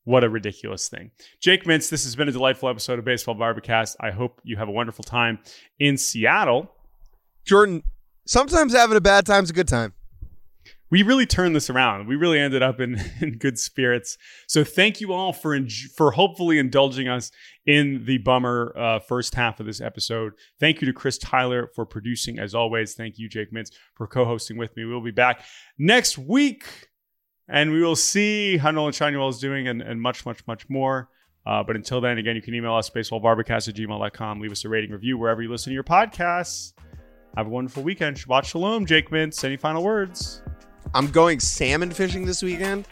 What 0.02 0.24
a 0.24 0.28
ridiculous 0.28 0.88
thing. 0.88 1.12
Jake 1.40 1.62
Mintz, 1.64 1.88
this 1.88 2.02
has 2.02 2.16
been 2.16 2.28
a 2.28 2.32
delightful 2.32 2.68
episode 2.68 2.98
of 2.98 3.04
Baseball 3.04 3.36
Bar-B-Cast. 3.36 3.96
I 4.00 4.10
hope 4.10 4.40
you 4.42 4.56
have 4.56 4.66
a 4.66 4.72
wonderful 4.72 5.04
time 5.04 5.38
in 5.78 5.96
Seattle. 5.96 6.72
Jordan, 7.44 7.84
sometimes 8.26 8.72
having 8.72 8.96
a 8.96 9.00
bad 9.00 9.26
time's 9.26 9.50
a 9.50 9.52
good 9.52 9.68
time 9.68 9.92
we 10.90 11.02
really 11.02 11.26
turned 11.26 11.54
this 11.54 11.70
around. 11.70 12.08
We 12.08 12.16
really 12.16 12.38
ended 12.38 12.62
up 12.62 12.80
in, 12.80 13.00
in 13.20 13.38
good 13.38 13.58
spirits. 13.58 14.18
So 14.48 14.64
thank 14.64 15.00
you 15.00 15.12
all 15.12 15.32
for 15.32 15.58
for 15.96 16.10
hopefully 16.10 16.58
indulging 16.58 17.08
us 17.08 17.30
in 17.66 18.04
the 18.04 18.18
bummer 18.18 18.74
uh, 18.76 18.98
first 18.98 19.34
half 19.34 19.60
of 19.60 19.66
this 19.66 19.80
episode. 19.80 20.32
Thank 20.58 20.80
you 20.80 20.86
to 20.86 20.92
Chris 20.92 21.18
Tyler 21.18 21.70
for 21.74 21.86
producing, 21.86 22.38
as 22.38 22.54
always. 22.54 22.94
Thank 22.94 23.18
you, 23.18 23.28
Jake 23.28 23.52
Mintz, 23.52 23.70
for 23.94 24.06
co-hosting 24.06 24.56
with 24.56 24.76
me. 24.76 24.84
We'll 24.84 25.00
be 25.00 25.10
back 25.10 25.44
next 25.78 26.18
week, 26.18 26.64
and 27.48 27.70
we 27.70 27.82
will 27.82 27.96
see 27.96 28.56
how 28.56 28.70
Nolan 28.70 28.92
Schanuel 28.92 29.30
is 29.30 29.38
doing, 29.38 29.68
and, 29.68 29.80
and 29.82 30.00
much, 30.00 30.26
much, 30.26 30.46
much 30.46 30.68
more. 30.68 31.08
Uh, 31.46 31.62
but 31.62 31.74
until 31.74 32.00
then, 32.00 32.18
again, 32.18 32.36
you 32.36 32.42
can 32.42 32.54
email 32.54 32.74
us 32.74 32.90
baseballbarbacast 32.90 33.68
at 33.68 33.74
gmail.com. 33.74 34.40
Leave 34.40 34.52
us 34.52 34.64
a 34.64 34.68
rating 34.68 34.90
review 34.90 35.16
wherever 35.16 35.40
you 35.40 35.50
listen 35.50 35.70
to 35.70 35.74
your 35.74 35.84
podcasts. 35.84 36.74
Have 37.36 37.46
a 37.46 37.50
wonderful 37.50 37.82
weekend. 37.82 38.16
Shabbat 38.16 38.44
shalom, 38.44 38.84
Jake 38.84 39.10
Mintz. 39.10 39.42
Any 39.44 39.56
final 39.56 39.82
words? 39.82 40.42
I'm 40.94 41.10
going 41.10 41.40
salmon 41.40 41.90
fishing 41.90 42.26
this 42.26 42.42
weekend. 42.42 42.86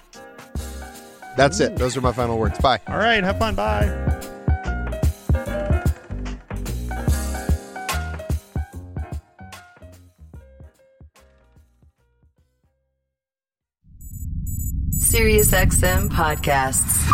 That's 1.36 1.60
Ooh. 1.60 1.64
it. 1.64 1.76
Those 1.76 1.96
are 1.96 2.00
my 2.00 2.12
final 2.12 2.38
words. 2.38 2.58
Bye. 2.58 2.80
All 2.88 2.98
right. 2.98 3.22
Have 3.22 3.38
fun. 3.38 3.54
Bye. 3.54 4.04
SiriusXM 14.98 16.10
podcasts. 16.10 17.10